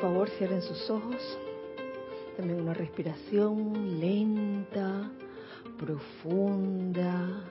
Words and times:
Favor, 0.00 0.30
cierren 0.30 0.62
sus 0.62 0.88
ojos. 0.88 1.38
También 2.34 2.62
una 2.62 2.72
respiración 2.72 4.00
lenta, 4.00 5.10
profunda, 5.78 7.44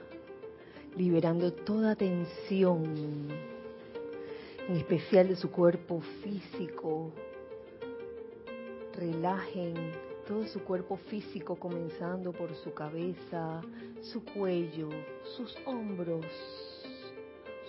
liberando 0.96 1.52
toda 1.52 1.94
tensión, 1.94 3.28
en 4.68 4.76
especial 4.76 5.28
de 5.28 5.36
su 5.36 5.48
cuerpo 5.52 6.00
físico. 6.24 7.12
Relajen 8.96 9.74
todo 10.26 10.44
su 10.46 10.60
cuerpo 10.64 10.96
físico, 10.96 11.54
comenzando 11.54 12.32
por 12.32 12.52
su 12.56 12.74
cabeza, 12.74 13.60
su 14.00 14.24
cuello, 14.24 14.88
sus 15.36 15.56
hombros, 15.66 16.26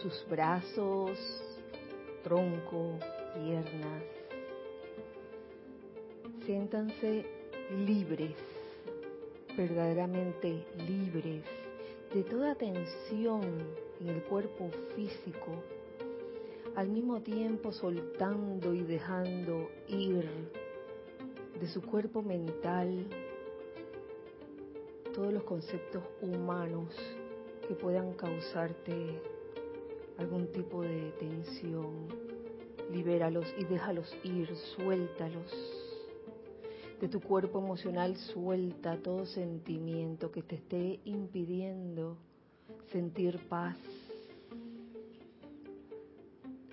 sus 0.01 0.25
brazos, 0.27 1.19
tronco, 2.23 2.97
piernas. 3.35 4.20
Siéntanse 6.51 7.23
libres, 7.87 8.35
verdaderamente 9.55 10.65
libres 10.85 11.45
de 12.13 12.23
toda 12.23 12.55
tensión 12.55 13.41
en 14.01 14.09
el 14.09 14.21
cuerpo 14.23 14.69
físico, 14.93 15.63
al 16.75 16.89
mismo 16.89 17.21
tiempo 17.21 17.71
soltando 17.71 18.73
y 18.73 18.81
dejando 18.81 19.69
ir 19.87 20.27
de 21.57 21.67
su 21.69 21.81
cuerpo 21.81 22.21
mental 22.21 23.05
todos 25.15 25.31
los 25.31 25.43
conceptos 25.43 26.03
humanos 26.21 26.93
que 27.65 27.75
puedan 27.75 28.11
causarte 28.15 29.21
algún 30.17 30.51
tipo 30.51 30.81
de 30.81 31.13
tensión. 31.17 32.09
Libéralos 32.91 33.47
y 33.57 33.63
déjalos 33.63 34.13
ir, 34.25 34.53
suéltalos. 34.75 35.80
De 37.01 37.09
tu 37.09 37.19
cuerpo 37.19 37.57
emocional 37.57 38.15
suelta 38.15 38.95
todo 38.95 39.25
sentimiento 39.25 40.31
que 40.31 40.43
te 40.43 40.55
esté 40.55 40.99
impidiendo 41.03 42.15
sentir 42.91 43.39
paz, 43.49 43.75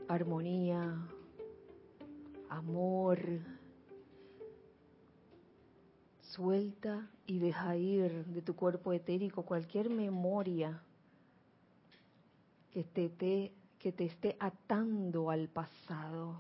armonía, 0.07 0.99
amor, 2.51 3.19
Suelta 6.21 7.09
y 7.27 7.39
deja 7.39 7.75
ir 7.77 8.27
de 8.27 8.43
tu 8.43 8.55
cuerpo 8.55 8.93
etérico 8.93 9.45
cualquier 9.45 9.89
memoria 9.89 10.83
que 12.71 12.85
te, 12.85 13.53
que 13.79 13.93
te 13.93 14.05
esté 14.05 14.37
atando 14.39 15.31
al 15.31 15.49
pasado, 15.49 16.37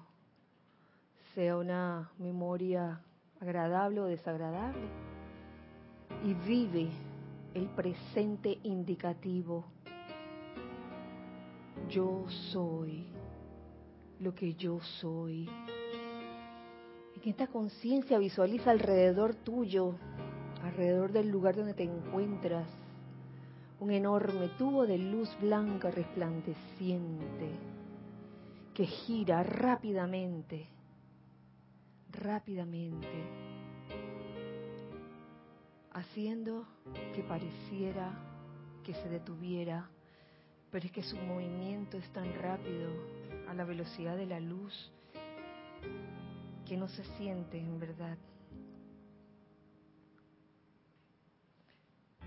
sea 1.34 1.56
una 1.56 2.12
memoria 2.18 3.02
agradable 3.40 4.00
o 4.00 4.04
desagradable, 4.04 4.88
y 6.24 6.34
vive 6.34 6.88
el 7.54 7.66
presente 7.68 8.58
indicativo. 8.62 9.64
Yo 11.88 12.24
soy 12.28 13.06
lo 14.20 14.34
que 14.34 14.54
yo 14.54 14.80
soy. 14.80 15.48
En 17.14 17.28
esta 17.28 17.46
conciencia 17.46 18.18
visualiza 18.18 18.70
alrededor 18.70 19.34
tuyo, 19.34 19.94
alrededor 20.62 21.12
del 21.12 21.28
lugar 21.28 21.56
donde 21.56 21.74
te 21.74 21.84
encuentras, 21.84 22.68
un 23.80 23.90
enorme 23.92 24.48
tubo 24.58 24.86
de 24.86 24.98
luz 24.98 25.28
blanca 25.40 25.90
resplandeciente 25.90 27.50
que 28.74 28.86
gira 28.86 29.42
rápidamente, 29.42 30.66
rápidamente, 32.10 33.08
haciendo 35.92 36.66
que 37.14 37.22
pareciera 37.22 38.12
que 38.84 38.94
se 38.94 39.08
detuviera, 39.08 39.88
pero 40.70 40.86
es 40.86 40.92
que 40.92 41.02
su 41.02 41.16
movimiento 41.16 41.96
es 41.96 42.12
tan 42.12 42.32
rápido 42.40 42.90
a 43.48 43.54
la 43.54 43.64
velocidad 43.64 44.16
de 44.16 44.26
la 44.26 44.40
luz 44.40 44.90
que 46.66 46.76
no 46.76 46.88
se 46.88 47.04
siente 47.16 47.58
en 47.58 47.78
verdad. 47.78 48.18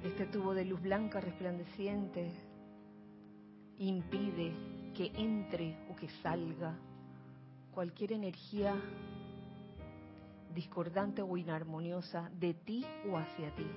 Este 0.04 0.26
tubo 0.26 0.56
de 0.56 0.66
luz 0.66 0.82
blanca 0.82 1.22
resplandeciente 1.22 2.32
impide 3.78 4.52
que 4.96 5.12
entre 5.16 5.78
o 5.90 5.96
que 5.96 6.10
salga 6.24 6.76
cualquier 7.72 8.14
energía 8.14 8.76
discordante 10.54 11.22
o 11.22 11.38
inarmoniosa 11.38 12.30
de 12.34 12.54
ti 12.54 12.86
o 13.10 13.18
hacia 13.18 13.54
ti. 13.56 13.68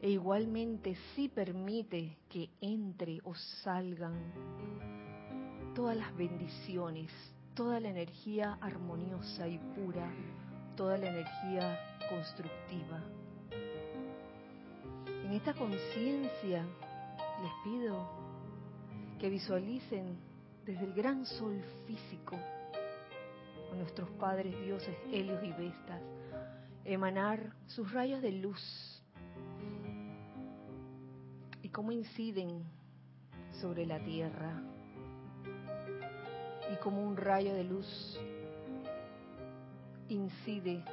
E 0.00 0.10
igualmente 0.10 0.96
sí 1.14 1.28
permite 1.28 2.18
que 2.28 2.50
entre 2.60 3.20
o 3.22 3.34
salgan 3.62 4.32
todas 5.74 5.96
las 5.96 6.14
bendiciones, 6.16 7.10
toda 7.54 7.78
la 7.78 7.88
energía 7.88 8.58
armoniosa 8.60 9.46
y 9.46 9.58
pura, 9.58 10.10
toda 10.76 10.98
la 10.98 11.08
energía 11.08 11.78
constructiva. 12.08 13.00
En 15.24 15.32
esta 15.32 15.54
conciencia 15.54 16.66
les 17.42 17.52
pido 17.62 17.96
que 19.20 19.30
visualicen 19.30 20.18
desde 20.66 20.84
el 20.84 20.94
gran 20.94 21.24
sol 21.24 21.62
físico 21.86 22.36
nuestros 23.74 24.08
padres 24.10 24.58
dioses 24.64 24.96
Helios 25.10 25.42
y 25.42 25.52
Vestas 25.52 26.00
emanar 26.84 27.54
sus 27.66 27.92
rayos 27.92 28.22
de 28.22 28.32
luz. 28.32 29.02
Y 31.62 31.68
cómo 31.68 31.92
inciden 31.92 32.64
sobre 33.60 33.86
la 33.86 34.02
tierra. 34.02 34.62
Y 36.72 36.76
como 36.76 37.06
un 37.06 37.16
rayo 37.16 37.54
de 37.54 37.64
luz 37.64 38.20
incide, 40.08 40.84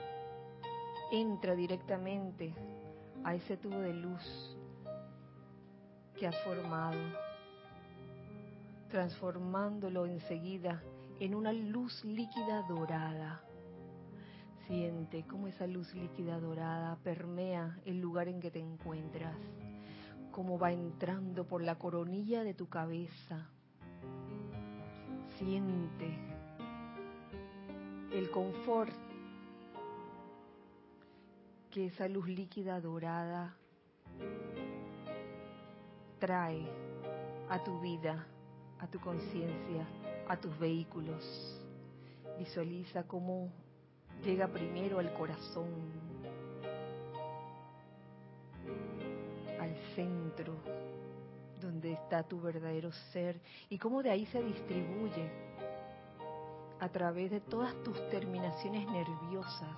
entra 1.11 1.55
directamente 1.55 2.53
a 3.23 3.35
ese 3.35 3.57
tubo 3.57 3.79
de 3.79 3.93
luz 3.93 4.57
que 6.17 6.27
has 6.27 6.37
formado, 6.43 6.99
transformándolo 8.89 10.05
enseguida 10.05 10.81
en 11.19 11.35
una 11.35 11.51
luz 11.51 12.03
líquida 12.05 12.63
dorada. 12.67 13.41
Siente 14.67 15.25
cómo 15.25 15.47
esa 15.47 15.67
luz 15.67 15.93
líquida 15.93 16.39
dorada 16.39 16.97
permea 17.03 17.79
el 17.85 17.99
lugar 17.99 18.27
en 18.27 18.39
que 18.39 18.51
te 18.51 18.59
encuentras, 18.59 19.35
cómo 20.31 20.57
va 20.57 20.71
entrando 20.71 21.45
por 21.47 21.61
la 21.63 21.75
coronilla 21.75 22.43
de 22.43 22.53
tu 22.53 22.69
cabeza, 22.69 23.49
siente 25.37 26.17
el 28.13 28.29
confort 28.29 28.93
que 31.71 31.87
esa 31.87 32.07
luz 32.07 32.27
líquida 32.27 32.79
dorada 32.81 33.55
trae 36.19 36.65
a 37.49 37.63
tu 37.63 37.79
vida, 37.79 38.27
a 38.79 38.87
tu 38.87 38.99
conciencia, 38.99 39.87
a 40.29 40.37
tus 40.37 40.57
vehículos. 40.57 41.59
Visualiza 42.37 43.03
cómo 43.03 43.51
llega 44.23 44.47
primero 44.47 44.99
al 44.99 45.11
corazón, 45.13 45.67
al 49.59 49.75
centro, 49.95 50.53
donde 51.59 51.93
está 51.93 52.23
tu 52.23 52.39
verdadero 52.39 52.91
ser 53.11 53.41
y 53.69 53.77
cómo 53.77 54.01
de 54.01 54.11
ahí 54.11 54.25
se 54.27 54.41
distribuye 54.41 55.29
a 56.79 56.87
través 56.87 57.31
de 57.31 57.41
todas 57.41 57.75
tus 57.83 57.97
terminaciones 58.09 58.87
nerviosas. 58.87 59.75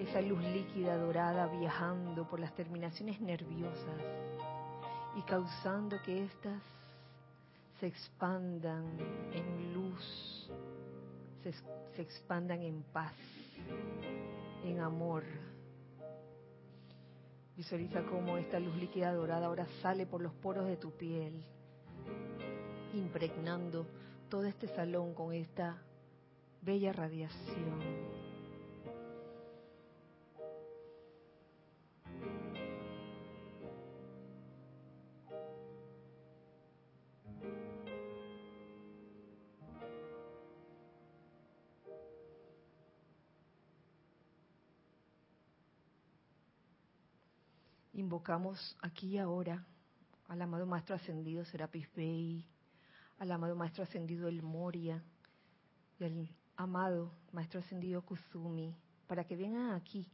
Esa 0.00 0.20
luz 0.20 0.42
líquida 0.42 0.98
dorada 0.98 1.46
viajando 1.46 2.28
por 2.28 2.40
las 2.40 2.52
terminaciones 2.54 3.20
nerviosas 3.20 4.02
y 5.16 5.22
causando 5.22 5.96
que 6.02 6.24
éstas 6.24 6.60
se 7.78 7.86
expandan 7.86 8.84
en 9.32 9.74
luz, 9.74 10.50
se, 11.42 12.02
expandan 12.02 12.62
en 12.62 12.82
paz, 12.92 13.14
en 14.64 14.80
amor, 14.80 15.24
Visualiza 17.58 18.04
cómo 18.04 18.38
esta 18.38 18.60
luz 18.60 18.76
líquida 18.76 19.12
dorada 19.12 19.46
ahora 19.46 19.66
sale 19.82 20.06
por 20.06 20.20
los 20.20 20.32
poros 20.32 20.68
de 20.68 20.76
tu 20.76 20.92
piel, 20.92 21.44
impregnando 22.94 23.84
todo 24.28 24.44
este 24.44 24.68
salón 24.68 25.12
con 25.12 25.32
esta 25.34 25.76
bella 26.62 26.92
radiación. 26.92 28.17
Invocamos 48.18 48.76
aquí 48.80 49.10
y 49.10 49.18
ahora 49.18 49.64
al 50.26 50.42
amado 50.42 50.66
Maestro 50.66 50.96
Ascendido 50.96 51.44
Serapis 51.44 51.88
Bey, 51.94 52.44
al 53.20 53.30
amado 53.30 53.54
Maestro 53.54 53.84
Ascendido 53.84 54.26
El 54.26 54.42
Moria 54.42 55.00
y 56.00 56.04
al 56.04 56.28
amado 56.56 57.12
Maestro 57.30 57.60
Ascendido 57.60 58.02
Kusumi 58.02 58.74
para 59.06 59.22
que 59.22 59.36
vengan 59.36 59.70
aquí 59.70 60.04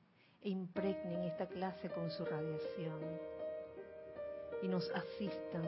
e 0.42 0.50
impregnen 0.50 1.22
esta 1.22 1.46
clase 1.46 1.88
con 1.88 2.10
su 2.10 2.26
radiación 2.26 3.00
y 4.62 4.68
nos 4.68 4.86
asistan 4.90 5.64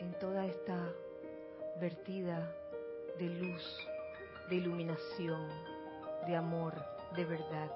en 0.00 0.18
toda 0.18 0.46
esta 0.46 0.92
vertida 1.80 2.52
de 3.20 3.28
luz, 3.28 3.78
de 4.50 4.56
iluminación, 4.56 5.48
de 6.26 6.34
amor, 6.34 6.74
de 7.14 7.24
verdad. 7.24 7.70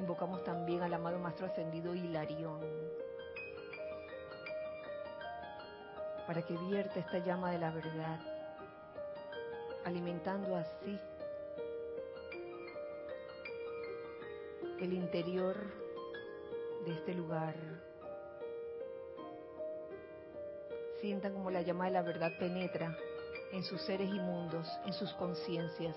Invocamos 0.00 0.42
también 0.44 0.80
al 0.82 0.94
amado 0.94 1.18
Maestro 1.18 1.44
Ascendido 1.44 1.94
Hilarión 1.94 2.58
para 6.26 6.40
que 6.40 6.56
vierta 6.56 7.00
esta 7.00 7.18
llama 7.18 7.50
de 7.50 7.58
la 7.58 7.70
verdad, 7.70 8.18
alimentando 9.84 10.56
así 10.56 10.98
el 14.80 14.94
interior 14.94 15.54
de 16.86 16.92
este 16.92 17.12
lugar. 17.12 17.54
Sientan 21.02 21.34
como 21.34 21.50
la 21.50 21.60
llama 21.60 21.84
de 21.84 21.90
la 21.90 22.02
verdad 22.02 22.32
penetra 22.38 22.96
en 23.52 23.62
sus 23.64 23.82
seres 23.82 24.08
inmundos, 24.08 24.66
en 24.86 24.94
sus 24.94 25.12
conciencias. 25.12 25.94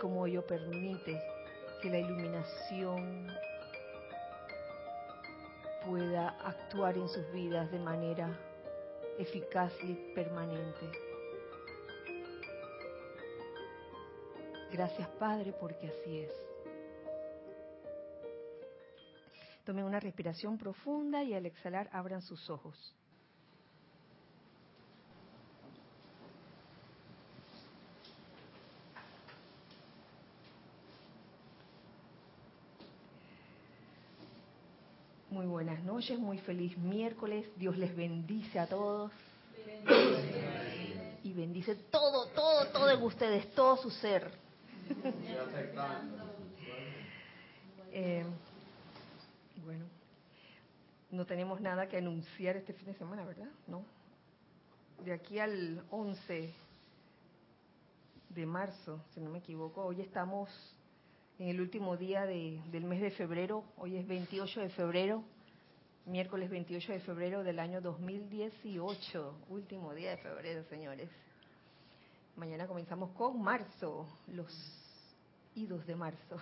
Como 0.00 0.26
ello 0.26 0.44
permite 0.46 1.22
que 1.82 1.90
la 1.90 1.98
iluminación 1.98 3.28
pueda 5.86 6.30
actuar 6.40 6.96
en 6.96 7.08
sus 7.08 7.30
vidas 7.32 7.70
de 7.70 7.78
manera 7.78 8.36
eficaz 9.18 9.72
y 9.82 9.94
permanente. 10.14 10.90
Gracias 14.72 15.08
Padre 15.18 15.52
porque 15.52 15.88
así 15.88 16.20
es. 16.20 16.32
Tomen 19.64 19.84
una 19.84 20.00
respiración 20.00 20.58
profunda 20.58 21.22
y 21.22 21.34
al 21.34 21.46
exhalar 21.46 21.88
abran 21.92 22.22
sus 22.22 22.48
ojos. 22.48 22.96
Muy 35.40 35.46
buenas 35.46 35.82
noches, 35.84 36.18
muy 36.18 36.36
feliz 36.36 36.76
miércoles. 36.76 37.46
Dios 37.56 37.74
les 37.78 37.96
bendice 37.96 38.58
a 38.58 38.66
todos. 38.66 39.10
Y 41.24 41.32
bendice 41.32 41.76
todo, 41.90 42.26
todo, 42.34 42.66
todo 42.66 42.90
en 42.90 43.02
ustedes, 43.02 43.50
todo 43.54 43.78
su 43.78 43.90
ser. 43.90 44.30
Eh, 47.90 48.22
bueno, 49.64 49.86
no 51.10 51.24
tenemos 51.24 51.58
nada 51.58 51.88
que 51.88 51.96
anunciar 51.96 52.56
este 52.56 52.74
fin 52.74 52.88
de 52.88 52.94
semana, 52.98 53.24
¿verdad? 53.24 53.48
No. 53.66 53.82
De 55.02 55.14
aquí 55.14 55.38
al 55.38 55.82
11 55.90 56.52
de 58.28 58.46
marzo, 58.46 59.02
si 59.14 59.20
no 59.20 59.30
me 59.30 59.38
equivoco, 59.38 59.86
hoy 59.86 60.02
estamos 60.02 60.50
en 61.40 61.48
el 61.48 61.58
último 61.58 61.96
día 61.96 62.26
del 62.26 62.84
mes 62.84 63.00
de 63.00 63.10
febrero, 63.12 63.64
hoy 63.78 63.96
es 63.96 64.06
28 64.06 64.60
de 64.60 64.68
febrero, 64.68 65.24
miércoles 66.04 66.50
28 66.50 66.92
de 66.92 67.00
febrero 67.00 67.42
del 67.42 67.58
año 67.58 67.80
2018, 67.80 69.46
último 69.48 69.94
día 69.94 70.10
de 70.10 70.16
febrero, 70.18 70.62
señores. 70.64 71.08
Mañana 72.36 72.66
comenzamos 72.66 73.12
con 73.12 73.40
marzo, 73.40 74.06
los 74.26 74.52
idos 75.54 75.86
de 75.86 75.96
marzo. 75.96 76.36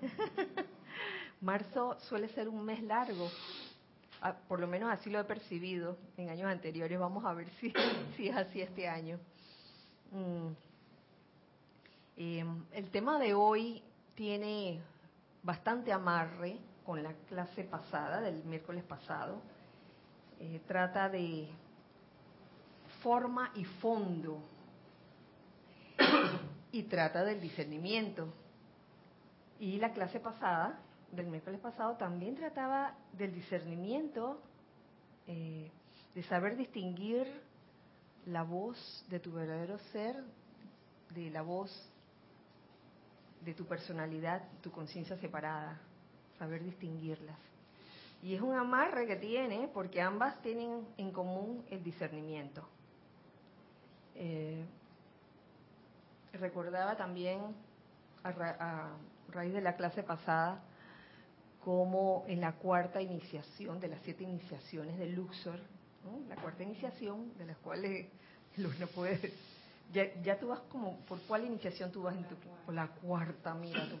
marzo 1.42 1.98
suele 2.00 2.30
ser 2.30 2.48
un 2.48 2.64
mes 2.64 2.82
largo, 2.82 3.28
por 4.48 4.58
lo 4.58 4.66
menos 4.66 4.90
así 4.90 5.10
lo 5.10 5.20
he 5.20 5.24
percibido 5.24 5.98
en 6.16 6.30
años 6.30 6.50
anteriores. 6.50 6.98
Vamos 6.98 7.26
a 7.26 7.34
ver 7.34 7.50
si, 7.60 7.74
si 8.16 8.28
es 8.28 8.36
así 8.36 8.62
este 8.62 8.88
año. 8.88 9.18
Mm. 10.12 10.48
Em, 12.16 12.64
el 12.72 12.88
tema 12.90 13.18
de 13.18 13.34
hoy 13.34 13.82
tiene 14.14 14.80
bastante 15.42 15.92
amarre 15.92 16.58
con 16.84 17.02
la 17.02 17.12
clase 17.28 17.64
pasada, 17.64 18.20
del 18.20 18.44
miércoles 18.44 18.84
pasado. 18.84 19.40
Eh, 20.40 20.60
trata 20.66 21.08
de 21.08 21.48
forma 23.02 23.50
y 23.54 23.64
fondo 23.64 24.42
y 26.72 26.82
trata 26.84 27.24
del 27.24 27.40
discernimiento. 27.40 28.32
Y 29.60 29.78
la 29.78 29.92
clase 29.92 30.20
pasada, 30.20 30.78
del 31.12 31.26
miércoles 31.26 31.60
pasado, 31.60 31.96
también 31.96 32.34
trataba 32.34 32.96
del 33.12 33.34
discernimiento, 33.34 34.40
eh, 35.26 35.70
de 36.14 36.22
saber 36.24 36.56
distinguir 36.56 37.26
la 38.26 38.42
voz 38.42 39.04
de 39.08 39.20
tu 39.20 39.32
verdadero 39.32 39.78
ser 39.92 40.16
de 41.14 41.30
la 41.30 41.42
voz 41.42 41.70
de 43.44 43.54
tu 43.54 43.66
personalidad, 43.66 44.42
tu 44.62 44.70
conciencia 44.70 45.16
separada, 45.18 45.80
saber 46.38 46.62
distinguirlas. 46.62 47.38
Y 48.22 48.34
es 48.34 48.40
un 48.40 48.54
amarre 48.54 49.06
que 49.06 49.16
tiene 49.16 49.68
porque 49.72 50.00
ambas 50.00 50.40
tienen 50.40 50.86
en 50.96 51.12
común 51.12 51.64
el 51.70 51.84
discernimiento. 51.84 52.66
Eh, 54.14 54.64
recordaba 56.32 56.96
también 56.96 57.54
a, 58.22 58.90
raíz 59.28 59.52
de 59.52 59.60
la 59.60 59.76
clase 59.76 60.02
pasada 60.02 60.62
como 61.62 62.24
en 62.26 62.40
la 62.40 62.52
cuarta 62.52 63.00
iniciación 63.00 63.80
de 63.80 63.88
las 63.88 64.00
siete 64.02 64.24
iniciaciones 64.24 64.98
de 64.98 65.06
Luxor, 65.06 65.58
la 66.28 66.36
cuarta 66.36 66.62
iniciación 66.62 67.36
de 67.36 67.46
las 67.46 67.56
cuales 67.58 68.06
no 68.56 68.86
puede 68.88 69.32
ya, 69.92 70.12
ya 70.22 70.38
tú 70.38 70.48
vas 70.48 70.60
como 70.70 70.98
por 71.00 71.20
cuál 71.22 71.44
iniciación 71.44 71.92
tú 71.92 72.02
vas 72.02 72.16
en 72.16 72.24
tu 72.24 72.34
por 72.36 72.74
la 72.74 72.88
cuarta 72.88 73.54
mira 73.54 73.88
tú. 73.88 73.96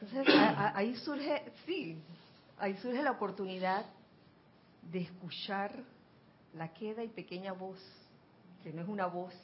Entonces 0.00 0.34
ahí 0.74 0.94
surge 0.96 1.44
sí 1.64 1.98
ahí 2.58 2.76
surge 2.78 3.02
la 3.02 3.12
oportunidad 3.12 3.86
de 4.90 5.00
escuchar 5.00 5.82
la 6.54 6.72
queda 6.72 7.04
y 7.04 7.08
pequeña 7.08 7.52
voz 7.52 7.78
que 8.62 8.72
no 8.72 8.82
es 8.82 8.88
una 8.88 9.06
voz 9.06 9.34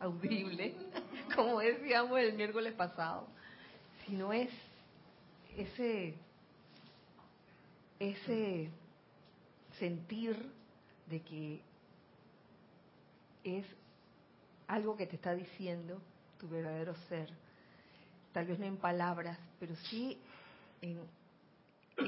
audible, 0.00 0.74
como 1.36 1.60
decíamos 1.60 2.18
el 2.18 2.32
miércoles 2.34 2.72
pasado, 2.72 3.28
sino 4.06 4.32
es 4.32 4.50
ese, 5.56 6.14
ese 7.98 8.70
sentir 9.78 10.50
de 11.06 11.20
que 11.20 11.60
es 13.44 13.66
algo 14.70 14.96
que 14.96 15.06
te 15.06 15.16
está 15.16 15.34
diciendo 15.34 16.00
tu 16.38 16.48
verdadero 16.48 16.94
ser. 17.08 17.28
Tal 18.32 18.46
vez 18.46 18.58
no 18.58 18.66
en 18.66 18.76
palabras, 18.76 19.36
pero 19.58 19.74
sí 19.74 20.18
en, 20.80 21.00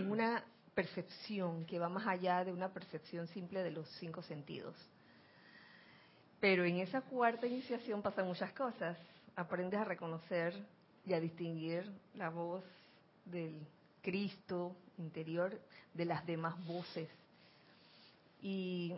una 0.08 0.44
percepción 0.74 1.66
que 1.66 1.78
va 1.78 1.88
más 1.88 2.06
allá 2.06 2.44
de 2.44 2.52
una 2.52 2.72
percepción 2.72 3.26
simple 3.28 3.62
de 3.62 3.72
los 3.72 3.88
cinco 3.98 4.22
sentidos. 4.22 4.76
Pero 6.40 6.64
en 6.64 6.78
esa 6.78 7.02
cuarta 7.02 7.46
iniciación 7.46 8.00
pasan 8.00 8.26
muchas 8.26 8.52
cosas. 8.52 8.96
Aprendes 9.34 9.80
a 9.80 9.84
reconocer 9.84 10.54
y 11.04 11.12
a 11.12 11.20
distinguir 11.20 11.90
la 12.14 12.30
voz 12.30 12.64
del 13.24 13.66
Cristo 14.02 14.74
interior 14.98 15.60
de 15.94 16.04
las 16.04 16.24
demás 16.24 16.54
voces. 16.64 17.08
Y 18.40 18.94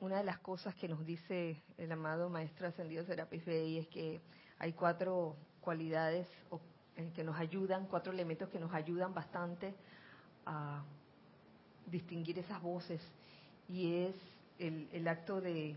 una 0.00 0.18
de 0.18 0.24
las 0.24 0.38
cosas 0.38 0.74
que 0.74 0.88
nos 0.88 1.04
dice 1.04 1.62
el 1.78 1.90
amado 1.92 2.28
Maestro 2.28 2.68
Ascendido 2.68 3.04
Serapis 3.04 3.44
Bey 3.44 3.78
es 3.78 3.88
que 3.88 4.20
hay 4.58 4.72
cuatro 4.72 5.36
cualidades 5.60 6.28
eh, 6.96 7.10
que 7.14 7.24
nos 7.24 7.36
ayudan, 7.38 7.86
cuatro 7.86 8.12
elementos 8.12 8.48
que 8.48 8.58
nos 8.58 8.72
ayudan 8.72 9.14
bastante 9.14 9.74
a 10.44 10.84
distinguir 11.86 12.38
esas 12.38 12.60
voces. 12.62 13.00
Y 13.68 13.94
es 13.94 14.14
el, 14.58 15.08
acto 15.08 15.40
de 15.40 15.74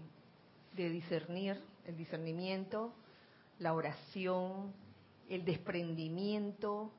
discernir, 0.76 1.60
el 1.86 1.98
discernimiento, 1.98 2.94
la 3.60 3.74
oración, 3.74 4.74
el 5.30 5.46
desprendimiento 5.46 6.92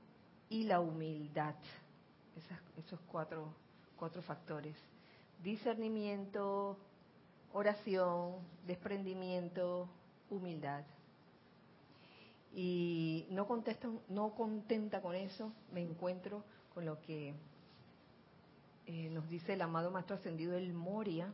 y 0.49 0.65
la 0.65 0.81
humildad. 0.81 1.55
esos 2.79 3.01
cuatro, 3.07 3.53
cuatro 3.97 4.23
factores. 4.23 4.77
Discernimiento, 5.43 6.77
oración, 7.53 8.37
desprendimiento, 8.67 9.89
humildad. 10.29 10.85
Y 12.53 13.27
no, 13.31 13.47
no 14.09 14.35
contenta 14.35 15.01
con 15.01 15.15
eso, 15.15 15.53
me 15.73 15.83
encuentro 15.83 16.45
con 16.75 16.85
lo 16.85 17.01
que 17.01 17.35
eh, 18.87 19.09
nos 19.11 19.29
dice 19.29 19.53
el 19.53 19.63
amado 19.63 19.91
Maestro 19.91 20.17
Ascendido 20.17 20.57
el 20.57 20.73
Moria, 20.73 21.33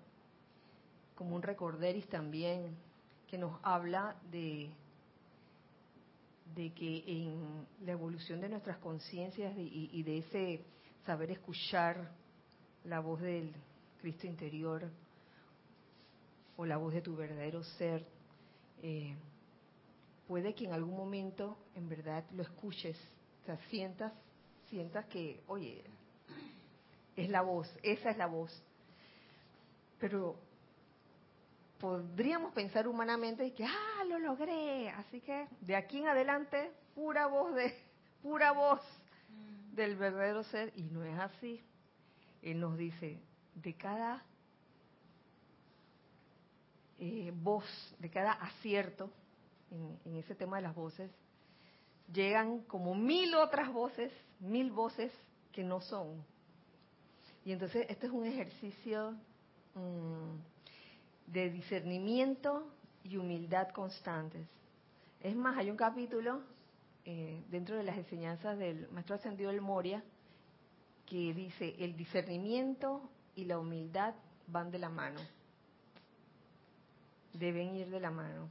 como 1.15 1.35
un 1.37 1.43
recorderis 1.43 2.07
también, 2.09 2.77
que 3.27 3.39
nos 3.39 3.59
habla 3.63 4.17
de, 4.31 4.71
de 6.55 6.73
que 6.75 7.05
en 7.07 7.67
la 7.85 7.93
evolución 7.93 8.41
de 8.41 8.51
nuestras 8.51 8.77
conciencias 8.79 9.55
y 9.57 10.03
de 10.03 10.19
ese 10.19 10.65
saber 11.07 11.31
escuchar 11.31 12.13
la 12.85 13.01
voz 13.01 13.21
del 13.21 13.53
Cristo 14.01 14.27
interior 14.27 14.91
o 16.57 16.65
la 16.65 16.77
voz 16.77 16.95
de 16.95 17.03
tu 17.03 17.17
verdadero 17.17 17.63
ser, 17.63 18.07
eh, 18.83 19.15
puede 20.27 20.55
que 20.55 20.65
en 20.65 20.73
algún 20.73 20.97
momento 20.97 21.57
en 21.75 21.89
verdad 21.89 22.25
lo 22.33 22.43
escuches, 22.43 22.99
o 23.43 23.47
sea, 23.47 23.59
sientas, 23.69 24.13
sientas 24.69 25.07
que, 25.07 25.43
oye, 25.47 25.85
es 27.15 27.29
la 27.29 27.43
voz, 27.43 27.69
esa 27.83 28.11
es 28.11 28.17
la 28.17 28.27
voz. 28.27 28.51
Pero 29.99 30.37
podríamos 31.79 32.53
pensar 32.53 32.89
humanamente 32.89 33.53
que, 33.53 33.65
ah, 33.65 34.05
lo 34.09 34.19
logré, 34.19 34.91
así 34.91 35.21
que 35.21 35.47
de 35.61 35.77
aquí 35.77 35.99
en 35.99 36.09
adelante, 36.09 36.73
pura 36.95 37.27
voz 37.27 37.55
de, 37.55 37.75
pura 38.23 38.53
voz 38.53 38.81
mm. 39.29 39.75
del 39.75 39.97
verdadero 39.97 40.43
ser, 40.45 40.73
y 40.77 40.83
no 40.85 41.05
es 41.05 41.19
así. 41.19 41.63
Él 42.43 42.61
nos 42.61 42.77
dice, 42.77 43.21
de 43.55 43.75
cada 43.75 44.23
eh, 46.99 47.33
voz, 47.35 47.65
de 47.99 48.11
cada 48.11 48.33
acierto 48.33 49.11
en, 49.71 50.17
ese 50.17 50.35
tema 50.35 50.57
de 50.57 50.63
las 50.63 50.75
voces, 50.75 51.11
llegan 52.13 52.61
como 52.63 52.95
mil 52.95 53.35
otras 53.35 53.73
voces, 53.73 54.13
mil 54.41 54.71
voces 54.71 55.13
que 55.53 55.63
no 55.63 55.81
son. 55.81 56.25
Y 57.45 57.53
entonces 57.53 57.87
este 57.89 58.07
es 58.07 58.13
un 58.13 58.25
ejercicio 58.25 59.13
mm, 59.75 61.33
de 61.33 61.51
discernimiento 61.51 62.67
y 63.05 63.17
humildad 63.17 63.69
constantes. 63.69 64.47
Es 65.21 65.35
más, 65.35 65.57
hay 65.59 65.71
un 65.71 65.77
capítulo 65.77 66.43
eh, 67.05 67.43
dentro 67.51 67.77
de 67.77 67.83
las 67.83 67.97
enseñanzas 67.97 68.59
del 68.59 68.89
Maestro 68.91 69.17
Ascendido 69.17 69.51
del 69.51 69.61
Moria 69.61 70.03
que 71.07 71.33
dice, 71.33 71.77
el 71.79 71.97
discernimiento 71.97 73.09
y 73.37 73.45
la 73.45 73.59
humildad 73.59 74.15
van 74.49 74.71
de 74.71 74.79
la 74.79 74.89
mano. 74.89 75.21
Deben 77.39 77.75
ir 77.75 77.89
de 77.91 78.01
la 78.01 78.11
mano. 78.11 78.51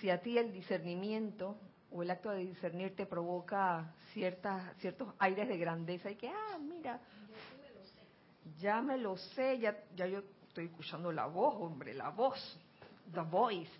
Si 0.00 0.10
a 0.10 0.20
ti 0.20 0.38
el 0.38 0.52
discernimiento 0.52 1.56
o 1.90 2.02
el 2.02 2.10
acto 2.10 2.30
de 2.30 2.44
discernir 2.44 2.94
te 2.94 3.06
provoca 3.06 3.94
ciertas, 4.12 4.76
ciertos 4.78 5.12
aires 5.18 5.48
de 5.48 5.58
grandeza 5.58 6.10
y 6.10 6.16
que, 6.16 6.28
ah, 6.28 6.58
mira, 6.60 7.00
ya 8.58 8.80
me 8.80 8.96
lo 8.96 9.16
sé, 9.16 9.58
ya, 9.58 9.76
ya 9.94 10.06
yo 10.06 10.22
estoy 10.46 10.66
escuchando 10.66 11.12
la 11.12 11.26
voz, 11.26 11.54
hombre, 11.58 11.94
la 11.94 12.10
voz, 12.10 12.58
the 13.12 13.20
voice. 13.20 13.70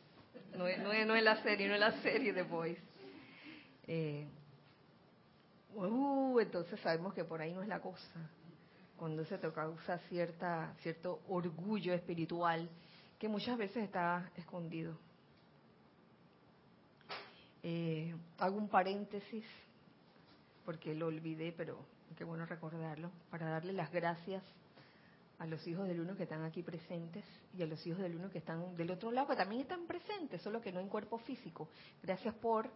No 0.57 0.67
es, 0.67 0.79
no 0.79 1.15
es, 1.15 1.23
la 1.23 1.43
serie, 1.43 1.69
no 1.69 1.75
es 1.75 1.81
la 1.81 1.93
serie 2.01 2.33
de 2.33 2.43
voice. 2.43 2.81
Eh, 3.87 4.27
uh, 5.75 6.39
entonces 6.41 6.81
sabemos 6.81 7.15
que 7.15 7.25
por 7.25 7.41
ahí 7.41 7.53
no 7.53 7.63
es 7.63 7.69
la 7.69 7.81
cosa. 7.81 8.31
Cuando 8.97 9.25
se 9.25 9.39
te 9.39 9.51
causa 9.53 9.99
cierta, 10.09 10.75
cierto 10.81 11.21
orgullo 11.29 11.93
espiritual 11.95 12.69
que 13.19 13.29
muchas 13.29 13.59
veces 13.59 13.85
está 13.85 14.31
escondido. 14.37 14.97
Eh, 17.63 18.15
hago 18.39 18.57
un 18.57 18.69
paréntesis 18.69 19.45
porque 20.65 20.95
lo 20.95 21.07
olvidé, 21.07 21.53
pero 21.53 21.79
qué 22.17 22.25
bueno 22.25 22.47
recordarlo, 22.47 23.11
para 23.31 23.49
darle 23.49 23.73
las 23.73 23.91
gracias 23.91 24.43
a 25.39 25.47
los 25.47 25.67
hijos 25.67 25.87
del 25.87 26.01
uno 26.01 26.17
que 26.17 26.25
están 26.25 26.45
aquí 26.45 26.63
presentes 26.63 27.25
y 27.57 27.63
a 27.63 27.67
los 27.67 27.85
hijos 27.87 28.01
del 28.01 28.17
uno 28.17 28.31
que 28.31 28.39
están 28.39 28.77
del 28.77 28.91
otro 28.91 29.11
lado, 29.11 29.29
que 29.29 29.37
también 29.37 29.63
están 29.63 29.87
presentes, 29.87 30.43
solo 30.43 30.61
que 30.61 30.73
no 30.73 30.81
en 30.81 30.89
cuerpo 30.89 31.19
físico. 31.19 31.69
Gracias 32.03 32.35
por 32.35 32.71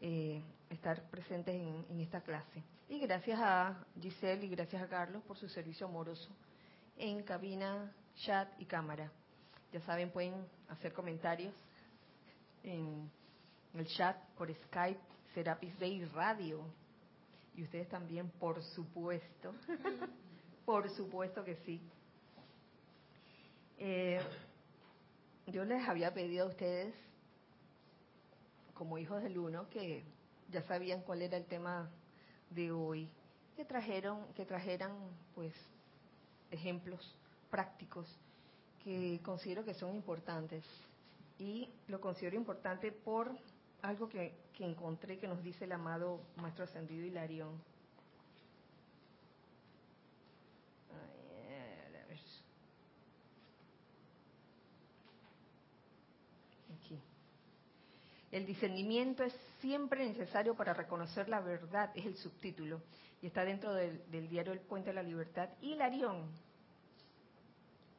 eh, 0.00 0.42
estar 0.70 1.02
presentes 1.10 1.54
en, 1.54 2.00
esta 2.00 2.20
clase. 2.20 2.62
Y 2.88 3.00
gracias 3.00 3.40
a 3.42 3.84
Giselle 4.00 4.46
y 4.46 4.48
gracias 4.48 4.82
a 4.82 4.88
Carlos 4.88 5.22
por 5.24 5.36
su 5.36 5.48
servicio 5.48 5.86
amoroso 5.86 6.30
en 6.96 7.22
cabina, 7.22 7.92
chat 8.14 8.48
y 8.60 8.66
cámara. 8.66 9.10
Ya 9.72 9.80
saben, 9.80 10.10
pueden 10.10 10.34
hacer 10.68 10.92
comentarios 10.92 11.54
en 12.62 13.10
el 13.74 13.86
chat 13.86 14.16
por 14.36 14.52
Skype, 14.52 15.00
Serapis 15.34 15.78
Bay 15.78 16.04
Radio. 16.06 16.64
Y 17.54 17.62
ustedes 17.62 17.88
también, 17.88 18.30
por 18.38 18.62
supuesto. 18.62 19.54
por 20.64 20.90
supuesto 20.90 21.44
que 21.44 21.56
sí. 21.64 21.80
Eh, 23.78 24.20
yo 25.46 25.64
les 25.64 25.86
había 25.88 26.12
pedido 26.12 26.46
a 26.46 26.48
ustedes 26.48 26.94
como 28.74 28.98
hijos 28.98 29.22
del 29.22 29.38
uno 29.38 29.68
que 29.70 30.04
ya 30.50 30.62
sabían 30.62 31.02
cuál 31.02 31.22
era 31.22 31.36
el 31.36 31.46
tema 31.46 31.90
de 32.50 32.72
hoy, 32.72 33.08
que 33.56 33.64
trajeron, 33.64 34.32
que 34.34 34.44
trajeran 34.44 34.92
pues 35.34 35.54
ejemplos 36.50 37.16
prácticos 37.50 38.06
que 38.86 39.20
considero 39.24 39.64
que 39.64 39.74
son 39.74 39.96
importantes. 39.96 40.62
Y 41.40 41.68
lo 41.88 42.00
considero 42.00 42.36
importante 42.36 42.92
por 42.92 43.36
algo 43.82 44.08
que, 44.08 44.32
que 44.54 44.64
encontré 44.64 45.18
que 45.18 45.26
nos 45.26 45.42
dice 45.42 45.64
el 45.64 45.72
amado 45.72 46.20
Maestro 46.36 46.62
Ascendido 46.62 47.04
Hilarión. 47.04 47.60
Aquí. 56.78 57.00
El 58.30 58.46
discernimiento 58.46 59.24
es 59.24 59.36
siempre 59.60 60.06
necesario 60.06 60.54
para 60.54 60.74
reconocer 60.74 61.28
la 61.28 61.40
verdad, 61.40 61.90
es 61.96 62.06
el 62.06 62.16
subtítulo, 62.18 62.80
y 63.20 63.26
está 63.26 63.44
dentro 63.44 63.74
del, 63.74 64.28
diario 64.28 64.52
El 64.52 64.60
Puente 64.60 64.90
de 64.90 64.94
la 64.94 65.02
Libertad. 65.02 65.48
Y 65.60 65.74
Larión, 65.74 66.30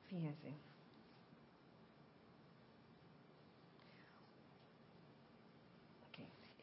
fíjense. 0.07 0.66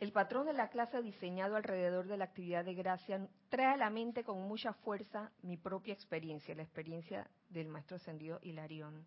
El 0.05 0.13
patrón 0.13 0.45
de 0.45 0.53
la 0.53 0.69
clase 0.69 1.01
diseñado 1.01 1.57
alrededor 1.57 2.07
de 2.07 2.19
la 2.19 2.27
actividad 2.27 2.63
de 2.63 2.75
gracia 2.75 3.27
trae 3.49 3.73
a 3.73 3.77
la 3.79 3.89
mente 3.89 4.23
con 4.23 4.39
mucha 4.47 4.75
fuerza 4.75 5.33
mi 5.41 5.57
propia 5.57 5.95
experiencia, 5.95 6.55
la 6.55 6.63
experiencia 6.63 7.27
del 7.49 7.69
maestro 7.69 7.97
ascendido 7.97 8.39
Hilarión. 8.43 9.07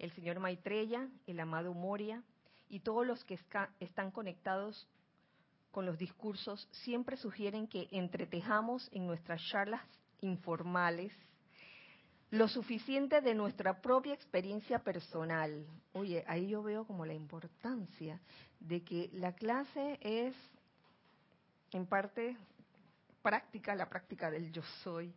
El 0.00 0.10
señor 0.10 0.40
Maitreya, 0.40 1.08
el 1.28 1.38
amado 1.38 1.72
Moria, 1.74 2.24
y 2.68 2.80
todos 2.80 3.06
los 3.06 3.22
que 3.22 3.38
están 3.78 4.10
conectados 4.10 4.88
con 5.70 5.86
los 5.86 5.96
discursos 5.96 6.68
siempre 6.72 7.16
sugieren 7.16 7.68
que 7.68 7.86
entretejamos 7.92 8.90
en 8.90 9.06
nuestras 9.06 9.40
charlas 9.48 9.82
informales 10.22 11.12
lo 12.32 12.48
suficiente 12.48 13.20
de 13.20 13.34
nuestra 13.34 13.82
propia 13.82 14.14
experiencia 14.14 14.78
personal. 14.78 15.66
Oye, 15.92 16.24
ahí 16.26 16.48
yo 16.48 16.62
veo 16.62 16.86
como 16.86 17.04
la 17.04 17.12
importancia 17.12 18.18
de 18.58 18.82
que 18.82 19.10
la 19.12 19.34
clase 19.34 19.98
es 20.00 20.34
en 21.72 21.84
parte 21.84 22.38
práctica, 23.20 23.74
la 23.74 23.90
práctica 23.90 24.30
del 24.30 24.50
yo 24.50 24.62
soy, 24.82 25.12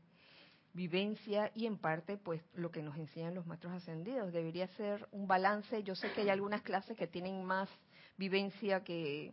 vivencia 0.74 1.52
y 1.56 1.68
en 1.68 1.78
parte 1.78 2.18
pues 2.18 2.42
lo 2.54 2.70
que 2.70 2.84
nos 2.84 2.98
enseñan 2.98 3.34
los 3.34 3.46
maestros 3.46 3.72
ascendidos. 3.72 4.34
Debería 4.34 4.68
ser 4.76 5.08
un 5.14 5.26
balance. 5.26 5.84
Yo 5.84 5.96
sé 5.96 6.12
que 6.12 6.20
hay 6.20 6.30
algunas 6.30 6.64
clases 6.64 6.98
que 6.98 7.08
tienen 7.08 7.46
más 7.46 7.70
vivencia 8.18 8.84
que, 8.84 9.32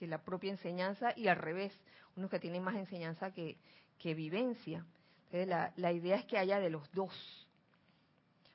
la 0.00 0.22
propia 0.22 0.50
enseñanza 0.50 1.14
y 1.16 1.28
al 1.28 1.36
revés, 1.36 1.72
unos 2.14 2.28
que 2.28 2.38
tienen 2.38 2.62
más 2.62 2.76
enseñanza 2.76 3.32
que, 3.32 3.56
que 3.98 4.12
vivencia. 4.12 4.84
La, 5.32 5.72
la 5.76 5.92
idea 5.92 6.16
es 6.16 6.24
que 6.24 6.38
haya 6.38 6.58
de 6.58 6.70
los 6.70 6.90
dos, 6.92 7.46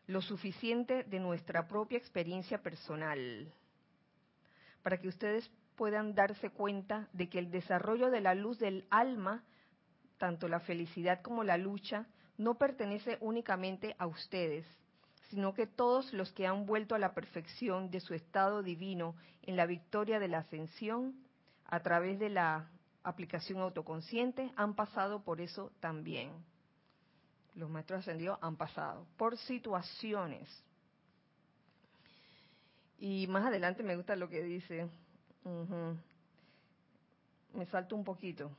lo 0.08 0.22
suficiente 0.22 1.04
de 1.04 1.20
nuestra 1.20 1.68
propia 1.68 1.98
experiencia 1.98 2.62
personal, 2.62 3.54
para 4.82 5.00
que 5.00 5.08
ustedes 5.08 5.50
puedan 5.76 6.16
darse 6.16 6.50
cuenta 6.50 7.08
de 7.14 7.30
que 7.30 7.40
el 7.40 7.52
desarrollo 7.52 8.10
de 8.10 8.22
la 8.22 8.34
luz 8.34 8.58
del 8.58 8.86
alma 8.90 9.44
tanto 10.22 10.48
la 10.48 10.60
felicidad 10.60 11.24
como 11.24 11.44
la 11.44 11.58
lucha, 11.58 12.06
no 12.38 12.54
pertenece 12.54 13.18
únicamente 13.22 13.96
a 13.98 14.06
ustedes, 14.06 14.68
sino 15.32 15.56
que 15.56 15.66
todos 15.66 16.14
los 16.14 16.32
que 16.32 16.46
han 16.46 16.68
vuelto 16.68 16.94
a 16.94 17.00
la 17.00 17.16
perfección 17.16 17.90
de 17.90 18.02
su 18.02 18.14
estado 18.14 18.62
divino 18.62 19.16
en 19.42 19.56
la 19.56 19.66
victoria 19.66 20.20
de 20.20 20.28
la 20.28 20.38
ascensión, 20.38 21.16
a 21.66 21.80
través 21.80 22.20
de 22.20 22.30
la 22.30 22.70
aplicación 23.02 23.62
autoconsciente, 23.62 24.52
han 24.58 24.76
pasado 24.76 25.24
por 25.24 25.42
eso 25.42 25.72
también. 25.80 26.30
Los 27.56 27.70
maestros 27.70 28.00
ascendidos 28.00 28.40
han 28.42 28.56
pasado 28.56 29.06
por 29.18 29.38
situaciones. 29.38 30.48
Y 32.98 33.28
más 33.28 33.46
adelante 33.46 33.84
me 33.84 33.96
gusta 33.96 34.16
lo 34.16 34.30
que 34.30 34.44
dice, 34.44 34.88
Me 37.54 37.66
salto 37.66 37.96
un 37.96 38.04
poquito. 38.04 38.52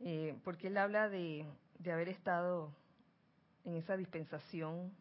Eh, 0.00 0.38
porque 0.44 0.68
él 0.68 0.78
habla 0.78 1.08
de, 1.08 1.46
de 1.78 1.92
haber 1.92 2.08
estado 2.08 2.72
en 3.64 3.76
esa 3.76 3.96
dispensación. 3.96 4.92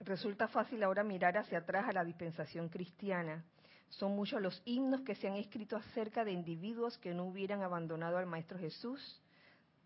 Resulta 0.00 0.48
fácil 0.48 0.82
ahora 0.82 1.04
mirar 1.04 1.38
hacia 1.38 1.58
atrás 1.58 1.88
a 1.88 1.92
la 1.92 2.04
dispensación 2.04 2.68
cristiana. 2.68 3.44
Son 3.88 4.16
muchos 4.16 4.42
los 4.42 4.60
himnos 4.64 5.02
que 5.02 5.14
se 5.14 5.28
han 5.28 5.36
escrito 5.36 5.76
acerca 5.76 6.24
de 6.24 6.32
individuos 6.32 6.98
que 6.98 7.14
no 7.14 7.24
hubieran 7.24 7.62
abandonado 7.62 8.18
al 8.18 8.26
Maestro 8.26 8.58
Jesús 8.58 9.22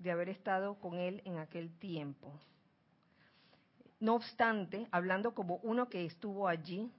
de 0.01 0.11
haber 0.11 0.29
estado 0.29 0.75
con 0.81 0.99
él 0.99 1.23
en 1.25 1.39
aquel 1.39 1.71
tiempo. 1.79 2.33
No 4.01 4.15
obstante, 4.15 4.89
hablando 4.91 5.35
como 5.35 5.57
uno 5.63 5.89
que 5.89 6.07
estuvo 6.07 6.49
allí, 6.49 6.91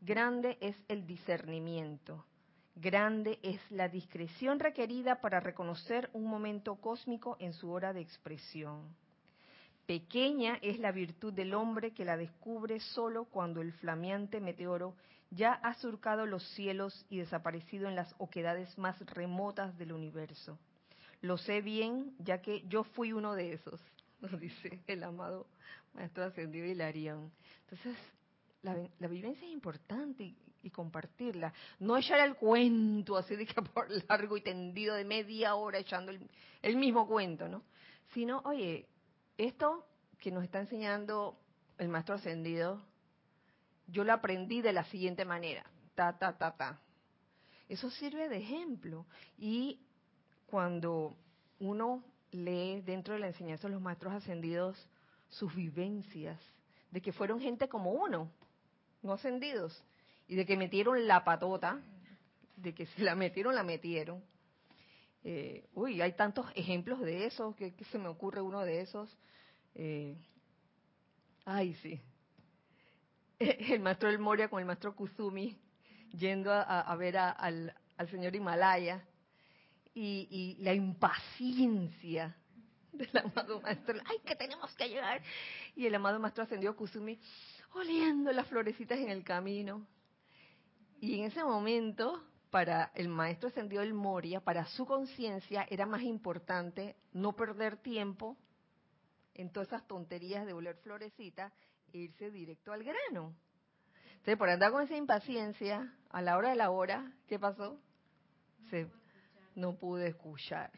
grande 0.00 0.56
es 0.60 0.76
el 0.86 1.04
discernimiento, 1.04 2.24
grande 2.76 3.40
es 3.42 3.60
la 3.70 3.88
discreción 3.88 4.60
requerida 4.60 5.20
para 5.20 5.40
reconocer 5.40 6.08
un 6.12 6.26
momento 6.26 6.76
cósmico 6.76 7.36
en 7.40 7.52
su 7.52 7.70
hora 7.70 7.92
de 7.92 8.00
expresión. 8.00 8.94
Pequeña 9.86 10.58
es 10.62 10.78
la 10.78 10.92
virtud 10.92 11.32
del 11.32 11.54
hombre 11.54 11.92
que 11.92 12.04
la 12.04 12.16
descubre 12.16 12.78
solo 12.78 13.24
cuando 13.26 13.60
el 13.60 13.72
flameante 13.72 14.40
meteoro 14.40 14.94
ya 15.30 15.52
ha 15.54 15.74
surcado 15.74 16.24
los 16.24 16.42
cielos 16.54 17.04
y 17.10 17.18
desaparecido 17.18 17.88
en 17.88 17.96
las 17.96 18.14
oquedades 18.18 18.78
más 18.78 18.98
remotas 19.06 19.76
del 19.76 19.92
universo. 19.92 20.56
Lo 21.24 21.38
sé 21.38 21.62
bien, 21.62 22.14
ya 22.18 22.42
que 22.42 22.64
yo 22.68 22.84
fui 22.84 23.14
uno 23.14 23.32
de 23.32 23.54
esos, 23.54 23.80
nos 24.20 24.38
dice 24.38 24.82
el 24.86 25.02
amado 25.02 25.46
Maestro 25.94 26.24
Ascendido 26.24 26.66
Hilarión. 26.66 27.32
Entonces, 27.62 27.96
la, 28.60 29.08
vivencia 29.08 29.46
es 29.46 29.54
importante 29.54 30.34
y, 30.62 30.70
compartirla. 30.70 31.50
No 31.78 31.96
echar 31.96 32.20
el 32.20 32.36
cuento 32.36 33.16
así 33.16 33.36
de 33.36 33.46
que 33.46 33.62
por 33.74 33.90
largo 34.06 34.36
y 34.36 34.42
tendido 34.42 34.96
de 34.96 35.06
media 35.06 35.54
hora 35.54 35.78
echando 35.78 36.10
el, 36.10 36.28
el 36.60 36.76
mismo 36.76 37.06
cuento, 37.08 37.48
¿no? 37.48 37.62
Sino, 38.12 38.42
oye, 38.44 38.86
esto 39.38 39.86
que 40.18 40.30
nos 40.30 40.44
está 40.44 40.60
enseñando 40.60 41.38
el 41.78 41.88
Maestro 41.88 42.16
Ascendido, 42.16 42.84
yo 43.86 44.04
lo 44.04 44.12
aprendí 44.12 44.60
de 44.60 44.74
la 44.74 44.84
siguiente 44.84 45.24
manera, 45.24 45.64
ta, 45.94 46.18
ta, 46.18 46.36
ta, 46.36 46.54
ta. 46.54 46.80
Eso 47.66 47.90
sirve 47.90 48.28
de 48.28 48.36
ejemplo. 48.36 49.06
Y 49.38 49.80
cuando 50.46 51.16
uno 51.58 52.04
lee 52.30 52.80
dentro 52.82 53.14
de 53.14 53.20
la 53.20 53.28
enseñanza 53.28 53.68
de 53.68 53.74
los 53.74 53.82
maestros 53.82 54.12
ascendidos 54.12 54.88
sus 55.28 55.54
vivencias, 55.54 56.40
de 56.90 57.00
que 57.00 57.12
fueron 57.12 57.40
gente 57.40 57.68
como 57.68 57.92
uno, 57.92 58.30
no 59.02 59.12
ascendidos, 59.12 59.82
y 60.28 60.36
de 60.36 60.46
que 60.46 60.56
metieron 60.56 61.06
la 61.06 61.24
patota, 61.24 61.80
de 62.56 62.74
que 62.74 62.86
si 62.86 63.02
la 63.02 63.14
metieron, 63.14 63.54
la 63.54 63.62
metieron. 63.62 64.22
Eh, 65.22 65.66
uy, 65.74 66.00
hay 66.00 66.12
tantos 66.12 66.46
ejemplos 66.54 67.00
de 67.00 67.26
eso, 67.26 67.54
que, 67.56 67.74
se 67.90 67.98
me 67.98 68.08
ocurre 68.08 68.40
uno 68.40 68.60
de 68.60 68.80
esos. 68.80 69.16
Eh, 69.74 70.16
ay, 71.44 71.74
sí. 71.74 72.00
El 73.38 73.80
maestro 73.80 74.08
del 74.08 74.18
Moria 74.18 74.48
con 74.48 74.60
el 74.60 74.66
maestro 74.66 74.94
Kusumi 74.94 75.58
yendo 76.12 76.52
a, 76.52 76.94
ver 76.94 77.16
al 77.16 77.74
señor 78.08 78.36
Himalaya 78.36 79.04
y, 79.94 80.56
la 80.60 80.74
impaciencia 80.74 82.36
del 82.92 83.16
amado 83.16 83.60
maestro, 83.60 83.98
ay, 84.04 84.18
que 84.24 84.36
tenemos 84.36 84.74
que 84.76 84.88
llegar. 84.88 85.22
Y 85.74 85.86
el 85.86 85.94
amado 85.94 86.18
maestro 86.18 86.44
ascendió 86.44 86.76
Kusumi, 86.76 87.18
oliendo 87.74 88.32
las 88.32 88.46
florecitas 88.48 88.98
en 88.98 89.10
el 89.10 89.24
camino. 89.24 89.86
Y 91.00 91.18
en 91.18 91.24
ese 91.24 91.42
momento, 91.44 92.24
para 92.50 92.90
el 92.94 93.08
maestro 93.08 93.48
ascendió 93.48 93.82
el 93.82 93.94
Moria, 93.94 94.40
para 94.40 94.66
su 94.66 94.86
conciencia 94.86 95.66
era 95.68 95.86
más 95.86 96.02
importante 96.02 96.96
no 97.12 97.34
perder 97.34 97.76
tiempo 97.76 98.36
en 99.34 99.50
todas 99.50 99.68
esas 99.68 99.86
tonterías 99.86 100.46
de 100.46 100.52
oler 100.52 100.76
florecitas 100.76 101.52
e 101.92 101.98
irse 101.98 102.30
directo 102.30 102.72
al 102.72 102.84
grano. 102.84 103.34
Entonces, 104.12 104.38
por 104.38 104.48
andar 104.48 104.70
con 104.70 104.82
esa 104.82 104.96
impaciencia, 104.96 105.92
a 106.10 106.22
la 106.22 106.38
hora 106.38 106.50
de 106.50 106.56
la 106.56 106.70
hora, 106.70 107.12
¿qué 107.26 107.38
pasó? 107.38 107.78
Se 108.70 108.88
no 109.54 109.74
pude 109.74 110.08
escuchar. 110.08 110.70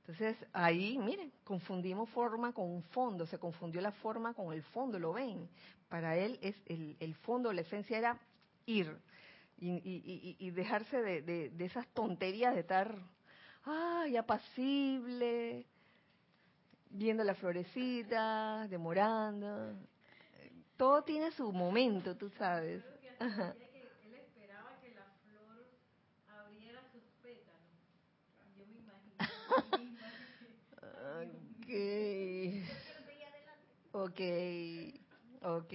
Entonces 0.00 0.36
ahí, 0.52 0.98
miren, 0.98 1.32
confundimos 1.44 2.08
forma 2.10 2.52
con 2.52 2.82
fondo, 2.84 3.24
se 3.26 3.38
confundió 3.38 3.80
la 3.80 3.92
forma 3.92 4.34
con 4.34 4.52
el 4.52 4.62
fondo, 4.64 4.98
lo 4.98 5.12
ven. 5.12 5.48
Para 5.88 6.16
él 6.16 6.38
es 6.42 6.56
el, 6.66 7.14
fondo, 7.22 7.52
la 7.52 7.60
esencia 7.60 7.98
era 7.98 8.18
ir 8.66 8.96
y, 9.58 10.50
dejarse 10.50 11.00
de, 11.00 11.52
esas 11.58 11.86
tonterías 11.88 12.54
de 12.54 12.60
estar, 12.60 12.96
ay, 13.64 14.16
apacible, 14.16 15.66
viendo 16.90 17.22
la 17.22 17.34
florecita, 17.34 18.66
demorando. 18.68 19.76
Todo 20.76 21.02
tiene 21.02 21.30
su 21.32 21.52
momento, 21.52 22.16
tú 22.16 22.28
sabes. 22.30 22.82
Ok. 31.60 31.68
Ok. 33.92 34.20
Ok. 35.42 35.72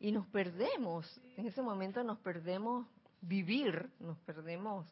Y 0.00 0.12
nos 0.12 0.26
perdemos. 0.28 1.20
En 1.36 1.46
ese 1.46 1.62
momento 1.62 2.02
nos 2.02 2.18
perdemos 2.18 2.86
vivir, 3.20 3.90
nos 4.00 4.18
perdemos 4.20 4.86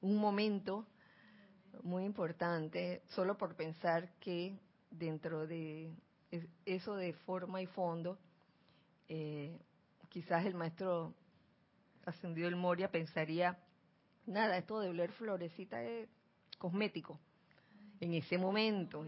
un 0.00 0.16
momento 0.16 0.86
muy 1.82 2.04
importante 2.04 3.02
solo 3.08 3.36
por 3.36 3.54
pensar 3.54 4.12
que 4.20 4.58
dentro 4.90 5.46
de 5.46 5.94
eso 6.64 6.96
de 6.96 7.12
forma 7.12 7.62
y 7.62 7.66
fondo, 7.66 8.18
eh, 9.08 9.58
quizás 10.08 10.44
el 10.46 10.54
maestro 10.54 11.14
ascendido 12.04 12.48
el 12.48 12.56
Moria 12.56 12.90
pensaría, 12.90 13.58
nada, 14.26 14.56
esto 14.56 14.80
de 14.80 14.88
oler 14.88 15.12
florecita 15.12 15.82
es 15.82 16.08
cosmético 16.62 17.18
en 17.98 18.14
ese 18.14 18.38
momento. 18.38 19.04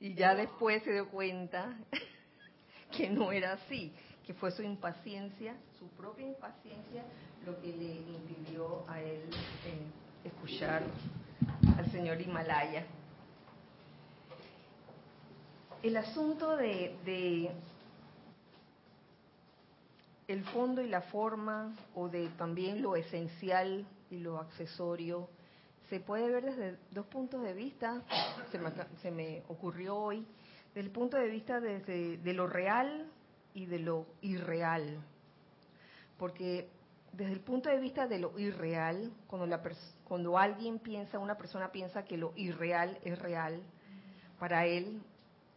Y 0.00 0.14
ya 0.14 0.34
después 0.34 0.82
se 0.82 0.92
dio 0.92 1.10
cuenta 1.10 1.76
que 2.96 3.10
no 3.10 3.32
era 3.32 3.52
así, 3.52 3.92
que 4.24 4.32
fue 4.32 4.50
su 4.52 4.62
impaciencia, 4.62 5.54
su 5.78 5.86
propia 5.88 6.26
impaciencia, 6.26 7.04
lo 7.44 7.60
que 7.60 7.66
le 7.66 7.96
impidió 7.96 8.88
a 8.88 8.98
él 9.02 9.28
eh, 9.66 10.24
escuchar 10.24 10.84
al 11.76 11.92
señor 11.92 12.18
Himalaya. 12.18 12.86
El 15.82 15.98
asunto 15.98 16.56
de, 16.56 16.96
de 17.04 17.50
el 20.28 20.44
fondo 20.44 20.80
y 20.80 20.88
la 20.88 21.02
forma, 21.02 21.76
o 21.94 22.08
de 22.08 22.28
también 22.38 22.80
lo 22.80 22.96
esencial 22.96 23.86
y 24.10 24.16
lo 24.16 24.38
accesorio, 24.38 25.28
se 25.88 26.00
puede 26.00 26.30
ver 26.30 26.44
desde 26.44 26.78
dos 26.90 27.06
puntos 27.06 27.42
de 27.42 27.54
vista, 27.54 28.02
se 29.00 29.10
me, 29.10 29.42
ocurrió 29.48 29.96
hoy, 29.96 30.26
desde 30.68 30.80
el 30.80 30.90
punto 30.90 31.16
de 31.16 31.28
vista 31.28 31.60
de 31.60 32.32
lo 32.34 32.46
real 32.46 33.10
y 33.54 33.66
de 33.66 33.78
lo 33.78 34.06
irreal. 34.20 35.02
Porque 36.18 36.68
desde 37.12 37.32
el 37.32 37.40
punto 37.40 37.68
de 37.70 37.78
vista 37.78 38.06
de 38.06 38.18
lo 38.18 38.38
irreal, 38.38 39.12
cuando, 39.26 39.46
la 39.46 39.62
cuando 40.04 40.38
alguien 40.38 40.78
piensa, 40.78 41.18
una 41.18 41.36
persona 41.36 41.72
piensa 41.72 42.04
que 42.04 42.16
lo 42.16 42.32
irreal 42.36 42.98
es 43.02 43.18
real, 43.18 43.62
para 44.38 44.66
él 44.66 45.02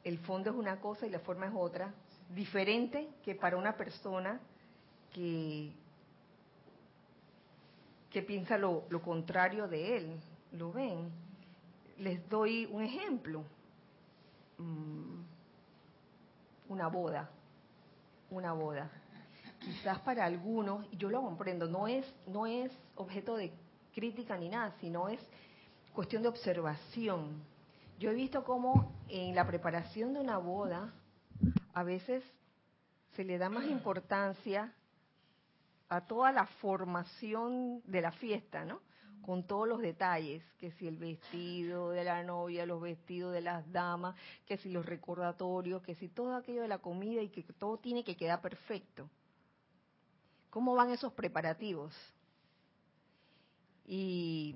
el 0.04 0.18
fondo 0.20 0.50
es 0.50 0.56
una 0.56 0.80
cosa 0.80 1.06
y 1.06 1.10
la 1.10 1.20
forma 1.20 1.48
es 1.48 1.54
otra, 1.56 1.94
diferente 2.34 3.10
que 3.24 3.36
para 3.36 3.58
una 3.58 3.76
persona 3.76 4.40
que 5.14 5.74
que 8.12 8.22
piensa 8.22 8.58
lo, 8.58 8.88
contrario 9.02 9.68
de 9.68 9.98
él. 9.98 10.20
¿Lo 10.52 10.72
ven? 10.72 11.10
Les 11.98 12.28
doy 12.30 12.68
un 12.70 12.84
ejemplo. 12.84 13.44
Mm, 14.58 15.22
una 16.70 16.88
boda. 16.88 17.30
Una 18.30 18.54
boda. 18.54 18.92
Quizás 19.60 20.00
para 20.00 20.26
algunos, 20.26 20.86
y 20.92 20.98
yo 20.98 21.10
lo 21.10 21.22
comprendo, 21.22 21.68
no 21.68 21.88
es, 21.88 22.06
no 22.28 22.48
es 22.48 22.72
objeto 22.96 23.38
de 23.38 23.54
crítica 23.94 24.38
ni 24.38 24.50
nada, 24.50 24.74
sino 24.82 25.08
es 25.08 25.20
cuestión 25.94 26.22
de 26.24 26.30
observación. 26.30 27.44
Yo 28.00 28.10
he 28.10 28.14
visto 28.14 28.44
cómo 28.44 28.92
en 29.08 29.36
la 29.36 29.46
preparación 29.46 30.14
de 30.14 30.20
una 30.20 30.38
boda 30.38 30.94
a 31.74 31.84
veces 31.84 32.24
se 33.16 33.24
le 33.24 33.38
da 33.38 33.50
más 33.50 33.66
importancia 33.66 34.74
a 35.92 36.00
toda 36.00 36.32
la 36.32 36.46
formación 36.46 37.82
de 37.84 38.00
la 38.00 38.14
fiesta, 38.14 38.64
¿no? 38.64 38.80
Con 39.22 39.44
todos 39.44 39.68
los 39.68 39.82
detalles, 39.82 40.42
que 40.58 40.72
si 40.72 40.88
el 40.88 40.96
vestido 40.96 41.90
de 41.90 42.06
la 42.06 42.24
novia, 42.24 42.66
los 42.66 42.82
vestidos 42.82 43.34
de 43.34 43.42
las 43.42 43.70
damas, 43.74 44.16
que 44.46 44.58
si 44.58 44.70
los 44.70 44.86
recordatorios, 44.86 45.82
que 45.82 45.96
si 45.96 46.08
todo 46.08 46.34
aquello 46.34 46.62
de 46.62 46.70
la 46.70 46.78
comida 46.78 47.22
y 47.22 47.28
que 47.28 47.44
todo 47.44 47.78
tiene 47.78 48.06
que 48.06 48.16
quedar 48.16 48.40
perfecto. 48.40 49.10
¿Cómo 50.50 50.76
van 50.76 50.92
esos 50.92 51.12
preparativos? 51.12 51.94
Y 53.86 54.56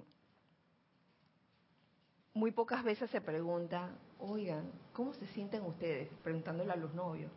muy 2.34 2.52
pocas 2.52 2.82
veces 2.82 3.12
se 3.12 3.20
pregunta, 3.20 3.90
oigan, 4.20 4.72
¿cómo 4.94 5.14
se 5.14 5.28
sienten 5.28 5.64
ustedes? 5.64 6.08
Preguntándole 6.24 6.72
a 6.72 6.78
los 6.78 6.94
novios. 6.94 7.32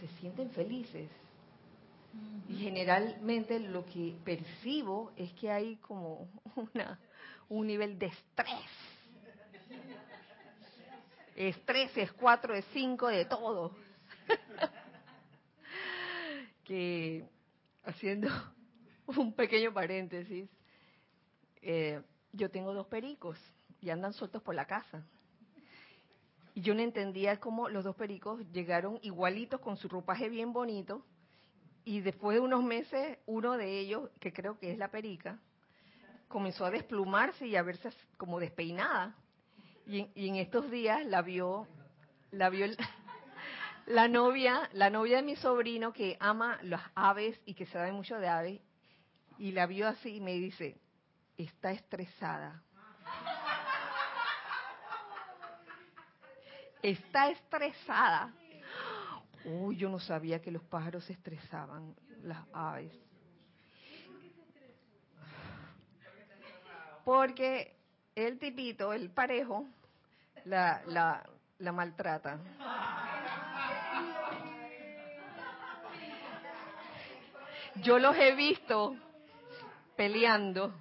¿Se 0.00 0.08
sienten 0.20 0.50
felices? 0.52 1.10
Y 2.48 2.56
generalmente 2.56 3.58
lo 3.58 3.84
que 3.84 4.16
percibo 4.24 5.12
es 5.16 5.32
que 5.32 5.50
hay 5.50 5.76
como 5.76 6.28
una, 6.74 6.98
un 7.48 7.66
nivel 7.66 7.98
de 7.98 8.06
estrés. 8.06 8.70
Estrés 11.34 11.96
es 11.96 12.12
cuatro, 12.12 12.54
es 12.54 12.64
cinco, 12.72 13.08
de 13.08 13.24
todo. 13.26 13.76
que 16.64 17.24
haciendo 17.84 18.28
un 19.06 19.34
pequeño 19.34 19.72
paréntesis, 19.72 20.48
eh, 21.62 22.00
yo 22.32 22.50
tengo 22.50 22.72
dos 22.72 22.86
pericos 22.86 23.38
y 23.80 23.90
andan 23.90 24.12
sueltos 24.12 24.42
por 24.42 24.54
la 24.54 24.66
casa. 24.66 25.04
Y 26.54 26.62
yo 26.62 26.74
no 26.74 26.80
entendía 26.80 27.38
cómo 27.38 27.68
los 27.68 27.84
dos 27.84 27.96
pericos 27.96 28.40
llegaron 28.52 28.98
igualitos 29.02 29.60
con 29.60 29.76
su 29.76 29.88
ropaje 29.88 30.28
bien 30.28 30.52
bonito 30.52 31.04
y 31.86 32.00
después 32.00 32.34
de 32.34 32.40
unos 32.40 32.64
meses 32.64 33.16
uno 33.26 33.56
de 33.56 33.78
ellos, 33.78 34.10
que 34.18 34.32
creo 34.32 34.58
que 34.58 34.72
es 34.72 34.76
la 34.76 34.88
perica, 34.88 35.38
comenzó 36.26 36.64
a 36.64 36.70
desplumarse 36.72 37.46
y 37.46 37.54
a 37.54 37.62
verse 37.62 37.90
como 38.16 38.40
despeinada. 38.40 39.14
Y, 39.86 40.08
y 40.16 40.28
en 40.28 40.34
estos 40.34 40.68
días 40.68 41.06
la 41.06 41.22
vio, 41.22 41.68
la 42.32 42.50
vio 42.50 42.66
la 43.86 44.08
novia, 44.08 44.68
la 44.72 44.90
novia 44.90 45.18
de 45.18 45.22
mi 45.22 45.36
sobrino 45.36 45.92
que 45.92 46.16
ama 46.18 46.58
las 46.62 46.82
aves 46.96 47.40
y 47.46 47.54
que 47.54 47.66
sabe 47.66 47.92
mucho 47.92 48.18
de 48.18 48.26
aves, 48.26 48.60
y 49.38 49.52
la 49.52 49.66
vio 49.66 49.86
así 49.86 50.16
y 50.16 50.20
me 50.20 50.32
dice, 50.32 50.76
está 51.38 51.70
estresada. 51.70 52.64
Está 56.82 57.30
estresada. 57.30 58.32
Uy, 59.46 59.76
yo 59.76 59.88
no 59.88 60.00
sabía 60.00 60.42
que 60.42 60.50
los 60.50 60.62
pájaros 60.64 61.04
se 61.04 61.12
estresaban, 61.12 61.94
las 62.24 62.44
aves. 62.52 62.92
Porque 67.04 67.76
el 68.16 68.40
tipito, 68.40 68.92
el 68.92 69.10
parejo, 69.10 69.64
la, 70.46 70.82
la, 70.86 71.24
la 71.58 71.72
maltrata. 71.72 72.40
Yo 77.76 78.00
los 78.00 78.16
he 78.16 78.34
visto 78.34 78.96
peleando, 79.94 80.74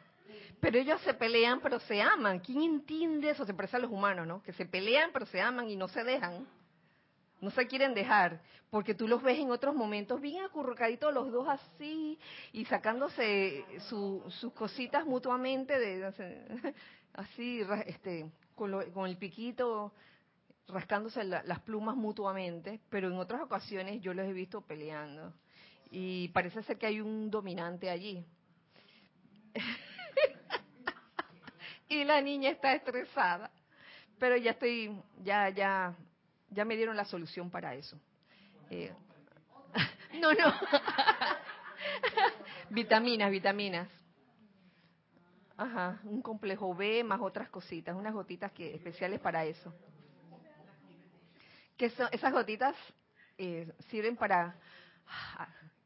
pero 0.59 0.79
ellos 0.79 0.99
se 1.01 1.13
pelean 1.13 1.59
pero 1.59 1.79
se 1.81 2.01
aman. 2.01 2.39
¿Quién 2.39 2.63
entiende 2.63 3.29
eso? 3.29 3.45
Se 3.45 3.53
parece 3.53 3.77
a 3.77 3.79
los 3.79 3.91
humanos, 3.91 4.25
¿no? 4.25 4.41
Que 4.41 4.53
se 4.53 4.65
pelean 4.65 5.11
pero 5.13 5.27
se 5.27 5.39
aman 5.39 5.69
y 5.69 5.75
no 5.75 5.87
se 5.87 6.03
dejan. 6.03 6.47
No 7.41 7.51
se 7.51 7.67
quieren 7.67 7.93
dejar, 7.93 8.41
porque 8.69 8.95
tú 8.95 9.07
los 9.07 9.21
ves 9.21 9.39
en 9.39 9.51
otros 9.51 9.75
momentos 9.75 10.21
bien 10.21 10.43
acurrucaditos 10.43 11.13
los 11.13 11.31
dos 11.31 11.47
así 11.47 12.17
y 12.53 12.65
sacándose 12.65 13.65
sus 13.89 14.53
cositas 14.53 15.05
mutuamente, 15.05 15.77
de, 15.77 16.05
así, 17.13 17.61
este, 17.85 18.31
con, 18.55 18.91
con 18.91 19.09
el 19.09 19.17
piquito 19.17 19.91
rascándose 20.67 21.23
las 21.23 21.59
plumas 21.61 21.95
mutuamente, 21.95 22.79
pero 22.89 23.07
en 23.07 23.17
otras 23.17 23.41
ocasiones 23.41 24.01
yo 24.01 24.13
los 24.13 24.25
he 24.25 24.33
visto 24.33 24.61
peleando 24.61 25.33
y 25.91 26.29
parece 26.29 26.63
ser 26.63 26.77
que 26.77 26.87
hay 26.87 26.99
un 26.99 27.29
dominante 27.29 27.89
allí. 27.89 28.25
y 31.89 32.03
la 32.03 32.19
niña 32.21 32.49
está 32.49 32.73
estresada, 32.73 33.51
pero 34.19 34.35
ya 34.37 34.51
estoy, 34.51 34.99
ya, 35.23 35.49
ya, 35.49 35.95
ya 36.55 36.65
me 36.65 36.75
dieron 36.75 36.95
la 36.95 37.05
solución 37.05 37.51
para 37.51 37.75
eso. 37.75 37.99
Eh, 38.69 38.91
no, 40.21 40.33
no. 40.33 40.53
vitaminas, 42.69 43.29
vitaminas. 43.29 43.89
Ajá, 45.57 45.99
un 46.03 46.21
complejo 46.21 46.73
B 46.73 47.03
más 47.03 47.21
otras 47.21 47.49
cositas, 47.49 47.95
unas 47.95 48.13
gotitas 48.13 48.51
que 48.51 48.73
especiales 48.73 49.19
para 49.19 49.45
eso. 49.45 49.73
Que 51.77 51.89
son, 51.91 52.07
esas 52.11 52.31
gotitas 52.31 52.75
eh, 53.37 53.71
sirven 53.89 54.15
para 54.15 54.55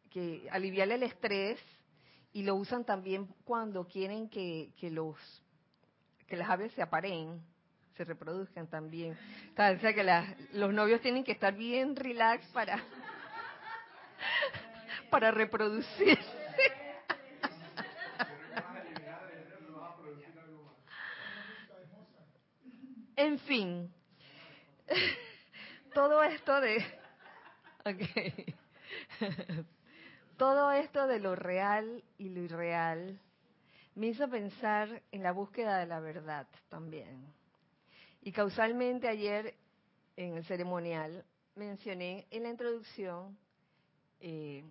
que 0.10 0.48
aliviarle 0.52 0.96
el 0.96 1.04
estrés 1.04 1.60
y 2.32 2.44
lo 2.44 2.56
usan 2.56 2.86
también 2.86 3.28
cuando 3.44 3.88
quieren 3.88 4.30
que, 4.30 4.72
que 4.78 4.90
los 4.90 5.18
que 6.28 6.38
las 6.38 6.50
aves 6.50 6.72
se 6.74 6.82
aparen, 6.82 7.42
se 8.00 8.06
reproduzcan 8.06 8.66
también. 8.68 9.18
O 9.52 9.56
sea 9.56 9.94
que 9.94 10.06
los 10.54 10.74
novios 10.74 11.02
tienen 11.02 11.26
que 11.26 11.34
estar 11.34 11.54
bien 11.54 11.98
relax 11.98 12.46
para 12.54 12.80
para 15.10 15.32
reproducirse. 15.32 16.16
en 23.18 23.38
fin, 23.40 23.94
todo 25.94 26.24
esto 26.24 26.62
de 26.62 26.86
todo 30.38 30.72
esto 30.72 31.06
de 31.06 31.20
lo 31.20 31.36
real 31.36 32.02
y 32.18 32.30
lo 32.30 32.44
irreal 32.44 33.20
me 33.96 34.08
hizo 34.08 34.30
pensar 34.30 35.02
en 35.12 35.22
la 35.22 35.34
búsqueda 35.34 35.80
de 35.80 35.86
la 35.86 36.00
verdad 36.00 36.48
también. 36.70 37.38
Y 38.22 38.32
causalmente 38.32 39.08
ayer 39.08 39.56
en 40.16 40.36
el 40.36 40.46
ceremonial 40.46 41.26
mencioné 41.56 42.28
en 42.32 42.44
la 42.44 42.50
introducción 42.50 43.38
eh, 44.20 44.64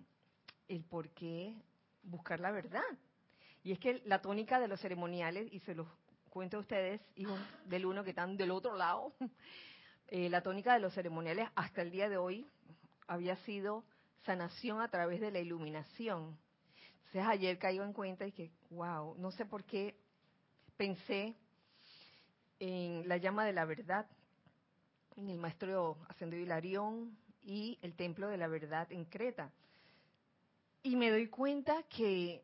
el 0.67 0.83
por 0.83 1.09
qué 1.09 1.55
buscar 2.03 2.39
la 2.39 2.51
verdad. 2.51 2.83
Y 3.63 3.71
es 3.71 3.79
que 3.79 4.01
la 4.05 4.21
tónica 4.21 4.59
de 4.59 4.67
los 4.67 4.79
ceremoniales, 4.79 5.51
y 5.51 5.59
se 5.61 5.75
los 5.75 5.87
cuento 6.29 6.57
a 6.57 6.59
ustedes, 6.61 7.01
hijos 7.15 7.39
del 7.65 7.85
uno 7.85 8.03
que 8.03 8.11
están 8.11 8.37
del 8.37 8.51
otro 8.51 8.75
lado, 8.75 9.13
eh, 10.07 10.29
la 10.29 10.41
tónica 10.41 10.73
de 10.73 10.79
los 10.79 10.93
ceremoniales 10.93 11.49
hasta 11.55 11.81
el 11.81 11.91
día 11.91 12.07
de 12.07 12.17
hoy 12.17 12.47
había 13.07 13.35
sido 13.37 13.83
sanación 14.25 14.81
a 14.81 14.89
través 14.89 15.19
de 15.19 15.31
la 15.31 15.39
iluminación. 15.39 16.37
Entonces 17.07 17.25
ayer 17.27 17.57
caigo 17.57 17.83
en 17.83 17.93
cuenta 17.93 18.27
y 18.27 18.31
que, 18.31 18.51
wow, 18.69 19.15
no 19.17 19.31
sé 19.31 19.45
por 19.45 19.63
qué 19.63 19.95
pensé 20.77 21.35
en 22.59 23.07
la 23.07 23.17
llama 23.17 23.45
de 23.45 23.53
la 23.53 23.65
verdad, 23.65 24.07
en 25.15 25.29
el 25.29 25.37
maestro 25.37 25.97
Ascendido 26.07 26.43
Hilarión 26.43 27.17
y 27.41 27.79
el 27.81 27.95
templo 27.95 28.27
de 28.27 28.37
la 28.37 28.47
verdad 28.47 28.91
en 28.91 29.05
Creta. 29.05 29.51
Y 30.83 30.95
me 30.95 31.09
doy 31.09 31.27
cuenta 31.27 31.83
que 31.83 32.43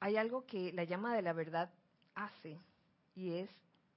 hay 0.00 0.16
algo 0.16 0.46
que 0.46 0.72
la 0.72 0.84
llama 0.84 1.14
de 1.14 1.22
la 1.22 1.32
verdad 1.32 1.70
hace 2.14 2.60
y 3.14 3.34
es 3.34 3.50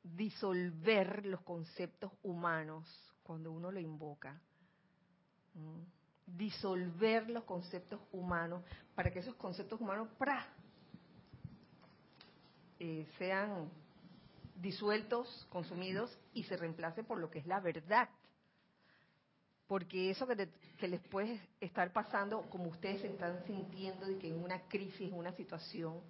disolver 0.04 1.26
los 1.26 1.42
conceptos 1.42 2.12
humanos 2.24 2.88
cuando 3.24 3.52
uno 3.52 3.72
lo 3.72 3.80
invoca. 3.80 4.40
Mm 5.54 6.02
disolver 6.38 7.30
los 7.30 7.44
conceptos 7.44 8.00
humanos 8.12 8.64
para 8.96 9.12
que 9.12 9.20
esos 9.20 9.36
conceptos 9.36 9.80
humanos 9.80 10.08
eh, 12.80 13.08
sean 13.18 13.70
disueltos, 14.62 15.48
consumidos 15.50 16.18
y 16.34 16.44
se 16.44 16.56
reemplace 16.56 17.04
por 17.04 17.20
lo 17.20 17.30
que 17.30 17.40
es 17.40 17.48
la 17.48 17.60
verdad. 17.60 18.10
Porque 19.68 20.12
eso 20.12 20.28
que, 20.28 20.88
les 20.88 21.02
puede 21.08 21.40
estar 21.62 21.92
pasando, 21.94 22.42
como 22.50 22.66
ustedes 22.66 23.02
se 23.02 23.08
están 23.08 23.44
sintiendo 23.46 24.06
de 24.06 24.18
que 24.18 24.28
en 24.28 24.44
una 24.44 24.62
crisis, 24.68 25.10
en 25.10 25.14
una 25.14 25.32
situación, 25.32 26.02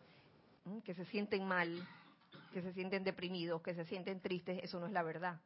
que 0.84 0.94
se 0.94 1.06
sienten 1.06 1.48
mal, 1.48 1.88
que 2.52 2.62
se 2.62 2.74
sienten 2.74 3.04
deprimidos, 3.04 3.62
que 3.62 3.76
se 3.76 3.86
sienten 3.86 4.20
tristes, 4.20 4.60
eso 4.64 4.80
no 4.80 4.88
es 4.88 4.92
la 4.92 5.04
verdad. 5.04 5.40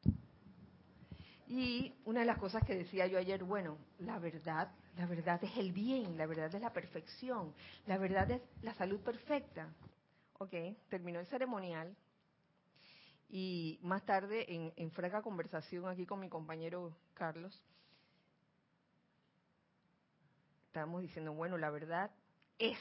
Y 1.48 1.94
una 2.06 2.22
de 2.22 2.26
las 2.26 2.38
cosas 2.38 2.64
que 2.64 2.76
decía 2.76 3.06
yo 3.06 3.20
ayer, 3.20 3.44
bueno, 3.44 3.78
la 4.00 4.18
verdad, 4.18 4.72
la 4.98 5.06
verdad 5.06 5.44
es 5.44 5.56
el 5.58 5.72
bien, 5.74 6.18
la 6.18 6.26
verdad 6.26 6.54
es 6.54 6.62
la 6.62 6.74
perfección, 6.74 7.54
la 7.86 7.98
verdad 7.98 8.32
es 8.32 8.42
la 8.62 8.74
salud 8.74 9.00
perfecta. 9.02 9.70
Ok, 10.40 10.54
terminó 10.90 11.20
el 11.20 11.28
ceremonial 11.28 11.96
y 13.30 13.80
más 13.82 14.06
tarde 14.06 14.54
en, 14.54 14.74
en 14.76 14.92
franca 14.92 15.22
conversación 15.22 15.88
aquí 15.88 16.06
con 16.06 16.20
mi 16.20 16.30
compañero 16.30 16.96
Carlos, 17.14 17.62
estábamos 20.68 21.02
diciendo, 21.02 21.34
bueno, 21.34 21.58
la 21.58 21.70
verdad 21.70 22.12
es 22.60 22.78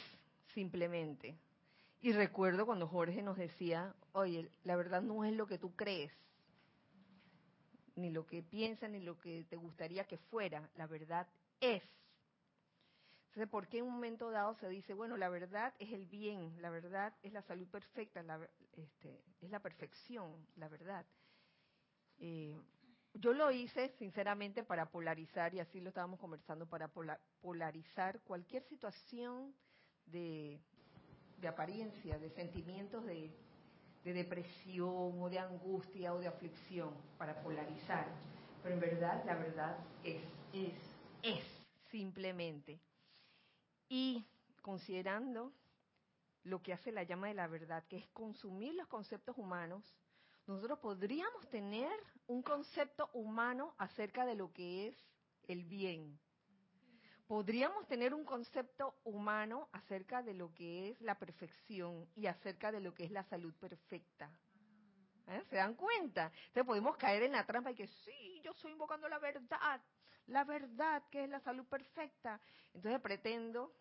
simplemente. 0.53 1.37
Y 2.01 2.13
recuerdo 2.13 2.67
cuando 2.67 2.87
Jorge 2.87 3.23
nos 3.23 3.37
decía, 3.37 3.95
oye, 4.13 4.51
la 4.65 4.77
verdad 4.77 5.01
no 5.01 5.25
es 5.25 5.33
lo 5.33 5.47
que 5.47 5.59
tú 5.59 5.75
crees, 5.75 6.13
ni 7.97 8.11
lo 8.11 8.27
que 8.27 8.43
piensas, 8.43 8.91
ni 8.91 9.01
lo 9.01 9.19
que 9.21 9.45
te 9.49 9.57
gustaría 9.57 10.05
que 10.05 10.19
fuera. 10.19 10.69
La 10.77 10.87
verdad 10.87 11.27
es. 11.61 11.83
Entonces, 13.35 13.51
¿por 13.51 13.67
qué 13.67 13.79
en 13.79 13.87
un 13.87 13.95
momento 13.95 14.31
dado 14.31 14.55
se 14.55 14.69
dice, 14.69 14.95
bueno, 14.95 15.17
la 15.17 15.29
verdad 15.29 15.75
es 15.81 15.93
el 15.93 16.07
bien, 16.07 16.55
la 16.63 16.71
verdad 16.71 17.13
es 17.21 17.33
la 17.33 17.43
salud 17.43 17.67
perfecta, 17.67 18.23
la, 18.23 18.39
este, 18.77 19.21
es 19.41 19.51
la 19.51 19.59
perfección, 19.59 20.47
la 20.55 20.69
verdad? 20.69 21.05
Eh, 22.21 22.57
yo 23.15 23.33
lo 23.33 23.51
hice 23.51 23.89
sinceramente 23.99 24.63
para 24.63 24.87
polarizar, 24.87 25.53
y 25.53 25.59
así 25.59 25.81
lo 25.81 25.89
estábamos 25.89 26.21
conversando, 26.21 26.65
para 26.67 26.89
polarizar 27.41 28.21
cualquier 28.21 28.63
situación 28.63 29.53
de, 30.07 30.61
apariencia, 31.45 32.17
de 32.21 32.31
sentimientos 32.31 33.05
de, 33.05 33.33
de 34.05 34.13
depresión 34.13 35.21
o 35.21 35.29
de 35.29 35.41
angustia 35.41 36.15
o 36.15 36.21
de 36.21 36.29
aflicción, 36.29 36.95
para 37.19 37.43
polarizar. 37.43 38.07
Pero 38.63 38.77
en 38.77 38.81
verdad, 38.81 39.25
la 39.27 39.35
verdad 39.35 39.77
es, 40.05 40.23
es, 40.53 40.79
es 41.25 41.45
simplemente 41.91 42.79
y 43.89 44.25
considerando 44.63 45.53
lo 46.45 46.63
que 46.63 46.73
hace 46.73 46.93
la 46.93 47.03
llama 47.03 47.29
de 47.29 47.35
la 47.35 47.47
verdad, 47.47 47.85
que 47.89 47.97
es 47.97 48.09
consumir 48.09 48.75
los 48.75 48.87
conceptos 48.89 49.37
humanos, 49.39 49.85
nosotros 50.47 50.79
podríamos 50.79 51.49
tener 51.49 51.91
un 52.27 52.43
concepto 52.43 53.09
humano 53.15 53.75
acerca 53.79 54.27
de 54.27 54.35
lo 54.35 54.53
que 54.53 54.89
es 54.89 54.97
el 55.49 55.65
bien. 55.65 56.19
Podríamos 57.27 57.87
tener 57.87 58.13
un 58.13 58.25
concepto 58.25 58.97
humano 59.05 59.69
acerca 59.73 60.23
de 60.23 60.35
lo 60.35 60.53
que 60.53 60.91
es 60.91 61.01
la 61.01 61.19
perfección 61.19 62.07
y 62.15 62.27
acerca 62.27 62.71
de 62.71 62.81
lo 62.81 62.93
que 62.93 63.05
es 63.05 63.11
la 63.11 63.25
salud 63.25 63.55
perfecta. 63.55 64.31
¿Eh? 65.29 65.43
¿Se 65.49 65.57
dan 65.57 65.75
cuenta? 65.75 66.31
Entonces 66.49 66.67
podemos 66.67 66.97
caer 66.99 67.23
en 67.23 67.33
la 67.33 67.47
trampa 67.47 67.71
y 67.71 67.75
que 67.75 67.87
sí, 67.87 68.43
yo 68.43 68.51
estoy 68.51 68.73
invocando 68.73 69.09
la 69.09 69.19
verdad, 69.19 69.81
la 70.27 70.45
verdad 70.45 71.03
que 71.11 71.25
es 71.25 71.31
la 71.31 71.41
salud 71.41 71.65
perfecta. 71.67 72.41
Entonces 72.73 73.01
pretendo, 73.01 73.73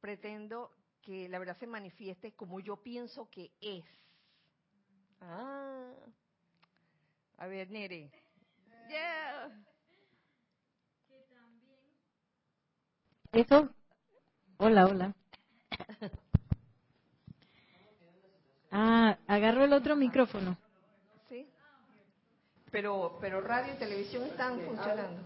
pretendo 0.00 0.72
que 1.02 1.28
la 1.28 1.38
verdad 1.38 1.56
se 1.58 1.66
manifieste 1.66 2.32
como 2.32 2.60
yo 2.60 2.76
pienso 2.76 3.28
que 3.30 3.52
es. 3.60 3.84
Ah. 5.20 5.92
A 7.38 7.46
ver, 7.46 7.70
Nere. 7.70 8.10
Yeah. 8.88 9.50
Eso. 13.32 13.68
Hola, 14.56 14.86
hola. 14.86 15.14
Ah, 18.70 19.18
agarro 19.26 19.64
el 19.64 19.72
otro 19.72 19.96
micrófono. 19.96 20.58
Pero, 22.70 23.16
pero 23.20 23.40
radio 23.40 23.72
y 23.74 23.78
televisión 23.78 24.24
están 24.24 24.60
funcionando. 24.60 25.22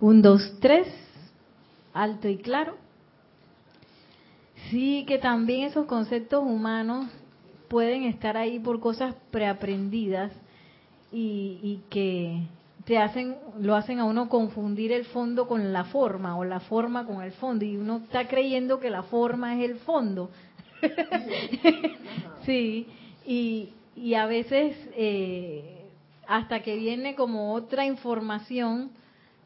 Un, 0.00 0.22
dos, 0.22 0.58
tres. 0.60 0.88
Alto 1.92 2.28
y 2.28 2.38
claro. 2.38 2.76
Sí, 4.70 5.04
que 5.06 5.18
también 5.18 5.64
esos 5.64 5.86
conceptos 5.86 6.42
humanos 6.42 7.06
pueden 7.68 8.04
estar 8.04 8.36
ahí 8.36 8.58
por 8.58 8.80
cosas 8.80 9.14
preaprendidas 9.30 10.32
y, 11.12 11.58
y 11.62 11.82
que 11.90 12.42
te 12.86 12.98
hacen, 12.98 13.36
lo 13.60 13.74
hacen 13.74 13.98
a 13.98 14.04
uno 14.04 14.28
confundir 14.28 14.92
el 14.92 15.04
fondo 15.06 15.48
con 15.48 15.72
la 15.72 15.84
forma 15.84 16.36
o 16.36 16.44
la 16.44 16.60
forma 16.60 17.04
con 17.04 17.22
el 17.22 17.32
fondo 17.32 17.64
y 17.64 17.76
uno 17.76 17.98
está 18.04 18.28
creyendo 18.28 18.78
que 18.78 18.90
la 18.90 19.02
forma 19.02 19.56
es 19.56 19.70
el 19.70 19.76
fondo. 19.78 20.30
sí, 22.46 22.86
y, 23.26 23.70
y 23.96 24.14
a 24.14 24.26
veces 24.26 24.76
eh, 24.94 25.75
hasta 26.28 26.62
que 26.62 26.76
viene 26.76 27.14
como 27.14 27.54
otra 27.54 27.86
información, 27.86 28.90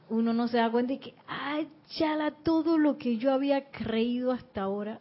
uno 0.09 0.33
no 0.33 0.49
se 0.49 0.59
da 0.59 0.71
cuenta 0.71 0.93
y 0.93 0.99
que, 0.99 1.15
ay, 1.27 1.69
chala, 1.89 2.33
todo 2.43 2.79
lo 2.79 2.99
que 2.99 3.17
yo 3.17 3.33
había 3.33 3.71
creído 3.71 4.33
hasta 4.33 4.63
ahora 4.63 5.01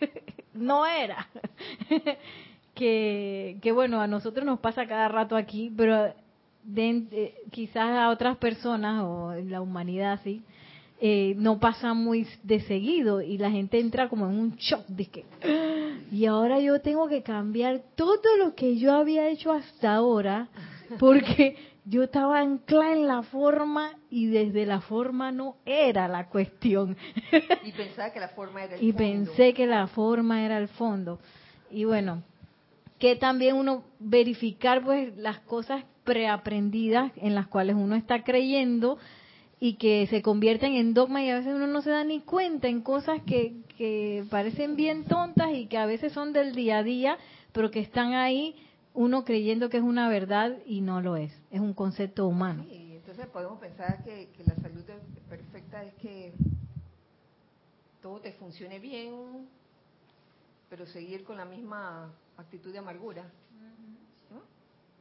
no 0.54 0.86
era. 0.86 1.28
que, 2.74 3.58
que 3.60 3.72
bueno, 3.72 4.00
a 4.00 4.06
nosotros 4.06 4.44
nos 4.44 4.60
pasa 4.60 4.86
cada 4.86 5.08
rato 5.08 5.36
aquí, 5.36 5.72
pero 5.76 6.12
de, 6.66 7.34
quizás 7.50 7.90
a 7.90 8.10
otras 8.10 8.36
personas 8.36 9.02
o 9.04 9.32
en 9.32 9.50
la 9.50 9.60
humanidad 9.60 10.20
sí, 10.24 10.42
eh, 11.00 11.34
no 11.36 11.58
pasa 11.58 11.94
muy 11.94 12.26
de 12.42 12.60
seguido 12.60 13.20
y 13.20 13.38
la 13.38 13.50
gente 13.50 13.78
entra 13.78 14.08
como 14.08 14.26
en 14.26 14.38
un 14.38 14.56
shock 14.56 14.86
de 14.86 15.04
que 15.06 15.24
y 16.10 16.24
ahora 16.24 16.58
yo 16.58 16.80
tengo 16.80 17.06
que 17.06 17.22
cambiar 17.22 17.82
todo 17.96 18.36
lo 18.38 18.54
que 18.54 18.78
yo 18.78 18.94
había 18.94 19.28
hecho 19.28 19.52
hasta 19.52 19.94
ahora 19.94 20.48
porque 20.98 21.56
yo 21.84 22.02
estaba 22.02 22.40
anclada 22.40 22.92
en 22.92 23.06
la 23.06 23.22
forma 23.22 23.92
y 24.10 24.26
desde 24.26 24.66
la 24.66 24.80
forma 24.80 25.30
no 25.30 25.56
era 25.64 26.08
la 26.08 26.28
cuestión. 26.28 26.96
Y 27.64 27.72
pensaba 27.72 28.12
que 28.12 28.20
la 28.20 28.28
forma 28.28 28.64
era 28.64 28.74
el 28.74 28.82
y 28.82 28.92
fondo. 28.92 28.98
pensé 28.98 29.54
que 29.54 29.66
la 29.66 29.86
forma 29.86 30.44
era 30.44 30.58
el 30.58 30.68
fondo. 30.68 31.20
Y 31.70 31.84
bueno, 31.84 32.22
que 32.98 33.16
también 33.16 33.56
uno 33.56 33.84
verificar 33.98 34.82
pues 34.82 35.16
las 35.16 35.38
cosas 35.40 35.84
preaprendidas 36.04 37.12
en 37.16 37.34
las 37.34 37.46
cuales 37.46 37.76
uno 37.76 37.94
está 37.94 38.22
creyendo 38.24 38.98
y 39.60 39.74
que 39.74 40.06
se 40.08 40.22
convierten 40.22 40.74
en 40.74 40.92
dogma 40.92 41.22
y 41.22 41.30
a 41.30 41.36
veces 41.36 41.54
uno 41.54 41.66
no 41.66 41.82
se 41.82 41.90
da 41.90 42.04
ni 42.04 42.20
cuenta 42.20 42.68
en 42.68 42.82
cosas 42.82 43.20
que, 43.26 43.54
que 43.78 44.24
parecen 44.30 44.76
bien 44.76 45.04
tontas 45.04 45.52
y 45.54 45.66
que 45.66 45.78
a 45.78 45.86
veces 45.86 46.12
son 46.12 46.32
del 46.32 46.54
día 46.54 46.78
a 46.78 46.82
día, 46.82 47.16
pero 47.52 47.70
que 47.70 47.80
están 47.80 48.12
ahí 48.14 48.54
uno 48.96 49.26
creyendo 49.26 49.68
que 49.68 49.76
es 49.76 49.82
una 49.82 50.08
verdad 50.08 50.56
y 50.64 50.80
no 50.80 51.02
lo 51.02 51.16
es, 51.16 51.30
es 51.50 51.60
un 51.60 51.74
concepto 51.74 52.26
humano. 52.26 52.64
Sí, 52.66 52.94
entonces 52.96 53.26
podemos 53.26 53.60
pensar 53.60 54.02
que, 54.02 54.30
la 54.44 54.56
salud 54.56 54.82
perfecta 55.28 55.84
es 55.84 55.94
que 55.96 56.32
todo 58.00 58.20
te 58.20 58.32
funcione 58.32 58.78
bien, 58.78 59.46
pero 60.70 60.86
seguir 60.86 61.24
con 61.24 61.36
la 61.36 61.44
misma 61.44 62.10
actitud 62.38 62.72
de 62.72 62.78
amargura, 62.78 63.22
¿no? 64.30 64.40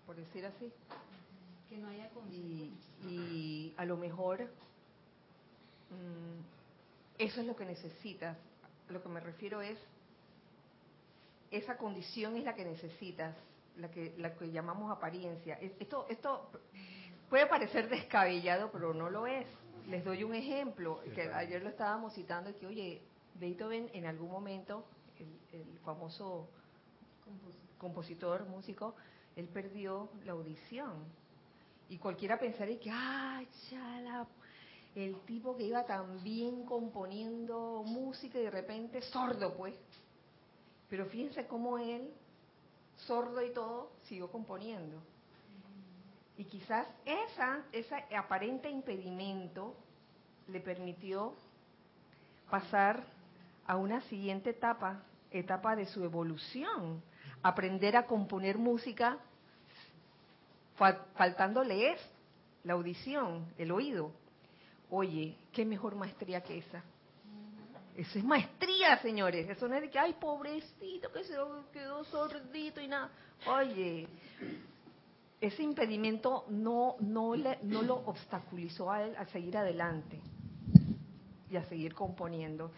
por 0.05 0.17
decir 0.17 0.45
así. 0.45 0.71
Que 1.69 1.77
no 1.77 1.87
haya 1.87 2.09
y, 2.31 2.71
y 3.07 3.73
a 3.77 3.85
lo 3.85 3.97
mejor 3.97 4.43
mm, 5.89 7.17
eso 7.17 7.39
es 7.39 7.47
lo 7.47 7.55
que 7.55 7.65
necesitas. 7.65 8.37
Lo 8.89 9.01
que 9.01 9.09
me 9.09 9.21
refiero 9.21 9.61
es, 9.61 9.79
esa 11.49 11.77
condición 11.77 12.35
es 12.35 12.43
la 12.43 12.55
que 12.55 12.65
necesitas 12.65 13.35
la 13.77 13.89
que, 13.89 14.13
la 14.17 14.35
que 14.35 14.51
llamamos 14.51 14.91
apariencia. 14.91 15.57
Esto, 15.79 16.05
esto 16.09 16.49
puede 17.29 17.47
parecer 17.47 17.89
descabellado, 17.89 18.71
pero 18.71 18.93
no 18.93 19.09
lo 19.09 19.27
es. 19.27 19.47
Les 19.87 20.03
doy 20.03 20.23
un 20.23 20.33
ejemplo, 20.33 21.01
que 21.13 21.21
ayer 21.21 21.61
lo 21.61 21.69
estábamos 21.69 22.13
citando, 22.13 22.55
que 22.57 22.65
oye, 22.65 23.01
Beethoven 23.35 23.89
en 23.93 24.05
algún 24.05 24.31
momento, 24.31 24.85
el, 25.19 25.79
famoso 25.83 26.49
compositor. 27.77 28.45
músico, 28.47 28.95
él 29.35 29.47
perdió 29.47 30.09
la 30.25 30.31
audición. 30.31 31.03
Y 31.87 31.97
cualquiera 31.97 32.39
pensaría 32.39 32.79
que, 32.79 32.89
ay, 32.91 33.47
chala, 33.69 34.27
el 34.95 35.19
tipo 35.25 35.55
que 35.55 35.63
iba 35.63 35.85
tan 35.85 36.23
bien 36.23 36.65
componiendo 36.65 37.83
música 37.85 38.39
y 38.39 38.43
de 38.43 38.49
repente 38.49 39.01
sordo, 39.01 39.55
pues. 39.55 39.75
Pero 40.89 41.05
fíjense 41.05 41.45
cómo 41.45 41.77
él 41.77 42.11
sordo 42.97 43.43
y 43.43 43.51
todo, 43.51 43.91
siguió 44.03 44.31
componiendo. 44.31 45.01
Y 46.37 46.45
quizás 46.45 46.87
esa, 47.05 47.63
ese 47.71 47.95
aparente 48.15 48.69
impedimento 48.69 49.75
le 50.47 50.59
permitió 50.59 51.33
pasar 52.49 53.03
a 53.65 53.77
una 53.77 54.01
siguiente 54.01 54.51
etapa, 54.51 55.03
etapa 55.31 55.75
de 55.75 55.85
su 55.85 56.03
evolución, 56.03 57.01
aprender 57.41 57.95
a 57.95 58.05
componer 58.05 58.57
música 58.57 59.17
faltándole 60.75 61.93
es 61.93 62.01
la 62.63 62.73
audición, 62.73 63.45
el 63.57 63.71
oído. 63.71 64.11
Oye, 64.89 65.37
qué 65.53 65.65
mejor 65.65 65.95
maestría 65.95 66.41
que 66.41 66.57
esa. 66.57 66.83
Eso 67.97 68.19
es 68.19 68.25
maestría, 68.25 68.97
señores. 69.01 69.49
Eso 69.49 69.67
no 69.67 69.75
es 69.75 69.83
de 69.83 69.89
que, 69.89 69.97
ay, 69.97 70.15
pobrecito, 70.19 71.11
que 71.11 71.23
se 71.23 71.35
quedó 71.71 72.03
sordito 72.05 72.81
y 72.81 72.87
nada. 72.87 73.09
Oye, 73.47 74.07
ese 75.39 75.63
impedimento 75.63 76.45
no, 76.49 76.97
no, 76.99 77.35
le, 77.35 77.59
no 77.63 77.81
lo 77.81 77.95
obstaculizó 77.95 78.91
a 78.91 79.03
él 79.03 79.15
a 79.15 79.25
seguir 79.27 79.57
adelante 79.57 80.19
y 81.49 81.55
a 81.55 81.63
seguir 81.65 81.93
componiendo. 81.93 82.71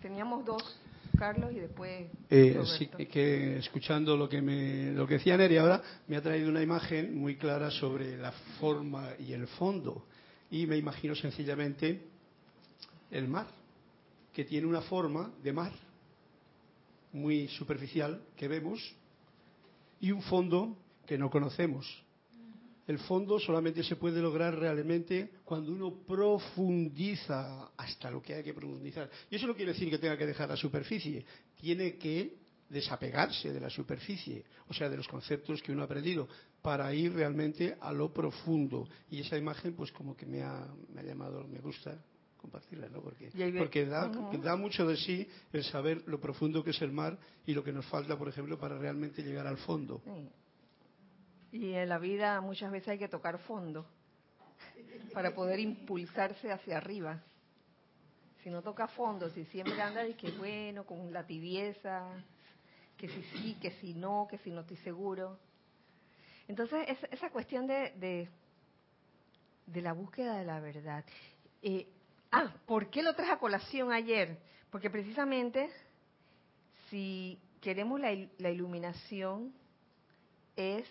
teníamos 0.00 0.46
dos, 0.46 0.80
Carlos, 1.18 1.52
y 1.52 1.60
después. 1.60 2.06
Eh, 2.30 2.58
sí, 2.78 2.86
que 2.86 3.58
escuchando 3.58 4.16
lo 4.16 4.30
que, 4.30 4.40
me, 4.40 4.92
lo 4.92 5.06
que 5.06 5.14
decía 5.14 5.36
Neri 5.36 5.58
ahora, 5.58 5.82
me 6.06 6.16
ha 6.16 6.22
traído 6.22 6.48
una 6.48 6.62
imagen 6.62 7.18
muy 7.18 7.36
clara 7.36 7.70
sobre 7.70 8.16
la 8.16 8.32
forma 8.58 9.10
y 9.18 9.34
el 9.34 9.46
fondo. 9.46 10.06
Y 10.50 10.66
me 10.66 10.78
imagino 10.78 11.14
sencillamente 11.14 12.00
el 13.10 13.28
mar 13.28 13.61
que 14.32 14.44
tiene 14.44 14.66
una 14.66 14.82
forma 14.82 15.32
de 15.42 15.52
mar 15.52 15.72
muy 17.12 17.48
superficial 17.48 18.22
que 18.36 18.48
vemos 18.48 18.94
y 20.00 20.10
un 20.10 20.22
fondo 20.22 20.76
que 21.06 21.18
no 21.18 21.30
conocemos. 21.30 21.86
el 22.86 22.98
fondo 22.98 23.38
solamente 23.38 23.82
se 23.84 23.96
puede 23.96 24.20
lograr 24.20 24.58
realmente 24.58 25.30
cuando 25.44 25.72
uno 25.72 25.94
profundiza 26.04 27.70
hasta 27.76 28.10
lo 28.10 28.20
que 28.20 28.34
hay 28.34 28.42
que 28.42 28.52
profundizar. 28.52 29.08
Y 29.30 29.36
eso 29.36 29.46
no 29.46 29.54
quiere 29.54 29.72
decir 29.72 29.88
que 29.88 29.98
tenga 29.98 30.18
que 30.18 30.26
dejar 30.26 30.48
la 30.48 30.56
superficie, 30.56 31.24
tiene 31.60 31.96
que 31.96 32.42
desapegarse 32.68 33.52
de 33.52 33.60
la 33.60 33.70
superficie, 33.70 34.44
o 34.66 34.74
sea, 34.74 34.88
de 34.88 34.96
los 34.96 35.06
conceptos 35.06 35.62
que 35.62 35.70
uno 35.70 35.82
ha 35.82 35.84
aprendido, 35.84 36.26
para 36.62 36.92
ir 36.94 37.12
realmente 37.12 37.76
a 37.80 37.92
lo 37.92 38.12
profundo. 38.12 38.88
Y 39.10 39.20
esa 39.20 39.36
imagen, 39.36 39.74
pues 39.74 39.92
como 39.92 40.16
que 40.16 40.26
me 40.26 40.42
ha, 40.42 40.66
llamado, 41.04 41.46
me 41.46 41.60
gusta 41.60 42.02
compartirla, 42.42 42.88
¿no? 42.88 43.00
Porque, 43.00 43.30
porque 43.56 43.86
da, 43.86 44.08
da 44.08 44.56
mucho 44.56 44.86
de 44.86 44.96
sí 44.96 45.26
el 45.52 45.64
saber 45.64 46.02
lo 46.06 46.20
profundo 46.20 46.62
que 46.62 46.70
es 46.70 46.82
el 46.82 46.92
mar 46.92 47.16
y 47.46 47.54
lo 47.54 47.64
que 47.64 47.72
nos 47.72 47.86
falta, 47.86 48.18
por 48.18 48.28
ejemplo, 48.28 48.58
para 48.58 48.76
realmente 48.76 49.22
llegar 49.22 49.46
al 49.46 49.56
fondo. 49.58 50.02
Y 51.52 51.72
en 51.72 51.88
la 51.88 51.98
vida 51.98 52.40
muchas 52.40 52.70
veces 52.70 52.88
hay 52.88 52.98
que 52.98 53.08
tocar 53.08 53.38
fondo 53.38 53.86
para 55.14 55.34
poder 55.34 55.60
impulsarse 55.60 56.50
hacia 56.50 56.76
arriba. 56.76 57.22
Si 58.42 58.50
no 58.50 58.60
toca 58.60 58.88
fondo, 58.88 59.30
si 59.30 59.44
siempre 59.46 59.80
anda 59.80 60.06
y 60.06 60.14
que 60.14 60.30
bueno, 60.32 60.84
con 60.84 61.12
la 61.12 61.24
tibieza, 61.24 62.08
que 62.96 63.08
si 63.08 63.22
sí, 63.22 63.56
que 63.60 63.70
si 63.72 63.94
no, 63.94 64.26
que 64.28 64.38
si 64.38 64.50
no 64.50 64.62
estoy 64.62 64.78
seguro. 64.78 65.38
Entonces, 66.48 66.98
esa 67.10 67.30
cuestión 67.30 67.66
de, 67.66 68.28
de, 69.66 69.80
la 69.80 69.92
búsqueda 69.92 70.38
de 70.38 70.44
la 70.44 70.58
verdad. 70.58 71.04
Eh, 71.62 71.86
ah, 72.32 72.52
¿por 72.66 72.90
qué 72.90 73.02
lo 73.02 73.14
traje 73.14 73.32
a 73.32 73.38
colación 73.38 73.92
ayer? 73.92 74.38
Porque 74.70 74.90
precisamente 74.90 75.70
si 76.90 77.38
queremos 77.60 78.00
la, 78.00 78.12
iluminación 78.50 79.54
es 80.56 80.86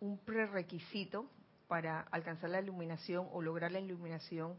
un 0.00 0.18
prerequisito 0.18 1.26
para 1.68 2.02
alcanzar 2.12 2.50
la 2.50 2.60
iluminación 2.60 3.28
o 3.32 3.42
lograr 3.42 3.72
la 3.72 3.80
iluminación, 3.80 4.56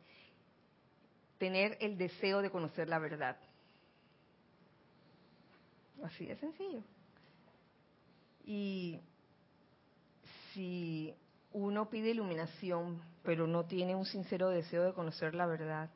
tener 1.37 1.77
el 1.79 1.97
deseo 1.97 2.41
de 2.41 2.49
conocer 2.49 2.89
la 2.89 2.99
verdad. 2.99 3.37
Así 6.03 6.25
de 6.25 6.35
sencillo. 6.37 6.81
Y 8.43 8.99
si 10.53 11.13
uno 11.53 11.89
pide 11.89 12.09
iluminación, 12.09 13.01
pero 13.23 13.47
no 13.47 13.65
tiene 13.65 13.95
un 13.95 14.05
sincero 14.05 14.49
deseo 14.49 14.83
de 14.83 14.93
conocer 14.93 15.33
la 15.33 15.45
verdad, 15.45 15.89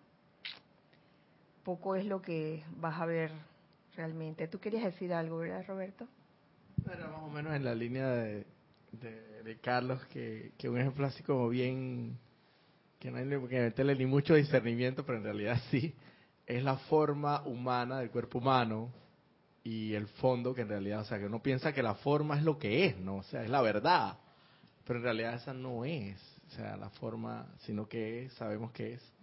poco 1.64 1.96
es 1.96 2.06
lo 2.06 2.22
que 2.22 2.64
vas 2.78 3.00
a 3.00 3.06
ver 3.06 3.32
realmente. 3.96 4.48
¿Tú 4.48 4.60
querías 4.60 4.84
decir 4.84 5.14
algo, 5.14 5.38
verdad, 5.38 5.66
Roberto? 5.68 6.08
Era 6.86 7.08
más 7.08 7.22
o 7.22 7.30
menos 7.30 7.54
en 7.54 7.64
la 7.64 7.76
línea 7.76 8.08
de, 8.10 8.46
Carlos, 9.62 10.04
que, 10.08 10.52
un 10.66 10.80
ejemplo 10.80 11.06
así 11.06 11.24
como 11.24 11.50
bien, 11.50 12.18
que 13.00 13.12
no 13.12 13.18
hay 13.18 13.48
que 13.48 13.60
meterle 13.60 13.96
ni 13.96 14.06
mucho 14.06 14.34
discernimiento, 14.34 15.06
pero 15.06 15.18
en 15.18 15.24
realidad 15.24 15.62
sí, 15.70 15.94
es 16.46 16.64
la 16.64 16.78
forma 16.78 17.42
humana 17.44 18.00
del 18.00 18.10
cuerpo 18.10 18.40
humano 18.40 18.92
y 19.64 19.94
el 19.94 20.08
fondo 20.08 20.54
que 20.54 20.62
en 20.62 20.70
realidad, 20.70 21.02
o 21.02 21.06
sea, 21.06 21.20
que 21.20 21.26
uno 21.26 21.42
piensa 21.42 21.74
que 21.74 21.84
la 21.84 21.96
forma 21.96 22.38
es 22.38 22.44
lo 22.44 22.58
que 22.58 22.86
es, 22.86 22.98
¿no? 22.98 23.18
O 23.18 23.24
sea, 23.24 23.44
es 23.44 23.50
la 23.50 23.62
verdad, 23.62 24.18
pero 24.86 25.00
en 25.00 25.04
realidad 25.04 25.36
esa 25.36 25.54
no 25.54 25.86
es, 25.86 26.18
o 26.48 26.52
sea, 26.56 26.76
la 26.78 26.90
forma, 26.90 27.48
sino 27.60 27.88
que 27.88 28.30
sabemos 28.38 28.72
que 28.72 28.94
es 28.94 29.14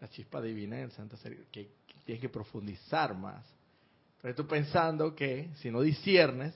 la 0.00 0.08
chispa 0.08 0.40
divina 0.40 0.76
del 0.76 0.92
Santo 0.92 1.16
Ser, 1.16 1.46
que, 1.50 1.77
tienes 2.08 2.22
que 2.22 2.30
profundizar 2.30 3.14
más. 3.14 3.44
Pero 4.22 4.34
tú 4.34 4.46
pensando 4.46 5.14
que 5.14 5.50
si 5.56 5.70
no 5.70 5.82
disiernes, 5.82 6.54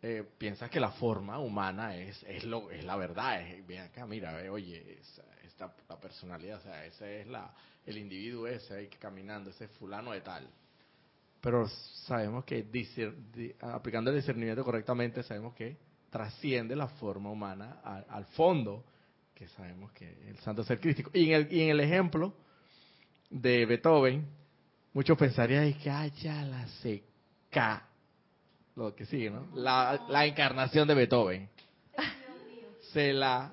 eh, 0.00 0.24
piensas 0.38 0.70
que 0.70 0.80
la 0.80 0.92
forma 0.92 1.38
humana 1.38 1.94
es 1.94 2.22
es 2.22 2.44
lo 2.44 2.70
es 2.70 2.82
la 2.82 2.96
verdad 2.96 3.42
es 3.42 3.66
bien 3.66 3.82
acá 3.82 4.06
mira 4.06 4.40
oye 4.50 4.96
esta 5.44 5.74
la 5.88 5.98
personalidad 5.98 6.58
o 6.58 6.62
sea 6.62 6.86
ese 6.86 7.22
es 7.22 7.26
la 7.26 7.52
el 7.84 7.98
individuo 7.98 8.46
ese 8.46 8.74
ahí 8.74 8.86
caminando 8.86 9.50
ese 9.50 9.66
fulano 9.66 10.12
de 10.12 10.20
tal 10.20 10.48
pero 11.40 11.68
sabemos 12.06 12.44
que 12.44 12.64
aplicando 13.60 14.10
el 14.10 14.16
discernimiento 14.18 14.64
correctamente 14.64 15.24
sabemos 15.24 15.52
que 15.54 15.76
trasciende 16.10 16.76
la 16.76 16.86
forma 16.86 17.28
humana 17.28 17.80
al, 17.82 18.24
fondo 18.26 18.84
que 19.34 19.48
sabemos 19.48 19.90
que 19.90 20.28
el 20.28 20.38
santo 20.38 20.62
ser 20.62 20.78
crístico 20.78 21.10
y 21.12 21.26
en 21.26 21.32
el, 21.32 21.52
y 21.52 21.62
en 21.62 21.70
el 21.70 21.80
ejemplo 21.80 22.32
de 23.30 23.66
Beethoven 23.66 24.26
muchos 24.92 25.16
pensarían 25.18 25.72
que 25.74 25.90
haya 25.90 26.42
la 26.42 26.66
seca 26.82 27.88
lo 28.74 28.94
que 28.94 29.06
sigue, 29.06 29.30
¿no? 29.30 29.48
La, 29.54 30.06
la 30.08 30.24
encarnación 30.24 30.86
de 30.86 30.94
Beethoven. 30.94 31.48
Se 32.92 33.12
la... 33.12 33.50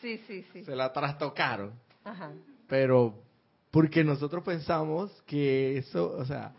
Sí, 0.00 0.18
sí, 0.26 0.44
sí. 0.52 0.64
Se 0.64 0.76
la 0.76 0.92
trastocaron. 0.92 1.72
Ajá. 2.04 2.32
Pero 2.68 3.22
porque 3.70 4.04
nosotros 4.04 4.44
pensamos 4.44 5.10
que 5.26 5.78
eso, 5.78 6.14
o 6.18 6.24
sea, 6.26 6.52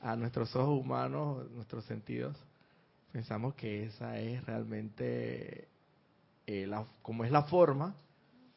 a 0.00 0.16
nuestros 0.16 0.54
ojos 0.56 0.80
humanos, 0.80 1.48
nuestros 1.52 1.84
sentidos, 1.84 2.36
pensamos 3.12 3.54
que 3.54 3.84
esa 3.84 4.18
es 4.18 4.44
realmente 4.44 5.68
eh, 6.46 6.66
la, 6.66 6.86
como 7.02 7.24
es 7.24 7.30
la 7.30 7.44
forma, 7.44 7.94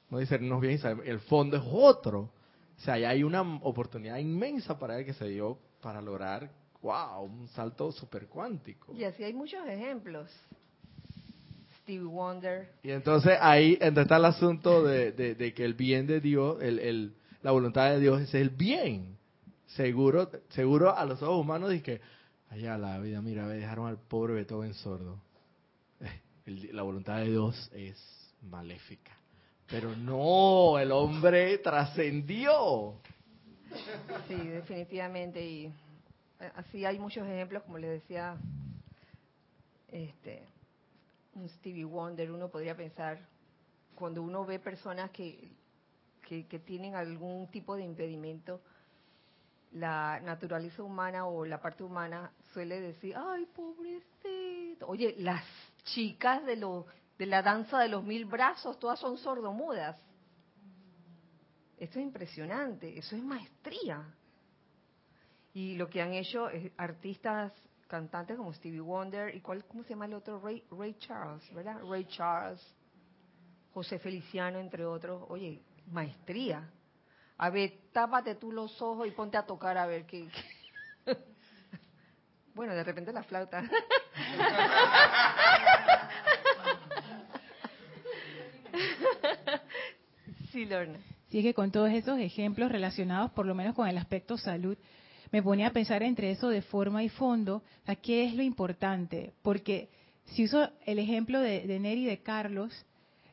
no 0.10 0.18
discernimos 0.18 0.60
bien 0.60 0.80
y 0.84 1.10
el 1.10 1.20
fondo 1.20 1.58
es 1.58 1.64
otro. 1.66 2.32
O 2.80 2.82
sea, 2.82 2.93
hay 2.93 3.23
una 3.23 3.41
oportunidad 3.41 4.17
inmensa 4.17 4.80
para 4.80 4.97
él 4.97 5.05
que 5.05 5.13
se 5.13 5.27
dio 5.27 5.57
para 5.82 6.01
lograr 6.01 6.49
wow, 6.82 7.23
un 7.23 7.47
salto 7.49 7.91
super 7.91 8.27
cuántico. 8.27 8.93
Y 8.93 9.03
así 9.03 9.21
hay 9.21 9.34
muchos 9.34 9.67
ejemplos. 9.67 10.32
Steve 11.82 12.05
Wonder. 12.05 12.69
Y 12.82 12.91
entonces 12.91 13.38
ahí 13.41 13.77
está 13.82 14.15
el 14.15 14.25
asunto 14.25 14.84
de, 14.84 15.53
que 15.53 15.65
el 15.65 15.73
bien 15.73 16.07
de 16.07 16.21
Dios, 16.21 16.61
el, 16.61 17.13
la 17.41 17.51
voluntad 17.51 17.89
de 17.89 17.99
Dios 17.99 18.21
es 18.21 18.34
el 18.34 18.49
bien. 18.49 19.17
Seguro, 19.67 20.30
seguro 20.49 20.95
a 20.95 21.03
los 21.05 21.21
ojos 21.21 21.41
humanos 21.41 21.71
dice 21.71 21.84
que, 21.84 22.01
allá 22.49 22.77
la 22.77 22.97
vida, 22.99 23.21
mira, 23.21 23.45
dejaron 23.47 23.88
al 23.88 23.97
pobre 23.97 24.34
Beethoven 24.36 24.73
sordo. 24.73 25.21
la 26.45 26.82
voluntad 26.82 27.17
de 27.17 27.25
Dios 27.25 27.69
es 27.73 27.99
maléfica. 28.41 29.18
Pero 29.70 29.95
no, 29.95 30.80
el 30.80 30.91
hombre 30.91 31.59
trascendió. 31.59 32.95
Sí, 34.28 34.36
definitivamente. 34.36 35.45
Y 35.45 35.72
así 36.55 36.86
hay 36.86 36.97
muchos 36.97 37.28
ejemplos, 37.28 37.63
como 37.63 37.78
les 37.78 38.01
decía, 38.01 38.36
este, 39.91 40.43
un 41.36 41.47
Stevie 41.49 41.86
Wonder, 41.86 42.32
uno 42.32 42.49
podría 42.49 42.76
pensar, 42.76 43.20
cuando 43.95 44.24
uno 44.24 44.45
ve 44.45 44.57
personas 44.57 45.11
que, 45.11 45.51
que, 46.28 46.59
tienen 46.59 46.95
algún 46.95 47.47
tipo 47.47 47.76
de 47.76 47.84
impedimento, 47.84 48.61
la 49.74 50.20
naturaleza 50.22 50.82
humana 50.82 51.28
o 51.28 51.45
la 51.45 51.61
parte 51.61 51.84
humana 51.84 52.32
suele 52.53 52.80
decir, 52.82 53.15
ay, 53.15 53.45
pobrecito. 53.55 54.88
Oye, 54.88 55.15
las 55.20 55.43
chicas 55.84 56.43
de, 56.45 56.55
lo, 56.55 56.88
de 57.20 57.26
la 57.26 57.41
danza 57.41 57.80
de 57.80 57.89
los 57.89 58.03
mil 58.03 58.24
brazos, 58.26 58.80
todas 58.80 58.97
son 58.97 59.17
sordomudas. 59.17 60.01
Esto 61.78 61.99
es 61.99 62.05
impresionante, 62.05 62.97
eso 62.97 63.15
es 63.15 63.22
maestría. 63.22 64.01
Y 65.53 65.76
lo 65.76 65.89
que 65.89 66.01
han 66.01 66.13
hecho 66.13 66.49
es 66.49 66.72
artistas, 66.78 67.51
cantantes 67.88 68.38
como 68.38 68.53
Stevie 68.53 68.80
Wonder 68.80 69.36
y 69.36 69.41
cuál, 69.41 69.65
¿cómo 69.65 69.84
se 69.84 69.89
llama 69.89 70.05
el 70.05 70.13
otro? 70.13 70.39
Ray, 70.39 70.63
Ray 70.72 70.93
Charles, 70.99 71.53
¿verdad? 71.53 71.82
Ray 71.84 72.05
Charles, 72.05 72.65
José 73.74 73.99
Feliciano, 73.99 74.57
entre 74.57 74.86
otros. 74.86 75.26
Oye, 75.28 75.61
maestría. 75.88 76.72
A 77.38 77.49
ver, 77.49 77.80
tápate 77.91 78.36
tú 78.36 78.53
los 78.53 78.82
ojos 78.82 79.05
y 79.07 79.11
ponte 79.11 79.38
a 79.38 79.45
tocar 79.45 79.78
a 79.78 79.86
ver 79.86 80.05
qué. 80.05 80.30
bueno, 82.55 82.74
de 82.74 82.84
repente 82.84 83.11
la 83.11 83.24
flauta. 83.24 83.61
sí, 90.52 90.66
Lorna. 90.66 91.00
Sí, 91.30 91.43
que 91.43 91.54
con 91.54 91.72
todos 91.72 91.91
esos 91.91 92.20
ejemplos 92.20 92.72
relacionados, 92.72 93.32
por 93.32 93.45
lo 93.45 93.56
menos 93.56 93.76
con 93.76 93.88
el 93.88 93.97
aspecto 93.97 94.38
salud, 94.38 94.78
me 95.32 95.43
ponía 95.43 95.68
a 95.68 95.74
pensar 95.74 96.02
entre 96.02 96.32
eso 96.32 96.50
de 96.50 96.62
forma 96.62 97.04
y 97.04 97.10
fondo, 97.10 97.64
¿a 97.86 97.95
¿qué 97.95 98.26
es 98.26 98.34
lo 98.34 98.41
importante? 98.41 99.34
Porque 99.43 99.89
si 100.26 100.45
uso 100.45 100.70
el 100.86 100.97
ejemplo 100.97 101.39
de, 101.39 101.68
de 101.68 101.80
Neri 101.80 102.04
y 102.04 102.06
de 102.06 102.24
Carlos, 102.24 102.86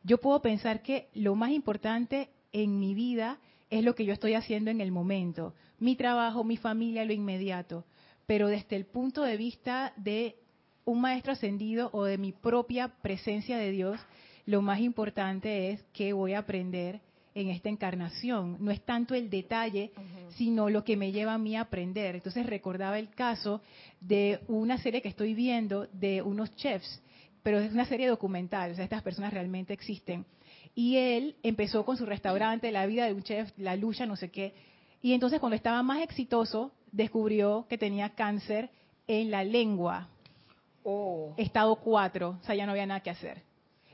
yo 0.02 0.18
puedo 0.18 0.42
pensar 0.42 0.82
que 0.82 1.08
lo 1.14 1.34
más 1.34 1.50
importante 1.50 2.28
en 2.52 2.78
mi 2.78 2.94
vida 2.94 3.38
es 3.70 3.82
lo 3.82 3.94
que 3.94 4.04
yo 4.04 4.12
estoy 4.12 4.34
haciendo 4.34 4.70
en 4.70 4.80
el 4.80 4.92
momento, 4.92 5.54
mi 5.78 5.96
trabajo, 5.96 6.44
mi 6.44 6.56
familia, 6.56 7.04
lo 7.04 7.12
inmediato, 7.12 7.84
pero 8.26 8.48
desde 8.48 8.76
el 8.76 8.86
punto 8.86 9.22
de 9.22 9.36
vista 9.36 9.92
de 9.96 10.36
un 10.84 11.00
maestro 11.00 11.32
ascendido 11.32 11.90
o 11.92 12.04
de 12.04 12.18
mi 12.18 12.32
propia 12.32 12.88
presencia 13.02 13.58
de 13.58 13.72
Dios, 13.72 14.00
lo 14.46 14.62
más 14.62 14.80
importante 14.80 15.70
es 15.70 15.82
que 15.92 16.12
voy 16.12 16.32
a 16.32 16.40
aprender 16.40 17.00
en 17.34 17.50
esta 17.50 17.68
encarnación. 17.68 18.56
No 18.60 18.70
es 18.70 18.80
tanto 18.80 19.14
el 19.14 19.28
detalle, 19.28 19.92
sino 20.36 20.70
lo 20.70 20.84
que 20.84 20.96
me 20.96 21.12
lleva 21.12 21.34
a 21.34 21.38
mí 21.38 21.56
a 21.56 21.62
aprender. 21.62 22.14
Entonces 22.14 22.46
recordaba 22.46 22.98
el 22.98 23.10
caso 23.10 23.60
de 24.00 24.40
una 24.48 24.78
serie 24.78 25.02
que 25.02 25.08
estoy 25.08 25.34
viendo 25.34 25.86
de 25.92 26.22
unos 26.22 26.54
chefs 26.56 27.02
pero 27.46 27.60
es 27.60 27.72
una 27.72 27.84
serie 27.84 28.08
documental, 28.08 28.72
o 28.72 28.74
sea, 28.74 28.82
estas 28.82 29.04
personas 29.04 29.32
realmente 29.32 29.72
existen. 29.72 30.26
Y 30.74 30.96
él 30.96 31.36
empezó 31.44 31.84
con 31.84 31.96
su 31.96 32.04
restaurante, 32.04 32.72
la 32.72 32.86
vida 32.86 33.06
de 33.06 33.12
un 33.12 33.22
chef, 33.22 33.52
la 33.56 33.76
lucha, 33.76 34.04
no 34.04 34.16
sé 34.16 34.32
qué. 34.32 34.52
Y 35.00 35.12
entonces 35.12 35.38
cuando 35.38 35.54
estaba 35.54 35.80
más 35.84 36.02
exitoso, 36.02 36.72
descubrió 36.90 37.64
que 37.68 37.78
tenía 37.78 38.16
cáncer 38.16 38.68
en 39.06 39.30
la 39.30 39.44
lengua. 39.44 40.08
Oh. 40.82 41.34
Estado 41.36 41.76
4, 41.76 42.30
o 42.30 42.44
sea, 42.44 42.56
ya 42.56 42.66
no 42.66 42.72
había 42.72 42.84
nada 42.84 42.98
que 42.98 43.10
hacer. 43.10 43.42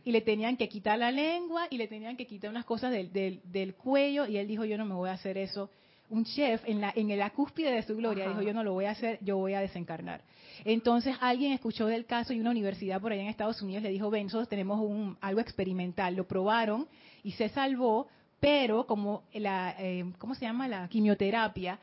Y 0.05 0.13
le 0.13 0.21
tenían 0.21 0.57
que 0.57 0.69
quitar 0.69 0.99
la 0.99 1.11
lengua 1.11 1.67
y 1.71 1.77
le 1.79 1.87
tenían 1.89 2.17
que 2.17 2.27
quitar 2.27 2.51
unas 2.51 2.65
cosas 2.65 2.91
del, 2.91 3.13
del, 3.13 3.41
del 3.45 3.75
cuello 3.75 4.27
y 4.27 4.37
él 4.37 4.49
dijo, 4.49 4.65
yo 4.65 4.77
no 4.77 4.85
me 4.85 4.95
voy 4.95 5.09
a 5.11 5.13
hacer 5.13 5.39
eso 5.39 5.71
un 6.13 6.25
chef 6.27 6.63
en 6.67 6.81
la, 6.81 6.93
en 6.95 7.17
la 7.19 7.31
cúspide 7.31 7.73
de 7.73 7.83
su 7.83 7.97
gloria 7.97 8.25
Ajá. 8.25 8.33
dijo, 8.35 8.43
yo 8.43 8.53
no 8.53 8.63
lo 8.63 8.75
voy 8.75 8.85
a 8.85 8.91
hacer, 8.91 9.19
yo 9.23 9.39
voy 9.39 9.55
a 9.55 9.61
desencarnar. 9.61 10.21
Entonces 10.65 11.17
alguien 11.21 11.53
escuchó 11.53 11.87
del 11.87 12.05
caso 12.05 12.35
y 12.35 12.41
una 12.41 12.51
universidad 12.51 13.01
por 13.01 13.13
allá 13.13 13.23
en 13.23 13.29
Estados 13.29 13.63
Unidos 13.63 13.83
le 13.83 13.89
dijo, 13.89 14.11
ven, 14.11 14.25
nosotros 14.25 14.49
tenemos 14.49 14.79
un, 14.81 15.17
algo 15.23 15.41
experimental, 15.41 16.15
lo 16.15 16.29
probaron 16.29 16.87
y 17.25 17.33
se 17.33 17.49
salvó, 17.49 18.09
pero 18.41 18.87
como 18.87 19.23
la, 19.33 19.75
eh, 19.79 20.05
¿cómo 20.19 20.35
se 20.35 20.45
llama? 20.45 20.69
La 20.69 20.87
quimioterapia, 20.89 21.79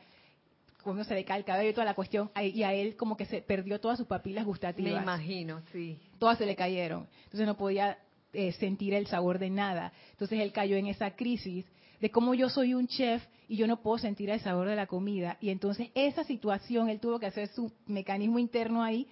cuando 0.84 1.02
se 1.02 1.14
le 1.14 1.24
cae 1.24 1.38
el 1.38 1.44
cabello 1.44 1.70
y 1.70 1.74
toda 1.74 1.86
la 1.86 1.94
cuestión, 1.94 2.30
y 2.40 2.62
a 2.62 2.72
él 2.72 2.96
como 2.96 3.16
que 3.16 3.24
se 3.26 3.42
perdió 3.42 3.80
todas 3.80 3.98
sus 3.98 4.06
papilas 4.06 4.44
Me 4.44 4.48
gustativas 4.48 5.02
imagino, 5.02 5.60
sí. 5.72 5.98
todas 6.20 6.38
se 6.38 6.46
le 6.46 6.54
cayeron. 6.54 7.08
Entonces 7.24 7.46
no 7.46 7.56
podía 7.56 7.98
eh, 8.32 8.52
sentir 8.52 8.94
el 8.94 9.06
sabor 9.06 9.38
de 9.38 9.50
nada. 9.50 9.92
Entonces 10.12 10.40
él 10.40 10.52
cayó 10.52 10.76
en 10.76 10.86
esa 10.86 11.16
crisis 11.16 11.66
de 12.00 12.10
cómo 12.10 12.34
yo 12.34 12.48
soy 12.48 12.74
un 12.74 12.86
chef 12.86 13.22
y 13.48 13.56
yo 13.56 13.66
no 13.66 13.82
puedo 13.82 13.98
sentir 13.98 14.30
el 14.30 14.40
sabor 14.40 14.68
de 14.68 14.76
la 14.76 14.86
comida. 14.86 15.36
Y 15.40 15.50
entonces 15.50 15.90
esa 15.94 16.24
situación, 16.24 16.88
él 16.88 17.00
tuvo 17.00 17.18
que 17.18 17.26
hacer 17.26 17.48
su 17.48 17.72
mecanismo 17.86 18.38
interno 18.38 18.82
ahí 18.82 19.06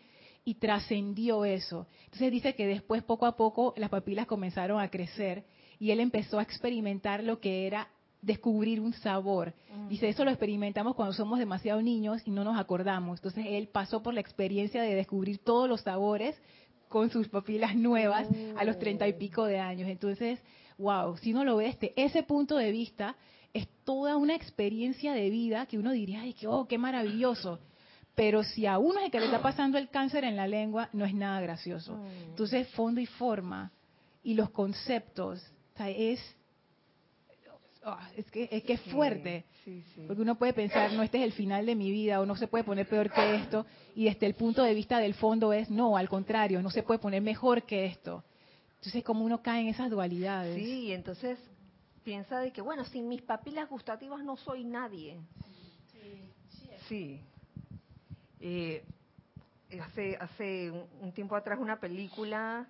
y 0.45 0.55
trascendió 0.55 1.45
eso. 1.45 1.87
Entonces 2.05 2.31
dice 2.31 2.55
que 2.55 2.67
después 2.67 3.03
poco 3.03 3.27
a 3.27 3.37
poco 3.37 3.75
las 3.77 3.91
papilas 3.91 4.27
comenzaron 4.27 4.81
a 4.81 4.91
crecer 4.91 5.45
y 5.79 5.91
él 5.91 6.01
empezó 6.01 6.39
a 6.39 6.43
experimentar 6.43 7.23
lo 7.23 7.41
que 7.41 7.67
era 7.67 7.89
descubrir 8.23 8.81
un 8.81 8.93
sabor. 8.93 9.55
Dice, 9.89 10.09
eso 10.09 10.25
lo 10.25 10.31
experimentamos 10.31 10.95
cuando 10.95 11.13
somos 11.13 11.39
demasiado 11.39 11.81
niños 11.83 12.23
y 12.25 12.31
no 12.31 12.45
nos 12.45 12.59
acordamos. 12.59 13.19
Entonces 13.19 13.47
él 13.49 13.69
pasó 13.69 14.03
por 14.03 14.15
la 14.15 14.21
experiencia 14.21 14.83
de 14.83 14.95
descubrir 14.95 15.39
todos 15.39 15.69
los 15.69 15.83
sabores 15.83 16.35
con 16.89 17.11
sus 17.11 17.29
papilas 17.29 17.75
nuevas 17.77 18.27
a 18.57 18.65
los 18.65 18.79
treinta 18.79 19.07
y 19.07 19.13
pico 19.15 19.45
de 19.45 19.59
años. 19.59 19.89
Entonces, 19.89 20.41
wow, 20.79 21.17
si 21.19 21.33
uno 21.33 21.45
lo 21.45 21.57
ve 21.57 21.67
desde 21.67 21.93
ese 21.97 22.23
punto 22.23 22.57
de 22.57 22.71
vista, 22.71 23.17
es 23.53 23.69
toda 23.85 24.17
una 24.17 24.35
experiencia 24.35 25.13
de 25.13 25.31
vida 25.31 25.67
que 25.67 25.79
uno 25.79 25.93
diría, 25.93 26.23
ay, 26.23 26.35
qué, 26.35 26.47
oh, 26.47 26.67
qué 26.67 26.79
maravilloso. 26.79 27.59
Pero 28.15 28.43
si 28.43 28.67
a 28.67 28.79
uno 28.79 28.99
es 28.99 29.07
el 29.07 29.11
que 29.13 29.21
le 29.21 29.27
está 29.27 29.41
pasando 29.41 29.79
el 29.79 29.91
cáncer 29.91 30.25
en 30.25 30.37
la 30.37 30.49
lengua, 30.49 30.89
no 30.93 31.05
es 31.05 31.15
nada 31.15 31.41
gracioso. 31.41 31.95
Mm. 31.95 32.31
Entonces, 32.31 32.69
fondo 32.71 33.01
y 33.01 33.07
forma 33.07 33.71
y 34.23 34.35
los 34.35 34.51
conceptos, 34.51 35.41
o 35.75 35.77
sea, 35.77 35.89
es, 35.89 36.21
ah, 37.93 38.11
es 38.17 38.31
que 38.31 38.49
es 38.51 38.63
que 38.65 38.75
es 38.75 38.81
fuerte. 38.83 39.45
Sí, 39.65 39.83
sí. 39.95 40.05
Porque 40.07 40.23
uno 40.23 40.37
puede 40.37 40.53
pensar, 40.53 40.93
no, 40.93 41.03
este 41.03 41.19
es 41.19 41.25
el 41.25 41.33
final 41.33 41.67
de 41.67 41.75
mi 41.75 41.91
vida, 41.91 42.21
o 42.21 42.27
no 42.27 42.37
se 42.37 42.49
puede 42.49 42.65
poner 42.65 42.89
peor 42.89 43.11
que 43.11 43.37
esto, 43.37 43.67
y 43.95 44.05
desde 44.05 44.27
el 44.27 44.35
punto 44.35 44.63
de 44.63 44.75
vista 44.75 44.99
del 44.99 45.15
fondo 45.15 45.53
es, 45.53 45.71
no, 45.71 45.97
al 45.97 46.09
contrario, 46.09 46.63
no 46.63 46.71
se 46.71 46.83
puede 46.83 47.01
poner 47.01 47.23
mejor 47.23 47.63
que 47.65 47.87
esto. 47.87 48.25
Entonces, 48.77 49.03
como 49.03 49.25
uno 49.25 49.43
cae 49.43 49.63
en 49.63 49.69
esas 49.69 49.91
dualidades. 49.91 50.55
Sí, 50.55 50.87
y 50.87 50.93
entonces 50.93 51.39
piensa 52.05 52.39
de 52.39 52.53
que, 52.53 52.61
bueno, 52.61 52.85
sin 52.85 53.09
mis 53.09 53.23
papilas 53.23 53.69
gustativas 53.69 54.23
no 54.25 54.37
soy 54.37 54.65
nadie. 54.65 55.19
Sí. 56.89 57.21
Eh, 58.41 58.83
hace 59.83 60.17
hace 60.17 60.71
un, 60.71 61.13
tiempo 61.13 61.37
atrás 61.37 61.59
una 61.61 61.79
película, 61.79 62.67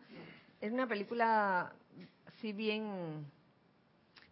es 0.60 0.72
una 0.72 0.88
película 0.88 1.72
así 2.26 2.52
bien, 2.52 3.26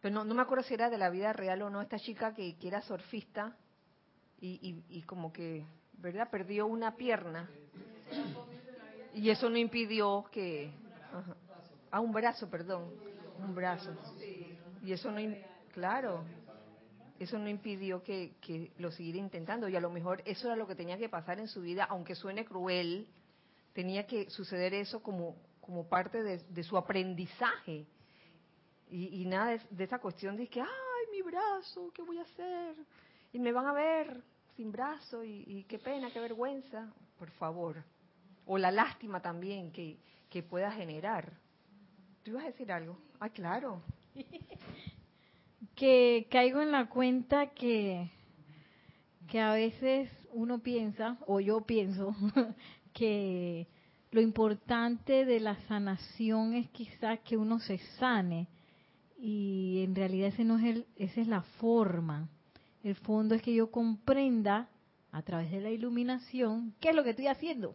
pero 0.00 0.14
no, 0.14 0.24
no 0.24 0.34
me 0.34 0.42
acuerdo 0.42 0.64
si 0.64 0.74
era 0.74 0.90
de 0.90 0.98
la 0.98 1.10
vida 1.10 1.32
real 1.32 1.62
o 1.62 1.70
no, 1.70 1.80
esta 1.82 1.98
chica 1.98 2.34
que, 2.34 2.56
que 2.56 2.68
era 2.68 2.82
surfista 2.82 3.56
y, 4.40 4.84
y, 4.88 4.98
y 4.98 5.02
como 5.02 5.32
que, 5.32 5.64
¿verdad? 5.94 6.30
Perdió 6.30 6.66
una 6.66 6.96
pierna. 6.96 7.48
Y 9.14 9.30
eso 9.30 9.48
no 9.48 9.56
impidió 9.56 10.24
que... 10.30 10.70
ajá. 11.12 11.36
Ah, 11.90 12.00
un 12.00 12.12
brazo, 12.12 12.50
perdón. 12.50 12.90
Un 13.38 13.54
brazo. 13.54 13.90
Y 14.82 14.92
eso 14.92 15.10
no... 15.10 15.20
Claro. 15.72 16.24
Eso 17.18 17.38
no 17.38 17.48
impidió 17.48 18.02
que, 18.02 18.34
que 18.40 18.72
lo 18.78 18.90
siguiera 18.90 19.18
intentando. 19.18 19.68
Y 19.68 19.76
a 19.76 19.80
lo 19.80 19.90
mejor 19.90 20.22
eso 20.26 20.48
era 20.48 20.56
lo 20.56 20.66
que 20.66 20.74
tenía 20.74 20.98
que 20.98 21.08
pasar 21.08 21.38
en 21.38 21.48
su 21.48 21.62
vida, 21.62 21.84
aunque 21.84 22.14
suene 22.14 22.44
cruel, 22.44 23.08
tenía 23.72 24.06
que 24.06 24.28
suceder 24.28 24.74
eso 24.74 25.02
como, 25.02 25.36
como 25.60 25.88
parte 25.88 26.22
de, 26.22 26.38
de 26.38 26.62
su 26.62 26.76
aprendizaje. 26.76 27.86
Y, 28.90 29.22
y 29.22 29.26
nada 29.26 29.58
de, 29.70 29.84
esa 29.84 29.98
cuestión 29.98 30.36
de 30.36 30.48
que, 30.48 30.60
ay, 30.60 30.66
mi 31.12 31.22
brazo, 31.22 31.90
¿qué 31.94 32.02
voy 32.02 32.18
a 32.18 32.22
hacer? 32.22 32.76
Y 33.32 33.38
me 33.38 33.52
van 33.52 33.66
a 33.66 33.72
ver 33.72 34.22
sin 34.56 34.70
brazo 34.72 35.24
y, 35.24 35.44
y 35.46 35.64
qué 35.64 35.78
pena, 35.78 36.10
qué 36.10 36.20
vergüenza. 36.20 36.92
Por 37.18 37.30
favor. 37.32 37.82
O 38.46 38.58
la 38.58 38.70
lástima 38.70 39.20
también 39.20 39.72
que, 39.72 39.98
que 40.30 40.42
pueda 40.42 40.70
generar. 40.70 41.32
¿Tú 42.22 42.32
ibas 42.32 42.44
a 42.44 42.48
decir 42.48 42.70
algo? 42.70 42.98
Ah, 43.20 43.28
claro. 43.28 43.82
que 45.74 46.26
caigo 46.30 46.60
en 46.60 46.72
la 46.72 46.88
cuenta 46.88 47.48
que, 47.48 48.10
que 49.28 49.40
a 49.40 49.52
veces 49.52 50.10
uno 50.32 50.58
piensa, 50.58 51.18
o 51.26 51.40
yo 51.40 51.62
pienso, 51.62 52.14
que 52.92 53.66
lo 54.10 54.20
importante 54.20 55.24
de 55.24 55.40
la 55.40 55.56
sanación 55.66 56.54
es 56.54 56.68
quizás 56.70 57.20
que 57.20 57.36
uno 57.36 57.58
se 57.58 57.78
sane 57.98 58.48
y 59.18 59.82
en 59.82 59.94
realidad 59.94 60.28
ese 60.28 60.44
no 60.44 60.58
es 60.58 60.64
el, 60.64 60.86
esa 60.96 61.20
es 61.20 61.28
la 61.28 61.42
forma. 61.42 62.28
El 62.82 62.94
fondo 62.94 63.34
es 63.34 63.42
que 63.42 63.54
yo 63.54 63.70
comprenda 63.70 64.68
a 65.10 65.22
través 65.22 65.50
de 65.50 65.60
la 65.60 65.70
iluminación 65.70 66.74
qué 66.80 66.90
es 66.90 66.94
lo 66.94 67.02
que 67.02 67.10
estoy 67.10 67.26
haciendo. 67.26 67.74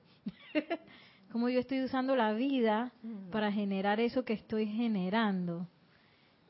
Cómo 1.31 1.49
yo 1.49 1.59
estoy 1.59 1.83
usando 1.83 2.15
la 2.15 2.33
vida 2.33 2.91
para 3.31 3.51
generar 3.51 3.99
eso 3.99 4.25
que 4.25 4.33
estoy 4.33 4.67
generando. 4.67 5.67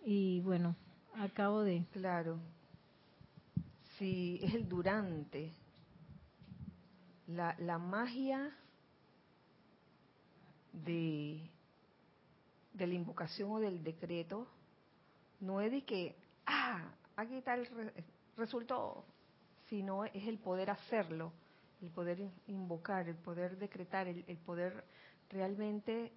Y 0.04 0.42
bueno, 0.42 0.76
acabo 1.16 1.62
de... 1.62 1.86
Claro. 1.92 2.40
Sí, 3.98 4.40
es 4.42 4.56
el 4.56 4.68
durante. 4.68 5.54
La, 7.28 7.56
la 7.60 7.78
magia 7.78 8.52
de, 10.74 11.48
de 12.74 12.88
la 12.88 12.94
invocación 12.94 13.52
o 13.52 13.60
del 13.60 13.84
decreto 13.84 14.48
no 15.42 15.62
es 15.62 15.72
de 15.72 15.84
que, 15.84 16.16
ah, 16.46 16.92
aquí 17.16 17.36
está 17.38 17.54
el 17.56 17.66
re- 17.66 17.94
resultó, 18.38 19.04
sino 19.68 20.06
es 20.06 20.28
el 20.28 20.38
poder 20.40 20.70
hacerlo, 20.70 21.34
el 21.82 21.90
poder 21.90 22.20
in- 22.20 22.32
invocar, 22.48 23.08
el 23.10 23.16
poder 23.18 23.58
decretar, 23.58 24.08
el, 24.08 24.24
el 24.28 24.38
poder 24.38 24.84
realmente 25.30 26.12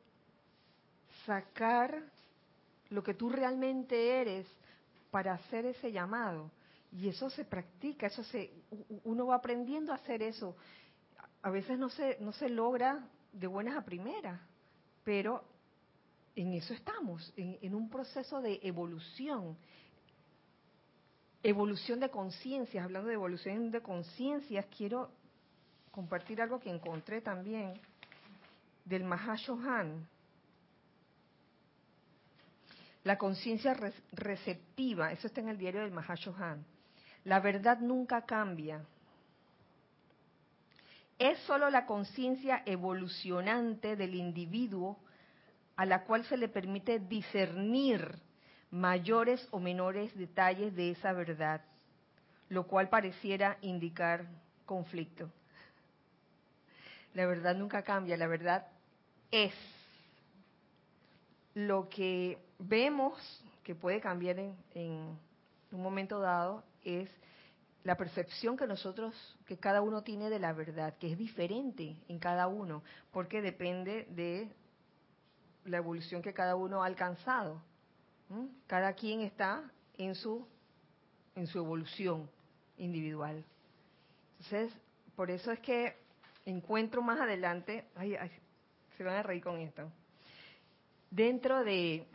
sacar 1.26 2.02
lo 2.90 3.02
que 3.02 3.14
tú 3.14 3.30
realmente 3.30 4.20
eres 4.20 4.46
para 5.10 5.34
hacer 5.34 5.66
ese 5.66 5.90
llamado. 5.92 6.50
Y 6.92 7.08
eso 7.08 7.28
se 7.30 7.44
practica, 7.44 8.06
eso 8.06 8.22
se 8.24 8.52
uno 9.04 9.26
va 9.26 9.36
aprendiendo 9.36 9.92
a 9.92 9.96
hacer 9.96 10.22
eso. 10.22 10.56
A 11.42 11.50
veces 11.50 11.78
no 11.78 11.88
se 11.88 12.18
no 12.20 12.32
se 12.32 12.48
logra 12.48 13.08
de 13.32 13.46
buenas 13.46 13.76
a 13.76 13.84
primeras, 13.84 14.40
pero 15.02 15.42
en 16.36 16.52
eso 16.54 16.74
estamos, 16.74 17.32
en, 17.36 17.74
un 17.74 17.88
proceso 17.88 18.40
de 18.40 18.58
evolución. 18.62 19.56
Evolución 21.42 22.00
de 22.00 22.10
conciencias, 22.10 22.84
hablando 22.84 23.08
de 23.08 23.14
evolución 23.14 23.70
de 23.70 23.82
conciencias, 23.82 24.66
quiero 24.76 25.10
compartir 25.90 26.40
algo 26.40 26.58
que 26.58 26.70
encontré 26.70 27.20
también 27.20 27.74
del 28.84 29.04
Mahashohan. 29.04 30.08
La 33.04 33.18
conciencia 33.18 33.74
re- 33.74 33.92
receptiva, 34.12 35.12
eso 35.12 35.26
está 35.26 35.40
en 35.40 35.50
el 35.50 35.58
diario 35.58 35.82
del 35.82 35.92
Mahashohan. 35.92 36.64
La 37.24 37.40
verdad 37.40 37.78
nunca 37.78 38.22
cambia. 38.22 38.84
Es 41.18 41.38
sólo 41.40 41.70
la 41.70 41.86
conciencia 41.86 42.62
evolucionante 42.66 43.94
del 43.94 44.14
individuo 44.14 44.98
a 45.76 45.86
la 45.86 46.04
cual 46.04 46.24
se 46.24 46.36
le 46.36 46.48
permite 46.48 46.98
discernir 46.98 48.18
mayores 48.70 49.46
o 49.50 49.60
menores 49.60 50.16
detalles 50.16 50.74
de 50.74 50.90
esa 50.90 51.12
verdad, 51.12 51.62
lo 52.48 52.66
cual 52.66 52.88
pareciera 52.88 53.58
indicar 53.60 54.26
conflicto. 54.66 55.30
La 57.14 57.26
verdad 57.26 57.54
nunca 57.54 57.82
cambia, 57.82 58.16
la 58.16 58.26
verdad 58.26 58.66
es 59.30 59.54
lo 61.54 61.88
que 61.88 62.38
vemos 62.58 63.42
que 63.62 63.74
puede 63.74 64.00
cambiar 64.00 64.38
en, 64.38 64.56
en 64.74 65.18
un 65.70 65.82
momento 65.82 66.18
dado 66.18 66.64
es 66.82 67.08
la 67.84 67.96
percepción 67.96 68.56
que 68.56 68.66
nosotros, 68.66 69.14
que 69.46 69.58
cada 69.58 69.82
uno 69.82 70.02
tiene 70.02 70.30
de 70.30 70.38
la 70.38 70.52
verdad, 70.52 70.96
que 70.98 71.12
es 71.12 71.18
diferente 71.18 71.96
en 72.08 72.18
cada 72.18 72.46
uno, 72.46 72.82
porque 73.12 73.42
depende 73.42 74.06
de 74.10 74.48
la 75.64 75.78
evolución 75.78 76.22
que 76.22 76.32
cada 76.32 76.56
uno 76.56 76.82
ha 76.82 76.86
alcanzado. 76.86 77.62
Cada 78.66 78.94
quien 78.94 79.20
está 79.20 79.70
en 79.96 80.14
su 80.14 80.46
en 81.34 81.46
su 81.46 81.58
evolución 81.58 82.30
individual. 82.76 83.44
Entonces, 84.38 84.72
por 85.16 85.30
eso 85.30 85.50
es 85.52 85.60
que 85.60 85.96
encuentro 86.44 87.02
más 87.02 87.20
adelante, 87.20 87.86
ay, 87.96 88.14
ay, 88.14 88.30
se 88.96 89.04
van 89.04 89.16
a 89.16 89.22
reír 89.22 89.42
con 89.42 89.58
esto, 89.58 89.90
dentro 91.10 91.64
de 91.64 92.06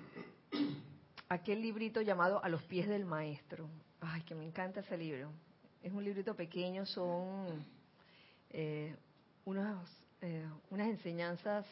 aquel 1.30 1.62
librito 1.62 2.02
llamado 2.02 2.44
A 2.44 2.50
los 2.50 2.64
pies 2.64 2.88
del 2.88 3.06
maestro. 3.06 3.68
Ay, 4.02 4.22
que 4.24 4.36
me 4.36 4.46
encanta 4.46 4.80
ese 4.80 4.98
libro. 4.98 5.32
Es 5.84 5.92
un 5.92 6.04
librito 6.04 6.36
pequeño, 6.36 6.86
son 6.86 7.66
eh, 8.50 8.96
unas, 9.46 9.78
eh, 10.22 10.48
unas 10.70 10.88
enseñanzas 10.88 11.66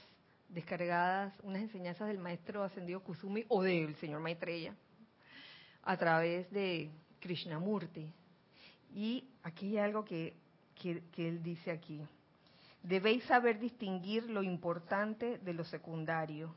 descargadas, 0.49 1.33
unas 1.43 1.61
enseñanzas 1.61 2.07
del 2.07 2.19
maestro 2.19 2.63
ascendido 2.63 3.01
Kusumi 3.01 3.45
o 3.49 3.61
del 3.61 3.95
señor 3.97 4.21
Maitreya 4.21 4.75
a 5.83 5.97
través 5.97 6.49
de 6.51 6.91
Krishnamurti. 7.19 8.13
Y 8.93 9.29
aquí 9.43 9.77
hay 9.77 9.85
algo 9.85 10.03
que, 10.03 10.35
que, 10.75 11.27
él 11.27 11.43
dice 11.43 11.71
aquí. 11.71 12.01
Debéis 12.83 13.23
saber 13.25 13.59
distinguir 13.59 14.29
lo 14.29 14.43
importante 14.43 15.37
de 15.39 15.53
lo 15.53 15.63
secundario. 15.63 16.55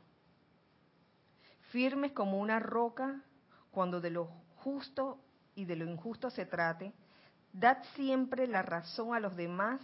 Firmes 1.71 2.11
como 2.11 2.39
una 2.39 2.59
roca 2.59 3.21
cuando 3.71 4.01
de 4.01 4.11
lo 4.11 4.25
justo 4.57 5.19
y 5.55 5.65
de 5.65 5.75
lo 5.75 5.85
injusto 5.85 6.29
se 6.29 6.45
trate, 6.45 6.93
dad 7.53 7.77
siempre 7.95 8.47
la 8.47 8.61
razón 8.61 9.13
a 9.15 9.19
los 9.19 9.35
demás 9.35 9.81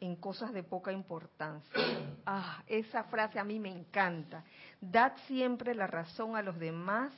en 0.00 0.16
cosas 0.16 0.52
de 0.52 0.62
poca 0.62 0.92
importancia. 0.92 1.72
Ah, 2.30 2.62
esa 2.66 3.04
frase 3.04 3.38
a 3.38 3.44
mí 3.44 3.58
me 3.58 3.70
encanta. 3.70 4.44
Dad 4.82 5.14
siempre 5.26 5.74
la 5.74 5.86
razón 5.86 6.36
a 6.36 6.42
los 6.42 6.58
demás 6.58 7.10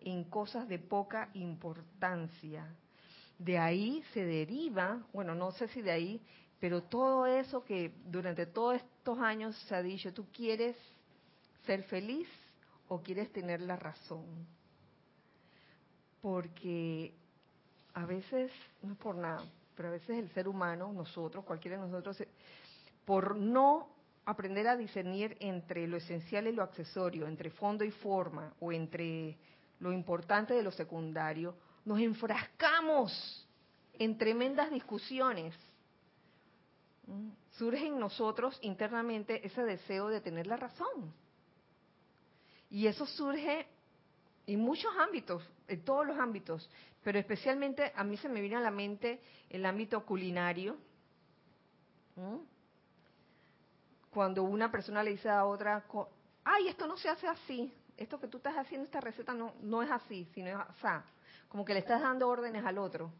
en 0.00 0.24
cosas 0.24 0.66
de 0.68 0.78
poca 0.78 1.28
importancia. 1.34 2.74
De 3.38 3.58
ahí 3.58 4.02
se 4.14 4.24
deriva, 4.24 5.02
bueno, 5.12 5.34
no 5.34 5.50
sé 5.52 5.68
si 5.68 5.82
de 5.82 5.90
ahí, 5.90 6.22
pero 6.60 6.82
todo 6.82 7.26
eso 7.26 7.62
que 7.62 7.92
durante 8.06 8.46
todos 8.46 8.76
estos 8.76 9.18
años 9.18 9.54
se 9.68 9.74
ha 9.74 9.82
dicho, 9.82 10.14
tú 10.14 10.26
quieres 10.32 10.76
ser 11.66 11.82
feliz 11.82 12.28
o 12.88 13.02
quieres 13.02 13.30
tener 13.32 13.60
la 13.60 13.76
razón. 13.76 14.24
Porque 16.22 17.12
a 17.92 18.06
veces, 18.06 18.50
no 18.82 18.92
es 18.92 18.98
por 18.98 19.14
nada, 19.14 19.44
pero 19.74 19.88
a 19.88 19.92
veces 19.92 20.18
el 20.18 20.30
ser 20.30 20.48
humano, 20.48 20.92
nosotros, 20.92 21.44
cualquiera 21.44 21.76
de 21.76 21.88
nosotros, 21.88 22.20
eh, 22.20 22.28
por 23.04 23.36
no 23.36 23.88
aprender 24.24 24.66
a 24.68 24.76
discernir 24.76 25.36
entre 25.40 25.86
lo 25.86 25.96
esencial 25.96 26.46
y 26.46 26.52
lo 26.52 26.62
accesorio, 26.62 27.26
entre 27.26 27.50
fondo 27.50 27.84
y 27.84 27.90
forma, 27.90 28.54
o 28.60 28.72
entre 28.72 29.36
lo 29.80 29.92
importante 29.92 30.54
de 30.54 30.62
lo 30.62 30.70
secundario, 30.70 31.54
nos 31.84 31.98
enfrascamos 32.00 33.46
en 33.98 34.16
tremendas 34.16 34.70
discusiones. 34.70 35.54
¿Mm? 37.06 37.28
Surge 37.58 37.86
en 37.86 37.98
nosotros 37.98 38.58
internamente 38.62 39.46
ese 39.46 39.62
deseo 39.62 40.08
de 40.08 40.20
tener 40.20 40.46
la 40.46 40.56
razón. 40.56 41.12
Y 42.70 42.86
eso 42.86 43.06
surge 43.06 43.68
en 44.46 44.60
muchos 44.60 44.92
ámbitos, 44.98 45.42
en 45.68 45.84
todos 45.84 46.06
los 46.06 46.18
ámbitos, 46.18 46.68
pero 47.04 47.18
especialmente 47.18 47.92
a 47.94 48.02
mí 48.02 48.16
se 48.16 48.30
me 48.30 48.40
viene 48.40 48.56
a 48.56 48.60
la 48.60 48.70
mente 48.70 49.20
el 49.50 49.64
ámbito 49.66 50.04
culinario. 50.06 50.78
Cuando 54.10 54.42
una 54.42 54.70
persona 54.70 55.02
le 55.02 55.10
dice 55.10 55.28
a 55.28 55.44
otra, 55.44 55.84
ay, 56.44 56.68
esto 56.68 56.86
no 56.86 56.96
se 56.96 57.10
hace 57.10 57.28
así, 57.28 57.72
esto 57.96 58.18
que 58.18 58.26
tú 58.26 58.38
estás 58.38 58.56
haciendo, 58.56 58.86
esta 58.86 59.00
receta 59.00 59.34
no, 59.34 59.52
no 59.60 59.82
es 59.82 59.90
así, 59.90 60.26
sino 60.34 60.48
es 60.48 60.56
así. 60.56 61.06
Como 61.48 61.64
que 61.64 61.74
le 61.74 61.80
estás 61.80 62.00
dando 62.00 62.26
órdenes 62.26 62.64
al 62.64 62.78
otro. 62.78 63.12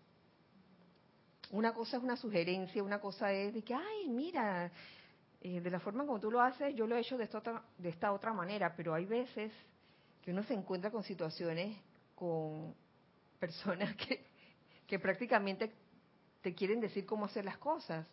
Una 1.51 1.75
cosa 1.75 1.99
es 1.99 2.03
una 2.03 2.17
sugerencia, 2.17 2.83
una 2.83 3.01
cosa 3.01 3.33
es 3.33 3.53
de 3.53 3.63
que, 3.63 3.75
ay, 3.75 4.09
mira, 4.09 4.73
eh, 5.43 5.61
de 5.61 5.71
la 5.71 5.79
forma 5.79 6.07
como 6.07 6.19
tú 6.19 6.31
lo 6.31 6.41
haces, 6.41 6.75
yo 6.75 6.87
lo 6.87 6.97
he 6.97 7.01
hecho 7.01 7.19
de 7.19 7.25
esta, 7.25 7.39
otra, 7.39 7.63
de 7.77 7.91
esta 7.91 8.13
otra 8.13 8.33
manera, 8.33 8.75
pero 8.75 8.95
hay 8.95 9.05
veces 9.05 9.53
que 10.23 10.31
uno 10.31 10.43
se 10.45 10.55
encuentra 10.55 10.91
con 10.91 11.03
situaciones, 11.03 11.77
con 12.15 12.75
personas 13.45 13.95
que, 13.97 14.25
que 14.87 14.99
prácticamente 14.99 15.71
te 16.41 16.55
quieren 16.55 16.81
decir 16.81 17.05
cómo 17.05 17.27
hacer 17.27 17.45
las 17.45 17.59
cosas. 17.59 18.07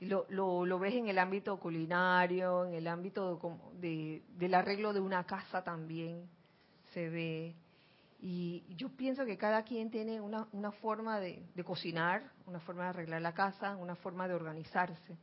Y 0.00 0.06
lo, 0.06 0.26
lo, 0.28 0.78
ves 0.78 0.94
en 0.94 1.08
el 1.08 1.18
ámbito 1.18 1.60
culinario, 1.60 2.64
en 2.64 2.74
el 2.74 2.88
ámbito 2.88 3.38
de, 3.74 4.22
del 4.38 4.54
arreglo 4.54 4.92
de 4.92 5.00
una 5.00 5.24
casa 5.24 5.62
también 5.62 6.28
se 6.92 7.08
ve. 7.10 7.54
Y 8.20 8.64
yo 8.76 8.88
pienso 8.88 9.24
que 9.24 9.36
cada 9.36 9.62
quien 9.62 9.90
tiene 9.90 10.20
una, 10.20 10.48
una 10.52 10.72
forma 10.72 11.20
de, 11.20 11.42
de, 11.54 11.64
cocinar, 11.64 12.22
una 12.46 12.60
forma 12.60 12.84
de 12.84 12.88
arreglar 12.88 13.22
la 13.22 13.34
casa, 13.34 13.76
una 13.76 13.94
forma 13.94 14.26
de 14.26 14.34
organizarse. 14.34 15.16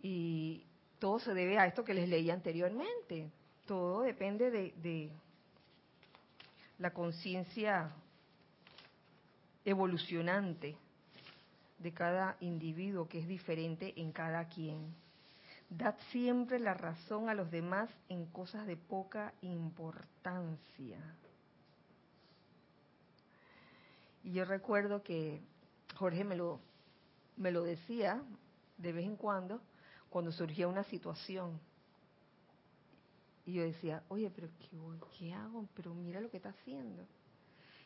Y 0.00 0.64
todo 0.98 1.18
se 1.18 1.34
debe 1.34 1.58
a 1.58 1.66
esto 1.66 1.84
que 1.84 1.92
les 1.92 2.08
leí 2.08 2.30
anteriormente. 2.30 3.30
Todo 3.66 4.02
depende 4.02 4.50
de, 4.50 4.72
de 4.76 5.10
la 6.84 6.92
conciencia 6.92 7.90
evolucionante 9.64 10.76
de 11.78 11.94
cada 11.94 12.36
individuo 12.40 13.08
que 13.08 13.20
es 13.20 13.26
diferente 13.26 13.94
en 13.96 14.12
cada 14.12 14.46
quien. 14.48 14.94
Dad 15.70 15.94
siempre 16.10 16.58
la 16.58 16.74
razón 16.74 17.30
a 17.30 17.34
los 17.34 17.50
demás 17.50 17.88
en 18.10 18.26
cosas 18.26 18.66
de 18.66 18.76
poca 18.76 19.32
importancia. 19.40 20.98
Y 24.22 24.32
yo 24.32 24.44
recuerdo 24.44 25.02
que 25.02 25.40
Jorge 25.94 26.22
me 26.22 26.36
lo, 26.36 26.60
me 27.38 27.50
lo 27.50 27.62
decía 27.62 28.20
de 28.76 28.92
vez 28.92 29.06
en 29.06 29.16
cuando, 29.16 29.62
cuando 30.10 30.30
surgía 30.32 30.68
una 30.68 30.84
situación. 30.84 31.58
Y 33.46 33.52
yo 33.52 33.62
decía, 33.62 34.02
oye, 34.08 34.30
pero 34.34 34.48
¿qué, 34.58 34.68
qué 35.18 35.34
hago? 35.34 35.66
Pero 35.74 35.94
mira 35.94 36.20
lo 36.20 36.30
que 36.30 36.38
está 36.38 36.50
haciendo. 36.50 37.06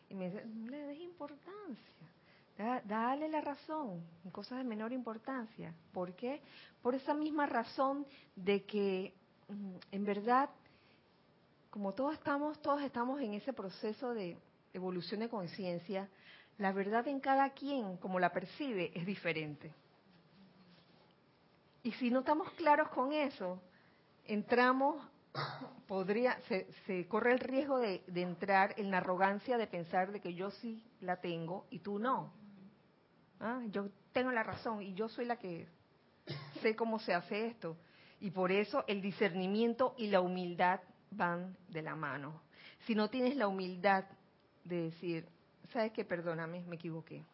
Y 0.09 0.15
me 0.15 0.31
dice, 0.31 0.45
no 0.47 0.71
le 0.71 0.79
des 0.87 1.01
importancia. 1.01 2.09
Da, 2.57 2.81
dale 2.85 3.29
la 3.29 3.41
razón 3.41 4.03
cosas 4.33 4.59
de 4.59 4.65
menor 4.65 4.93
importancia. 4.93 5.75
¿Por 5.93 6.15
qué? 6.15 6.41
Por 6.83 6.95
esa 6.95 7.15
misma 7.15 7.47
razón 7.47 8.07
de 8.35 8.65
que 8.65 9.13
mm, 9.49 9.77
en 9.93 10.05
verdad, 10.05 10.51
como 11.71 11.93
todos 11.93 12.15
estamos, 12.15 12.61
todos 12.63 12.83
estamos 12.83 13.21
en 13.21 13.35
ese 13.35 13.53
proceso 13.53 14.15
de 14.15 14.37
evolución 14.73 15.21
de 15.21 15.29
conciencia, 15.29 16.09
la 16.59 16.73
verdad 16.73 17.07
en 17.09 17.21
cada 17.21 17.51
quien, 17.51 17.97
como 17.99 18.19
la 18.19 18.33
percibe, 18.33 18.91
es 18.95 19.07
diferente. 19.07 19.73
Y 21.83 21.93
si 21.93 22.11
no 22.11 22.21
estamos 22.21 22.51
claros 22.53 22.89
con 22.89 23.13
eso, 23.13 23.61
entramos, 24.25 25.01
podría, 25.87 26.39
se, 26.49 26.71
se 26.87 27.07
corre 27.09 27.33
el 27.33 27.41
riesgo 27.41 27.79
de, 27.79 28.03
entrar 28.15 28.75
en 28.77 28.91
la 28.91 28.99
arrogancia 28.99 29.57
de 29.57 29.67
pensar 29.67 30.13
de 30.13 30.21
que 30.21 30.35
yo 30.35 30.51
sí 30.51 30.85
la 31.01 31.17
tengo 31.21 31.67
y 31.71 31.81
tú 31.81 31.99
no. 31.99 32.33
¿Ah? 33.41 33.61
Yo 33.71 33.89
tengo 34.13 34.31
la 34.33 34.43
razón 34.43 34.83
y 34.83 34.95
yo 34.95 35.09
soy 35.09 35.25
la 35.25 35.37
que 35.37 35.67
sé 36.63 36.77
cómo 36.77 36.99
se 36.99 37.15
hace 37.15 37.47
esto. 37.47 37.77
Y 38.21 38.31
por 38.31 38.51
eso 38.51 38.85
el 38.87 39.01
discernimiento 39.01 39.95
y 39.97 40.09
la 40.09 40.21
humildad 40.21 40.81
van 41.11 41.57
de 41.69 41.83
la 41.83 41.95
mano. 41.95 42.43
Si 42.87 42.95
no 42.95 43.09
tienes 43.09 43.37
la 43.37 43.49
humildad 43.49 44.05
de 44.65 44.83
decir, 44.83 45.27
¿sabes 45.73 45.93
qué? 45.93 46.05
Perdóname, 46.05 46.63
me 46.65 46.77
equivoqué. 46.77 47.25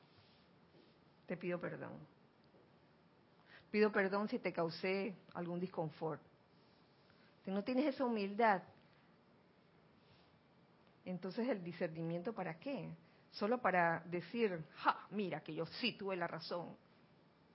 Te 1.27 1.37
pido 1.37 1.59
perdón. 1.59 1.93
Pido 3.71 3.91
perdón 3.91 4.29
si 4.29 4.39
te 4.39 4.53
causé 4.53 5.17
algún 5.33 5.59
disconfort. 5.59 6.21
Si 7.45 7.51
no 7.51 7.63
tienes 7.63 7.87
esa 7.87 8.05
humildad, 8.05 8.63
entonces 11.05 11.49
el 11.49 11.63
discernimiento 11.63 12.33
para 12.33 12.59
qué? 12.59 12.89
Solo 13.33 13.59
para 13.59 14.01
decir, 14.07 14.65
ja, 14.77 15.07
mira 15.11 15.41
que 15.41 15.55
yo 15.55 15.67
sí 15.67 15.93
tuve 15.93 16.17
la 16.17 16.27
razón. 16.27 16.75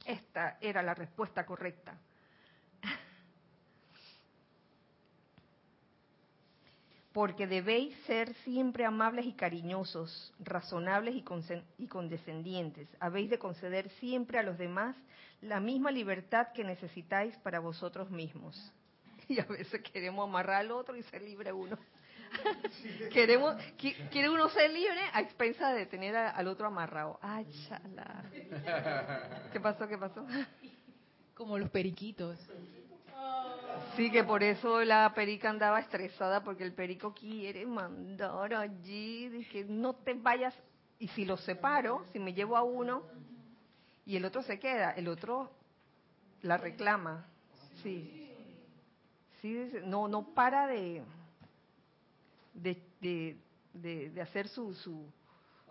Esta 0.06 0.58
era 0.62 0.84
la 0.84 0.94
respuesta 0.94 1.44
correcta. 1.46 1.98
Porque 7.14 7.48
debéis 7.48 7.96
ser 8.06 8.36
siempre 8.44 8.86
amables 8.86 9.26
y 9.26 9.34
cariñosos, 9.34 10.32
razonables 10.40 11.16
y, 11.16 11.26
y 11.80 11.88
condescendientes. 11.88 12.88
Habéis 13.00 13.32
de 13.32 13.40
conceder 13.40 13.90
siempre 14.00 14.38
a 14.38 14.44
los 14.44 14.60
demás 14.60 14.96
la 15.42 15.60
misma 15.60 15.92
libertad 15.92 16.50
que 16.54 16.64
necesitáis 16.64 17.36
para 17.38 17.60
vosotros 17.60 18.12
mismos. 18.12 18.72
Y 19.36 19.40
a 19.40 19.46
veces 19.46 19.82
queremos 19.82 20.28
amarrar 20.28 20.62
al 20.62 20.72
otro 20.72 20.96
y 20.96 21.04
ser 21.04 21.22
libre 21.22 21.54
uno. 21.54 21.78
Queremos, 23.14 23.56
quiere 23.78 24.30
uno 24.30 24.50
ser 24.50 24.72
libre 24.72 25.00
a 25.14 25.22
expensa 25.22 25.72
de 25.72 25.86
tener 25.86 26.16
a, 26.16 26.32
al 26.32 26.48
otro 26.48 26.68
amarrado. 26.68 27.20
¡Ay, 27.22 27.46
chala! 27.68 28.24
¿Qué 29.54 29.60
pasó? 29.60 29.88
¿Qué 29.88 29.98
pasó? 29.98 30.26
Como 31.36 31.58
los 31.58 31.70
periquitos. 31.70 32.40
Sí, 33.96 34.10
que 34.12 34.24
por 34.24 34.44
eso 34.44 34.84
la 34.84 35.14
perica 35.14 35.50
andaba 35.50 35.80
estresada 35.80 36.44
porque 36.44 36.64
el 36.64 36.74
perico 36.74 37.14
quiere 37.14 37.66
mandar 37.66 38.54
allí, 38.54 39.30
dije, 39.30 39.66
no 39.68 39.94
te 39.94 40.14
vayas. 40.14 40.56
Y 41.00 41.08
si 41.10 41.26
los 41.26 41.42
separo, 41.42 42.04
si 42.12 42.20
me 42.20 42.34
llevo 42.34 42.58
a 42.58 42.64
uno 42.64 43.04
y 44.06 44.16
el 44.16 44.26
otro 44.26 44.42
se 44.42 44.60
queda, 44.60 44.92
el 44.92 45.08
otro 45.08 45.52
la 46.42 46.58
reclama. 46.58 47.26
Sí. 47.84 48.29
Sí, 49.42 49.72
no, 49.86 50.08
no 50.08 50.34
para 50.34 50.68
de, 50.68 51.04
de, 52.54 53.38
de, 53.74 54.22
hacer 54.22 54.48
su, 54.48 54.74
su, 54.74 55.06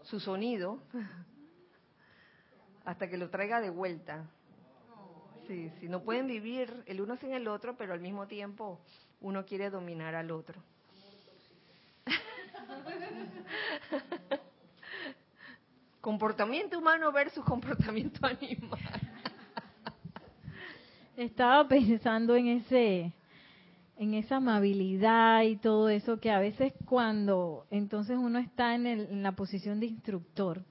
su 0.03 0.21
sonido 0.21 0.81
hasta 2.85 3.09
que 3.09 3.19
lo 3.19 3.29
traiga 3.29 3.61
de 3.61 3.71
vuelta. 3.71 4.25
Sí, 5.47 5.71
sí, 5.81 5.89
no 5.89 6.03
pueden 6.03 6.27
vivir 6.27 6.83
el 6.87 7.01
uno 7.01 7.17
sin 7.17 7.33
el 7.33 7.49
otro, 7.49 7.77
pero 7.77 7.93
al 7.93 8.01
mismo 8.01 8.27
tiempo 8.27 8.81
uno 9.21 9.45
quiere 9.45 9.71
dominar 9.71 10.15
al 10.15 10.31
otro. 10.31 10.63
comportamiento 16.01 16.79
humano 16.79 17.13
versus 17.13 17.45
comportamiento 17.45 18.27
animal. 18.27 18.81
Estaba 21.17 21.67
pensando 21.69 22.37
en 22.37 22.49
ese 22.49 23.13
en 23.99 24.15
esa 24.15 24.37
amabilidad 24.37 25.43
y 25.43 25.57
todo 25.57 25.89
eso 25.89 26.21
que 26.21 26.31
a 26.31 26.39
veces 26.39 26.73
cuando 26.85 27.67
entonces 27.71 28.17
uno 28.17 28.39
está 28.39 28.75
en, 28.75 28.87
en 28.87 29.23
la 29.23 29.33
posición 29.33 29.81
de 29.81 29.87
instructor 29.87 30.65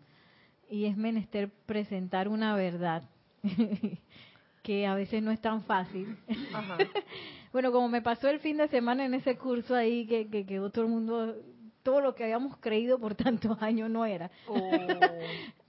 y 0.69 0.85
es 0.85 0.97
menester 0.97 1.49
presentar 1.65 2.27
una 2.27 2.55
verdad 2.55 3.03
que 4.63 4.85
a 4.85 4.95
veces 4.95 5.23
no 5.23 5.31
es 5.31 5.39
tan 5.39 5.63
fácil. 5.63 6.17
bueno, 7.53 7.71
como 7.71 7.87
me 7.87 8.01
pasó 8.01 8.27
el 8.27 8.39
fin 8.39 8.57
de 8.57 8.67
semana 8.67 9.05
en 9.05 9.13
ese 9.13 9.37
curso 9.37 9.75
ahí, 9.75 10.05
que, 10.07 10.27
que 10.29 10.45
quedó 10.45 10.69
todo 10.71 10.85
el 10.85 10.91
mundo, 10.91 11.35
todo 11.83 12.01
lo 12.01 12.15
que 12.15 12.25
habíamos 12.25 12.57
creído 12.57 12.99
por 12.99 13.15
tantos 13.23 13.61
años 13.61 13.89
no 13.89 14.05
era. 14.05 14.29
Oh. 14.47 14.71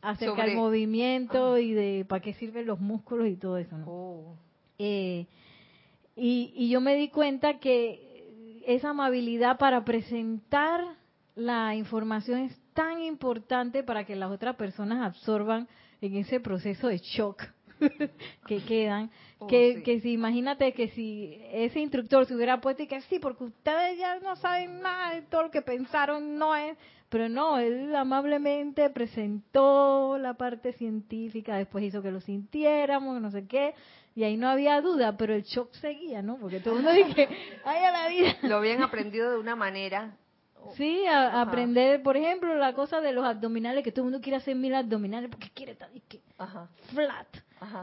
Acerca 0.01 0.45
del 0.45 0.57
movimiento 0.57 1.55
ah. 1.55 1.61
y 1.61 1.73
de 1.73 2.05
para 2.09 2.21
qué 2.21 2.35
sirven 2.35 2.67
los 2.67 2.81
músculos 2.81 3.29
y 3.29 3.37
todo 3.37 3.59
eso, 3.59 3.79
¿no? 3.79 3.85
Oh. 3.87 4.37
Eh, 4.79 5.27
y, 6.19 6.53
y 6.55 6.69
yo 6.69 6.81
me 6.81 6.95
di 6.95 7.09
cuenta 7.09 7.59
que 7.59 8.63
esa 8.67 8.91
amabilidad 8.91 9.59
para 9.59 9.85
presentar 9.85 10.81
la 11.35 11.75
información 11.75 12.41
es 12.41 12.61
tan 12.75 13.01
importante 13.01 13.83
para 13.83 14.05
que 14.05 14.17
las 14.17 14.31
otras 14.31 14.57
personas 14.57 15.05
absorban 15.05 15.69
en 16.01 16.17
ese 16.17 16.41
proceso 16.41 16.89
de 16.89 16.99
shock 16.99 17.45
que 18.47 18.63
quedan, 18.65 19.11
oh, 19.39 19.47
que, 19.47 19.83
que 19.85 20.01
si 20.01 20.13
imagínate 20.13 20.73
que 20.73 20.89
si 20.89 21.41
ese 21.53 21.81
instructor 21.81 22.27
se 22.27 22.35
hubiera 22.35 22.61
puesto 22.61 22.83
y 22.83 22.87
que 22.89 23.01
sí, 23.03 23.19
porque 23.21 23.45
ustedes 23.45 23.99
ya 23.99 24.19
no 24.19 24.37
saben 24.37 24.81
nada 24.81 25.15
de 25.15 25.23
todo 25.23 25.45
lo 25.45 25.51
que 25.51 25.63
pensaron, 25.63 26.39
no 26.39 26.57
es, 26.57 26.77
pero 27.09 27.29
no, 27.29 27.59
él 27.59 27.95
amablemente 27.95 28.91
presentó 28.91 30.19
la 30.19 30.35
parte 30.35 30.73
científica, 30.73 31.57
después 31.57 31.85
hizo 31.85 32.03
que 32.03 32.11
lo 32.11 32.21
sintiéramos, 32.21 33.21
no 33.21 33.31
sé 33.31 33.47
qué, 33.47 33.75
y 34.19 34.25
ahí 34.25 34.37
no 34.37 34.49
había 34.49 34.81
duda, 34.81 35.17
pero 35.17 35.33
el 35.33 35.45
shock 35.45 35.73
seguía, 35.75 36.23
¿no? 36.23 36.39
Porque 36.39 36.59
todo 36.59 36.77
el 36.77 36.83
mundo 36.83 36.93
dije, 36.93 37.29
ay 37.65 37.85
a 37.85 37.93
la 37.93 38.09
vida. 38.09 38.37
Lo 38.43 38.57
habían 38.57 38.83
aprendido 38.83 39.31
de 39.31 39.39
una 39.39 39.55
manera 39.55 40.17
Sí, 40.77 41.07
a, 41.07 41.41
aprender, 41.41 42.03
por 42.03 42.17
ejemplo, 42.17 42.53
la 42.57 42.73
cosa 42.73 43.01
de 43.01 43.13
los 43.13 43.25
abdominales, 43.25 43.85
que 43.85 43.93
todo 43.93 44.07
el 44.07 44.11
mundo 44.11 44.21
quiere 44.21 44.39
hacer 44.39 44.57
mil 44.57 44.75
abdominales 44.75 45.31
porque 45.31 45.51
quiere 45.51 45.71
estar 45.71 45.89
flat. 46.93 47.29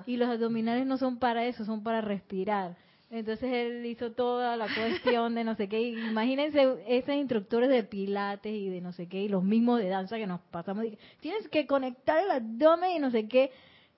Y 0.05 0.17
los 0.17 0.27
abdominales 0.27 0.85
no 0.85 0.97
son 0.97 1.19
para 1.19 1.45
eso, 1.45 1.63
son 1.63 1.83
para 1.83 2.01
respirar. 2.01 2.75
Entonces 3.09 3.49
él 3.49 3.85
hizo 3.85 4.11
toda 4.11 4.57
la 4.57 4.67
cuestión 4.67 5.35
de 5.35 5.45
no 5.45 5.55
sé 5.55 5.69
qué. 5.69 5.79
Imagínense 5.79 6.83
esos 6.85 7.15
instructores 7.15 7.69
de 7.69 7.83
pilates 7.83 8.53
y 8.53 8.67
de 8.67 8.81
no 8.81 8.91
sé 8.91 9.07
qué, 9.07 9.21
y 9.21 9.29
los 9.29 9.41
mismos 9.41 9.79
de 9.79 9.87
danza 9.87 10.17
que 10.17 10.27
nos 10.27 10.41
pasamos. 10.51 10.83
Tienes 11.21 11.47
que 11.47 11.65
conectar 11.65 12.21
el 12.21 12.29
abdomen 12.29 12.91
y 12.91 12.99
no 12.99 13.09
sé 13.09 13.29
qué. 13.29 13.51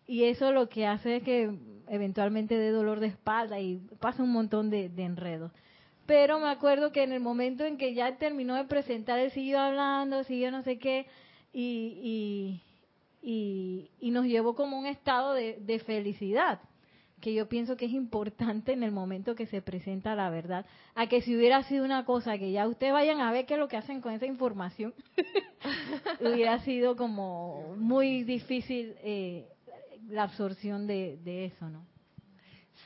Y 0.05 0.25
eso 0.25 0.51
lo 0.51 0.69
que 0.69 0.85
hace 0.85 1.17
es 1.17 1.23
que 1.23 1.51
eventualmente 1.89 2.57
dé 2.57 2.71
dolor 2.71 2.99
de 2.99 3.07
espalda 3.07 3.59
y 3.59 3.77
pasa 3.99 4.23
un 4.23 4.31
montón 4.31 4.69
de, 4.69 4.89
de 4.89 5.03
enredos. 5.03 5.51
Pero 6.07 6.39
me 6.39 6.49
acuerdo 6.49 6.91
que 6.93 7.03
en 7.03 7.11
el 7.11 7.19
momento 7.19 7.65
en 7.65 7.77
que 7.77 7.93
ya 7.93 8.15
terminó 8.17 8.55
de 8.55 8.63
presentar, 8.63 9.19
él 9.19 9.31
siguió 9.31 9.59
hablando, 9.59 10.23
siguió 10.23 10.51
no 10.51 10.63
sé 10.63 10.79
qué, 10.79 11.05
y, 11.51 12.61
y, 13.21 13.89
y, 13.99 14.11
nos 14.11 14.25
llevó 14.25 14.55
como 14.55 14.79
un 14.79 14.85
estado 14.85 15.33
de, 15.33 15.57
de, 15.59 15.79
felicidad, 15.79 16.61
que 17.19 17.33
yo 17.33 17.49
pienso 17.49 17.75
que 17.75 17.85
es 17.85 17.91
importante 17.91 18.71
en 18.71 18.83
el 18.83 18.91
momento 18.91 19.35
que 19.35 19.47
se 19.47 19.61
presenta 19.61 20.15
la 20.15 20.29
verdad, 20.29 20.65
a 20.95 21.07
que 21.07 21.21
si 21.21 21.35
hubiera 21.35 21.63
sido 21.63 21.83
una 21.83 22.05
cosa 22.05 22.37
que 22.37 22.51
ya 22.51 22.67
ustedes 22.67 22.93
vayan 22.93 23.19
a 23.19 23.31
ver 23.31 23.45
qué 23.45 23.55
es 23.55 23.59
lo 23.59 23.67
que 23.67 23.77
hacen 23.77 23.99
con 23.99 24.13
esa 24.13 24.27
información, 24.27 24.93
hubiera 26.21 26.59
sido 26.59 26.95
como 26.95 27.75
muy 27.75 28.23
difícil 28.23 28.95
eh, 29.03 29.49
la 30.07 30.23
absorción 30.23 30.87
de, 30.87 31.17
de 31.23 31.45
eso, 31.45 31.69
¿no? 31.69 31.85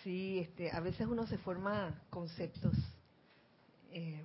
Sí, 0.04 0.40
este, 0.40 0.72
a 0.72 0.80
veces 0.80 1.08
uno 1.08 1.28
se 1.28 1.38
forma 1.38 2.02
conceptos 2.10 2.74
eh, 3.92 4.24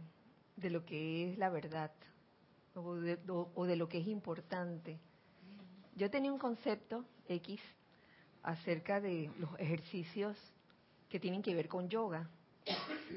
de 0.57 0.70
lo 0.70 0.84
que 0.86 1.30
es 1.30 1.38
la 1.38 1.51
verdad 1.51 1.90
o 2.74 2.94
de, 2.94 3.76
lo 3.76 3.88
que 3.88 3.99
es 3.99 4.07
importante. 4.07 4.99
Yo 5.97 6.11
tenía 6.11 6.32
un 6.32 6.38
concepto 6.38 7.05
X 7.28 7.61
acerca 8.42 9.01
de 9.01 9.30
los 9.38 9.51
ejercicios 9.59 10.36
que 11.09 11.18
tienen 11.18 11.42
que 11.42 11.55
ver 11.55 11.68
con 11.68 11.88
yoga. 11.88 12.28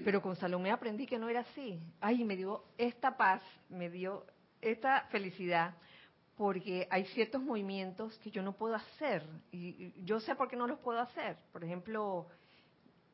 Pero 0.06 0.22
con 0.22 0.36
Salomé 0.36 0.72
aprendí 0.72 1.06
que 1.06 1.18
no 1.18 1.28
era 1.28 1.42
así. 1.42 1.80
Ay, 2.00 2.24
me 2.24 2.36
dio 2.36 2.64
esta 2.78 3.18
paz, 3.18 3.42
me 3.70 3.90
dio 3.90 4.26
esta 4.62 5.08
felicidad, 5.12 5.76
porque 6.40 6.88
hay 6.90 7.04
ciertos 7.08 7.42
movimientos 7.42 8.18
que 8.20 8.32
yo 8.32 8.42
no 8.42 8.54
puedo 8.54 8.74
hacer. 8.74 9.28
Y 9.52 9.92
yo 10.06 10.22
sé 10.22 10.36
por 10.36 10.48
qué 10.48 10.56
no 10.56 10.68
los 10.68 10.80
puedo 10.80 10.98
hacer. 11.02 11.36
Por 11.52 11.66
ejemplo, 11.66 12.28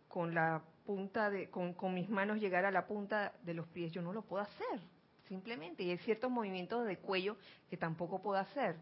con 0.07 0.35
la 0.35 0.61
punta 0.85 1.31
de, 1.31 1.49
con, 1.49 1.73
con, 1.73 1.95
mis 1.95 2.07
manos 2.07 2.39
llegar 2.39 2.65
a 2.65 2.71
la 2.71 2.85
punta 2.85 3.33
de 3.41 3.55
los 3.55 3.67
pies, 3.69 3.91
yo 3.91 4.03
no 4.03 4.13
lo 4.13 4.21
puedo 4.21 4.43
hacer, 4.43 4.79
simplemente. 5.27 5.81
Y 5.81 5.89
hay 5.89 5.97
ciertos 5.97 6.29
movimientos 6.29 6.85
de 6.85 6.97
cuello 6.99 7.35
que 7.67 7.77
tampoco 7.77 8.21
puedo 8.21 8.39
hacer. 8.39 8.75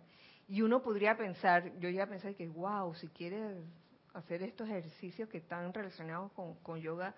Y 0.50 0.62
uno 0.62 0.84
podría 0.84 1.16
pensar, 1.16 1.80
yo 1.80 1.88
ya 1.88 2.06
pensé 2.06 2.36
que, 2.36 2.46
wow, 2.50 2.94
si 2.96 3.08
quieres 3.08 3.64
hacer 4.14 4.44
estos 4.44 4.68
ejercicios 4.68 5.30
que 5.30 5.38
están 5.38 5.74
relacionados 5.74 6.34
con, 6.34 6.56
con 6.56 6.82
yoga, 6.82 7.16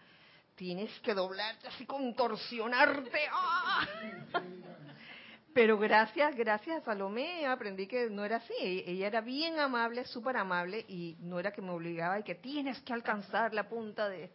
tienes 0.54 0.92
que 1.00 1.16
doblarte 1.16 1.70
así, 1.70 1.88
contorsionarte. 1.88 3.20
¡ah! 3.32 3.88
Pero 5.56 5.78
gracias, 5.78 6.36
gracias 6.36 6.82
a 6.82 6.86
Salomé 6.86 7.46
aprendí 7.48 7.88
que 7.88 8.10
no 8.10 8.26
era 8.26 8.36
así. 8.36 8.84
Ella 8.86 9.08
era 9.08 9.22
bien 9.22 9.58
amable, 9.58 10.04
súper 10.04 10.36
amable 10.36 10.84
y 10.90 11.16
no 11.22 11.40
era 11.40 11.54
que 11.54 11.62
me 11.62 11.72
obligaba 11.72 12.20
y 12.20 12.24
que 12.24 12.36
tienes 12.36 12.82
que 12.82 12.92
alcanzar 12.92 13.54
la 13.54 13.70
punta 13.70 14.10
de, 14.10 14.30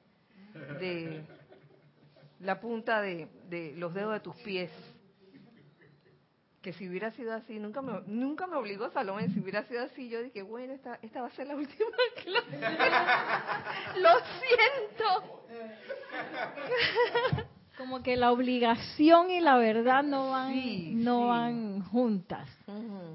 de 0.81 1.23
la 2.39 2.59
punta 2.59 3.03
de, 3.03 3.29
de 3.51 3.75
los 3.77 3.93
dedos 3.93 4.15
de 4.15 4.21
tus 4.21 4.35
pies. 4.37 4.71
Que 6.63 6.73
si 6.73 6.89
hubiera 6.89 7.11
sido 7.11 7.35
así, 7.35 7.59
nunca 7.59 7.83
me, 7.83 8.01
nunca 8.07 8.47
me 8.47 8.57
obligó 8.57 8.91
Salomé, 8.91 9.29
si 9.29 9.41
hubiera 9.41 9.63
sido 9.65 9.83
así, 9.83 10.09
yo 10.09 10.23
dije, 10.23 10.41
bueno, 10.41 10.73
esta, 10.73 10.99
esta 11.03 11.21
va 11.21 11.27
a 11.27 11.33
ser 11.33 11.49
la 11.49 11.55
última 11.55 11.91
clase. 12.25 12.59
Lo 14.01 14.09
siento. 14.41 15.45
Como 17.81 18.03
que 18.03 18.15
la 18.15 18.31
obligación 18.31 19.31
y 19.31 19.41
la 19.41 19.57
verdad 19.57 20.03
no 20.03 20.33
van, 20.33 21.03
no 21.03 21.29
van 21.29 21.81
juntas. 21.81 22.47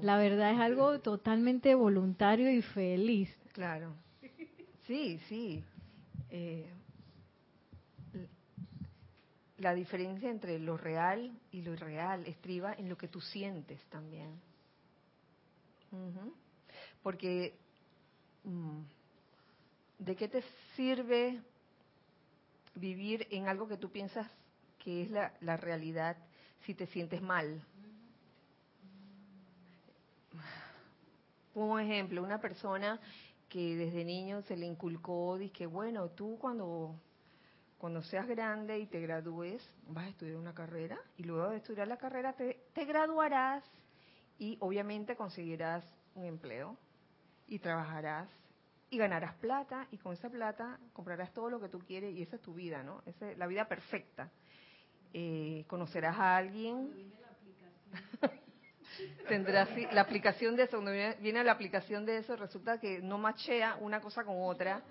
La 0.02 0.16
verdad 0.16 0.50
es 0.50 0.58
algo 0.58 0.98
totalmente 0.98 1.72
voluntario 1.76 2.50
y 2.50 2.62
feliz. 2.62 3.32
Claro. 3.52 3.94
Sí, 4.88 5.20
sí. 5.28 5.62
Eh, 6.30 6.68
la 9.58 9.72
diferencia 9.72 10.30
entre 10.30 10.58
lo 10.58 10.76
real 10.76 11.30
y 11.52 11.62
lo 11.62 11.72
irreal 11.72 12.26
estriba 12.26 12.74
en 12.74 12.88
lo 12.88 12.98
que 12.98 13.06
tú 13.06 13.20
sientes 13.20 13.80
también. 13.84 14.32
Porque, 17.04 17.54
mm, 18.42 18.80
¿de 20.00 20.16
qué 20.16 20.26
te 20.26 20.42
sirve 20.74 21.40
vivir 22.74 23.28
en 23.30 23.46
algo 23.46 23.68
que 23.68 23.76
tú 23.76 23.90
piensas 23.90 24.28
que 24.86 25.02
es 25.02 25.10
la, 25.10 25.32
la 25.40 25.56
realidad 25.56 26.16
si 26.64 26.72
te 26.72 26.86
sientes 26.86 27.20
mal. 27.20 27.60
Un 31.54 31.80
ejemplo, 31.80 32.22
una 32.22 32.40
persona 32.40 33.00
que 33.48 33.74
desde 33.74 34.04
niño 34.04 34.42
se 34.42 34.56
le 34.56 34.64
inculcó, 34.64 35.38
dice, 35.38 35.66
bueno, 35.66 36.10
tú 36.10 36.38
cuando, 36.38 36.94
cuando 37.78 38.00
seas 38.04 38.28
grande 38.28 38.78
y 38.78 38.86
te 38.86 39.00
gradúes, 39.00 39.60
vas 39.88 40.04
a 40.04 40.08
estudiar 40.10 40.36
una 40.36 40.54
carrera 40.54 41.00
y 41.16 41.24
luego 41.24 41.50
de 41.50 41.56
estudiar 41.56 41.88
la 41.88 41.96
carrera 41.96 42.34
te, 42.34 42.68
te 42.72 42.84
graduarás 42.84 43.64
y 44.38 44.56
obviamente 44.60 45.16
conseguirás 45.16 45.84
un 46.14 46.26
empleo 46.26 46.76
y 47.48 47.58
trabajarás 47.58 48.28
y 48.88 48.98
ganarás 48.98 49.34
plata 49.38 49.88
y 49.90 49.98
con 49.98 50.12
esa 50.12 50.30
plata 50.30 50.78
comprarás 50.92 51.32
todo 51.32 51.50
lo 51.50 51.60
que 51.60 51.68
tú 51.68 51.80
quieres 51.80 52.14
y 52.14 52.22
esa 52.22 52.36
es 52.36 52.42
tu 52.42 52.54
vida, 52.54 52.84
¿no? 52.84 53.02
Esa 53.04 53.32
es 53.32 53.36
la 53.36 53.48
vida 53.48 53.66
perfecta. 53.66 54.30
Eh, 55.18 55.64
conocerás 55.66 56.14
a 56.18 56.36
alguien. 56.36 56.92
Tendrás 59.28 59.70
la 59.90 60.02
aplicación 60.02 60.56
de 60.56 60.64
eso, 60.64 60.72
cuando 60.72 60.92
viene, 60.92 61.42
la 61.42 61.52
aplicación 61.52 62.04
de 62.04 62.18
eso, 62.18 62.36
resulta 62.36 62.78
que 62.78 63.00
no 63.00 63.16
machea 63.16 63.78
una 63.80 64.02
cosa 64.02 64.24
con 64.24 64.34
otra 64.38 64.82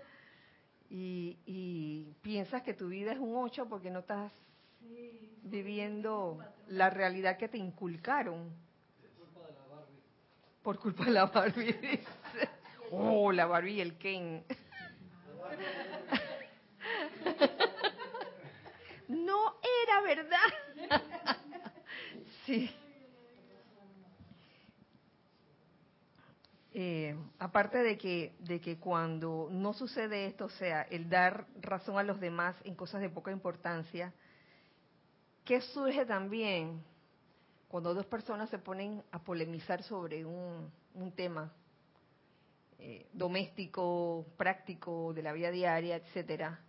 y, 0.89 1.37
y 1.45 2.11
piensas 2.23 2.63
que 2.63 2.73
tu 2.73 2.87
vida 2.87 3.11
es 3.11 3.19
un 3.19 3.35
8 3.35 3.67
porque 3.69 3.91
no 3.91 3.99
estás 3.99 4.31
viviendo 5.43 6.43
la 6.69 6.89
realidad 6.89 7.37
que 7.37 7.47
te 7.47 7.59
inculcaron. 7.59 8.49
Por 10.63 10.79
culpa 10.79 11.05
de 11.05 11.11
la 11.11 11.27
Barbie. 11.27 11.73
Dice. 11.73 12.01
Oh, 12.91 13.31
la 13.31 13.45
Barbie 13.45 13.73
y 13.73 13.81
el 13.81 13.95
Ken. 13.99 14.43
No 19.07 19.55
era 19.83 20.01
verdad. 20.01 20.49
Sí. 22.45 22.69
Eh, 26.73 27.15
aparte 27.39 27.77
de 27.79 27.97
que, 27.97 28.35
de 28.39 28.59
que 28.59 28.77
cuando 28.77 29.47
no 29.49 29.73
sucede 29.73 30.25
esto, 30.27 30.45
o 30.45 30.49
sea, 30.49 30.83
el 30.83 31.09
dar 31.09 31.47
razón 31.61 31.97
a 31.97 32.03
los 32.03 32.19
demás 32.19 32.55
en 32.65 32.75
cosas 32.75 33.01
de 33.01 33.09
poca 33.09 33.31
importancia, 33.31 34.13
¿qué 35.45 35.61
surge 35.61 36.05
también 36.05 36.83
cuando 37.69 37.93
dos 37.93 38.05
personas 38.05 38.49
se 38.49 38.59
ponen 38.59 39.01
a 39.11 39.19
polemizar 39.19 39.81
sobre 39.83 40.25
un, 40.25 40.69
un 40.93 41.11
tema 41.13 41.51
eh, 42.77 43.07
doméstico, 43.13 44.25
práctico, 44.37 45.13
de 45.13 45.23
la 45.23 45.31
vida 45.31 45.49
diaria, 45.49 45.95
etcétera? 45.95 46.59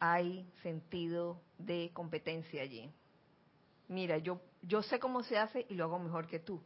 Hay 0.00 0.50
sentido 0.62 1.40
de 1.58 1.90
competencia 1.92 2.62
allí. 2.62 2.90
Mira, 3.88 4.18
yo, 4.18 4.40
yo 4.62 4.82
sé 4.82 4.98
cómo 4.98 5.22
se 5.22 5.36
hace 5.36 5.66
y 5.68 5.74
lo 5.74 5.84
hago 5.84 5.98
mejor 5.98 6.26
que 6.26 6.38
tú. 6.38 6.60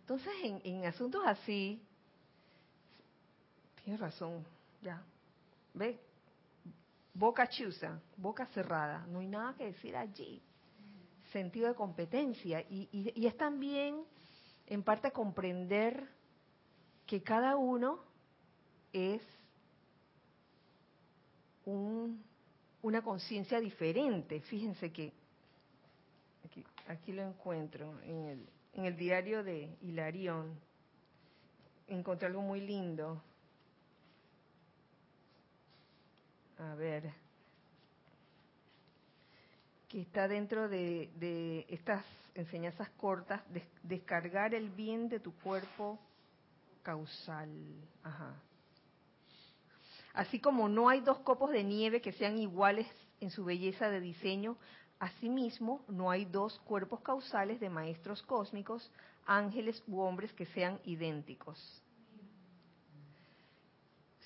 Entonces, 0.00 0.32
en, 0.42 0.84
asuntos 0.84 1.22
así, 1.24 1.80
tienes 3.82 3.98
razón, 3.98 4.44
ya. 4.82 5.02
Ve, 5.72 5.98
boca 7.14 7.48
chusa, 7.48 7.98
boca 8.18 8.44
cerrada, 8.48 9.06
no 9.06 9.20
hay 9.20 9.28
nada 9.28 9.54
que 9.54 9.64
decir 9.64 9.96
allí. 9.96 10.42
Sentido 11.32 11.68
de 11.68 11.74
competencia. 11.74 12.60
Y, 12.68 12.88
y, 12.92 13.26
es 13.26 13.34
también, 13.38 14.04
en 14.66 14.82
parte, 14.82 15.10
comprender 15.10 16.06
que 17.06 17.22
cada 17.22 17.56
uno 17.56 18.00
es 18.92 19.22
un, 21.64 22.22
una 22.82 23.02
conciencia 23.02 23.60
diferente. 23.60 24.40
Fíjense 24.40 24.92
que 24.92 25.12
aquí, 26.44 26.64
aquí 26.88 27.12
lo 27.12 27.22
encuentro 27.22 28.00
en 28.02 28.24
el, 28.24 28.48
en 28.74 28.84
el 28.84 28.96
diario 28.96 29.42
de 29.42 29.76
Hilarión. 29.82 30.58
Encontré 31.86 32.28
algo 32.28 32.42
muy 32.42 32.60
lindo. 32.60 33.22
A 36.58 36.74
ver, 36.74 37.12
que 39.88 40.00
está 40.00 40.26
dentro 40.26 40.68
de, 40.68 41.66
estas 41.68 42.04
enseñanzas 42.34 42.88
cortas, 42.96 43.42
descargar 43.82 44.54
el 44.54 44.68
bien 44.70 45.08
de 45.08 45.20
tu 45.20 45.32
cuerpo 45.36 46.00
causal. 46.82 47.48
Ajá. 48.02 48.34
Así 50.14 50.38
como 50.38 50.68
no 50.68 50.88
hay 50.88 51.00
dos 51.00 51.18
copos 51.18 51.50
de 51.50 51.64
nieve 51.64 52.00
que 52.00 52.12
sean 52.12 52.38
iguales 52.38 52.86
en 53.20 53.30
su 53.30 53.44
belleza 53.44 53.90
de 53.90 54.00
diseño, 54.00 54.56
asimismo 55.00 55.84
no 55.88 56.10
hay 56.10 56.24
dos 56.24 56.60
cuerpos 56.60 57.00
causales 57.00 57.58
de 57.58 57.68
maestros 57.68 58.22
cósmicos, 58.22 58.90
ángeles 59.26 59.82
u 59.88 60.00
hombres 60.00 60.32
que 60.32 60.46
sean 60.46 60.78
idénticos. 60.84 61.58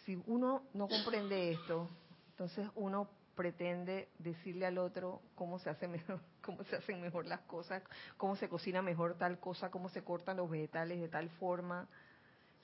Si 0.04 0.22
uno 0.26 0.62
no 0.74 0.88
comprende 0.88 1.52
esto, 1.52 1.88
entonces 2.30 2.68
uno 2.74 3.08
pretende 3.34 4.08
decirle 4.18 4.66
al 4.66 4.78
otro 4.78 5.22
cómo 5.36 5.58
se 5.58 5.70
hace 5.70 5.88
mejor, 5.88 6.20
cómo 6.42 6.64
se 6.64 6.76
hacen 6.76 7.00
mejor 7.00 7.24
las 7.26 7.40
cosas, 7.42 7.82
cómo 8.18 8.36
se 8.36 8.48
cocina 8.48 8.82
mejor 8.82 9.14
tal 9.16 9.38
cosa, 9.38 9.70
cómo 9.70 9.88
se 9.88 10.04
cortan 10.04 10.36
los 10.36 10.50
vegetales 10.50 11.00
de 11.00 11.08
tal 11.08 11.30
forma. 11.30 11.88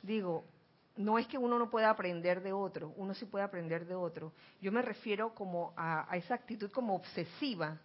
Digo, 0.03 0.45
no 0.97 1.19
es 1.19 1.27
que 1.27 1.39
uno 1.39 1.59
no 1.59 1.71
pueda 1.71 1.91
aprender 1.91 2.43
de 2.43 2.53
otro, 2.53 2.93
uno 2.97 3.15
sí 3.15 3.25
puede 3.25 3.45
aprender 3.45 3.87
de 3.87 3.95
otro. 3.95 4.33
Yo 4.61 4.71
me 4.71 4.83
refiero 4.83 5.35
como 5.35 5.73
a, 5.77 6.09
esa 6.17 6.35
actitud 6.35 6.71
como 6.71 6.95
obsesiva, 6.95 7.79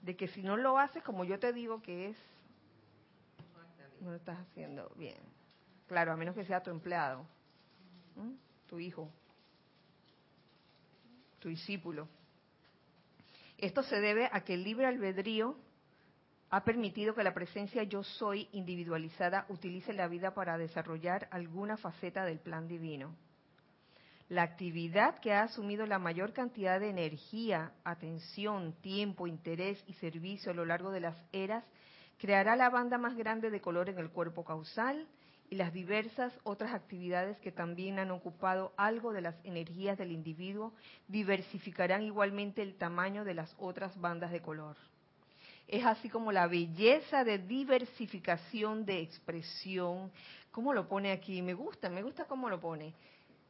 de 0.00 0.16
que 0.16 0.28
si 0.28 0.42
no 0.42 0.56
lo 0.56 0.78
haces 0.78 1.02
como 1.02 1.24
yo 1.24 1.38
te 1.38 1.52
digo 1.52 1.82
que 1.82 2.10
es, 2.10 2.16
no 4.00 4.10
lo 4.10 4.16
estás 4.16 4.38
haciendo 4.38 4.90
bien. 4.96 5.18
Claro, 5.88 6.12
a 6.12 6.16
menos 6.16 6.34
que 6.34 6.44
sea 6.44 6.62
tu 6.62 6.70
empleado, 6.70 7.24
tu 8.66 8.78
hijo, 8.78 9.10
tu 11.38 11.48
discípulo. 11.48 12.08
Esto 13.58 13.82
se 13.84 14.00
debe 14.00 14.28
a 14.32 14.42
que 14.42 14.54
el 14.54 14.64
libre 14.64 14.86
albedrío 14.86 15.56
ha 16.50 16.64
permitido 16.64 17.14
que 17.14 17.24
la 17.24 17.34
presencia 17.34 17.82
yo 17.82 18.02
soy 18.02 18.48
individualizada 18.52 19.46
utilice 19.48 19.92
la 19.92 20.08
vida 20.08 20.32
para 20.34 20.58
desarrollar 20.58 21.28
alguna 21.30 21.76
faceta 21.76 22.24
del 22.24 22.38
plan 22.38 22.68
divino. 22.68 23.14
La 24.28 24.42
actividad 24.42 25.18
que 25.20 25.32
ha 25.32 25.42
asumido 25.42 25.86
la 25.86 25.98
mayor 25.98 26.32
cantidad 26.32 26.80
de 26.80 26.90
energía, 26.90 27.72
atención, 27.84 28.72
tiempo, 28.80 29.26
interés 29.26 29.82
y 29.86 29.92
servicio 29.94 30.50
a 30.50 30.54
lo 30.54 30.64
largo 30.64 30.90
de 30.90 31.00
las 31.00 31.16
eras 31.32 31.64
creará 32.18 32.56
la 32.56 32.70
banda 32.70 32.98
más 32.98 33.16
grande 33.16 33.50
de 33.50 33.60
color 33.60 33.88
en 33.88 33.98
el 33.98 34.10
cuerpo 34.10 34.44
causal 34.44 35.06
y 35.48 35.56
las 35.56 35.72
diversas 35.72 36.32
otras 36.42 36.74
actividades 36.74 37.38
que 37.38 37.52
también 37.52 38.00
han 38.00 38.10
ocupado 38.10 38.72
algo 38.76 39.12
de 39.12 39.20
las 39.20 39.36
energías 39.44 39.96
del 39.96 40.10
individuo 40.10 40.72
diversificarán 41.06 42.02
igualmente 42.02 42.62
el 42.62 42.76
tamaño 42.76 43.24
de 43.24 43.34
las 43.34 43.54
otras 43.58 43.96
bandas 44.00 44.32
de 44.32 44.40
color. 44.40 44.76
Es 45.68 45.84
así 45.84 46.08
como 46.08 46.30
la 46.30 46.46
belleza 46.46 47.24
de 47.24 47.38
diversificación 47.38 48.84
de 48.84 49.00
expresión, 49.00 50.12
¿cómo 50.52 50.72
lo 50.72 50.86
pone 50.86 51.10
aquí? 51.10 51.42
Me 51.42 51.54
gusta, 51.54 51.88
me 51.88 52.02
gusta 52.02 52.24
cómo 52.26 52.48
lo 52.48 52.60
pone. 52.60 52.94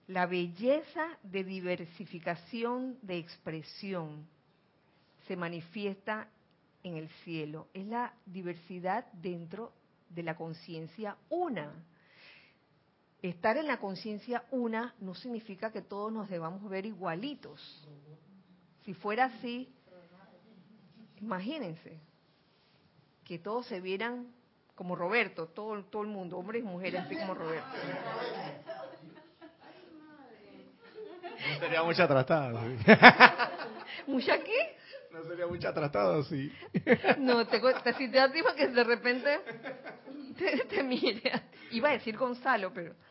La 0.08 0.24
belleza 0.24 1.18
de 1.22 1.44
diversificación 1.44 2.98
de 3.02 3.18
expresión 3.18 4.26
se 5.26 5.36
manifiesta 5.36 6.28
en 6.82 6.96
el 6.96 7.08
cielo. 7.24 7.68
Es 7.74 7.86
la 7.86 8.14
diversidad 8.24 9.04
dentro 9.12 9.72
de 10.08 10.22
la 10.22 10.36
conciencia 10.36 11.18
una. 11.28 11.70
Estar 13.20 13.58
en 13.58 13.66
la 13.66 13.78
conciencia 13.78 14.44
una 14.52 14.94
no 15.00 15.14
significa 15.14 15.70
que 15.70 15.82
todos 15.82 16.10
nos 16.12 16.30
debamos 16.30 16.66
ver 16.70 16.86
igualitos. 16.86 17.60
Si 18.84 18.94
fuera 18.94 19.26
así, 19.26 19.68
imagínense 21.20 22.05
que 23.26 23.38
todos 23.40 23.66
se 23.66 23.80
vieran 23.80 24.28
como 24.76 24.94
Roberto, 24.94 25.48
todo, 25.48 25.84
todo 25.86 26.02
el 26.02 26.08
mundo, 26.08 26.38
hombres 26.38 26.62
y 26.62 26.66
mujeres, 26.66 27.00
así 27.04 27.16
como 27.16 27.34
Roberto. 27.34 27.66
No 31.52 31.58
sería 31.58 31.82
mucha 31.82 32.06
tratada. 32.06 32.62
¿Mucha 34.06 34.38
qué? 34.38 34.76
No 35.10 35.24
sería 35.24 35.46
mucha 35.48 35.74
tratada, 35.74 36.22
sí. 36.24 36.52
No, 37.18 37.46
te, 37.46 37.60
te 37.82 37.94
situativa 37.94 38.54
que 38.54 38.68
de 38.68 38.84
repente 38.84 39.40
te, 40.38 40.64
te 40.66 40.82
mire. 40.84 41.32
Iba 41.72 41.88
a 41.88 41.92
decir 41.92 42.16
Gonzalo, 42.16 42.72
pero... 42.72 42.94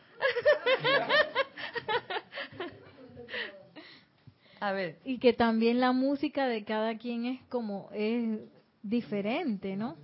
A 4.60 4.72
ver. 4.72 4.98
Y 5.04 5.18
que 5.18 5.34
también 5.34 5.80
la 5.80 5.92
música 5.92 6.46
de 6.46 6.64
cada 6.64 6.96
quien 6.96 7.26
es 7.26 7.42
como 7.48 7.90
es 7.92 8.40
diferente, 8.88 9.76
¿no? 9.76 9.96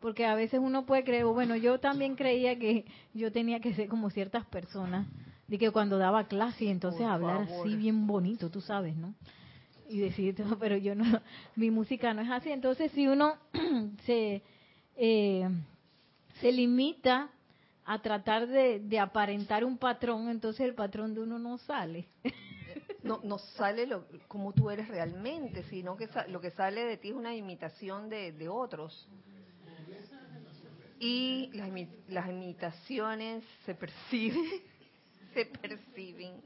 Porque 0.00 0.26
a 0.26 0.34
veces 0.34 0.60
uno 0.62 0.86
puede 0.86 1.02
creer, 1.02 1.24
bueno, 1.24 1.56
yo 1.56 1.80
también 1.80 2.14
creía 2.14 2.58
que 2.58 2.84
yo 3.14 3.32
tenía 3.32 3.60
que 3.60 3.74
ser 3.74 3.88
como 3.88 4.10
ciertas 4.10 4.46
personas, 4.46 5.06
de 5.48 5.58
que 5.58 5.70
cuando 5.70 5.98
daba 5.98 6.28
clase 6.28 6.66
y 6.66 6.68
entonces 6.68 7.06
hablar 7.06 7.48
así 7.48 7.74
bien 7.74 8.06
bonito, 8.06 8.50
tú 8.50 8.60
sabes, 8.60 8.96
¿no? 8.96 9.14
Y 9.88 9.98
decir, 9.98 10.36
pero 10.60 10.76
yo 10.76 10.94
no, 10.94 11.04
mi 11.56 11.70
música 11.70 12.12
no 12.12 12.20
es 12.20 12.30
así. 12.30 12.50
Entonces, 12.50 12.92
si 12.92 13.08
uno 13.08 13.36
se, 14.04 14.42
eh, 14.96 15.48
se 16.40 16.52
limita 16.52 17.30
a 17.86 17.98
tratar 18.00 18.46
de, 18.46 18.80
de, 18.80 18.98
aparentar 18.98 19.64
un 19.64 19.78
patrón, 19.78 20.28
entonces 20.28 20.60
el 20.60 20.74
patrón 20.74 21.14
de 21.14 21.22
uno 21.22 21.38
no 21.38 21.56
sale. 21.56 22.06
No, 23.02 23.20
no 23.22 23.38
sale 23.38 23.86
lo, 23.86 24.06
como 24.26 24.52
tú 24.52 24.70
eres 24.70 24.88
realmente, 24.88 25.62
sino 25.64 25.96
que 25.96 26.08
lo 26.28 26.40
que 26.40 26.50
sale 26.50 26.84
de 26.84 26.96
ti 26.96 27.08
es 27.08 27.14
una 27.14 27.34
imitación 27.34 28.08
de, 28.08 28.32
de 28.32 28.48
otros. 28.48 29.08
Y 30.98 31.50
las, 31.52 31.70
las 32.08 32.28
imitaciones 32.28 33.44
se 33.64 33.74
perciben 33.74 34.44
se 35.34 35.46
perciben. 35.46 36.42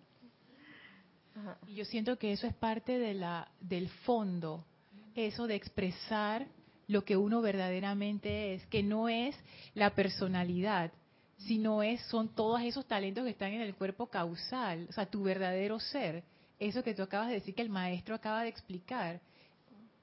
Yo 1.68 1.84
siento 1.84 2.18
que 2.18 2.32
eso 2.32 2.46
es 2.46 2.54
parte 2.54 2.98
de 2.98 3.14
la, 3.14 3.48
del 3.60 3.88
fondo, 3.88 4.66
eso 5.14 5.46
de 5.46 5.54
expresar 5.54 6.46
lo 6.88 7.04
que 7.04 7.16
uno 7.16 7.40
verdaderamente 7.40 8.54
es, 8.54 8.66
que 8.66 8.82
no 8.82 9.08
es 9.08 9.34
la 9.74 9.94
personalidad, 9.94 10.92
sino 11.38 11.82
es 11.82 12.02
son 12.02 12.28
todos 12.28 12.60
esos 12.60 12.86
talentos 12.86 13.24
que 13.24 13.30
están 13.30 13.52
en 13.52 13.62
el 13.62 13.74
cuerpo 13.74 14.08
causal, 14.08 14.86
o 14.90 14.92
sea, 14.92 15.06
tu 15.06 15.22
verdadero 15.22 15.80
ser, 15.80 16.22
eso 16.68 16.82
que 16.82 16.94
tú 16.94 17.02
acabas 17.02 17.28
de 17.28 17.34
decir 17.34 17.54
que 17.54 17.62
el 17.62 17.70
maestro 17.70 18.14
acaba 18.14 18.42
de 18.42 18.48
explicar, 18.48 19.20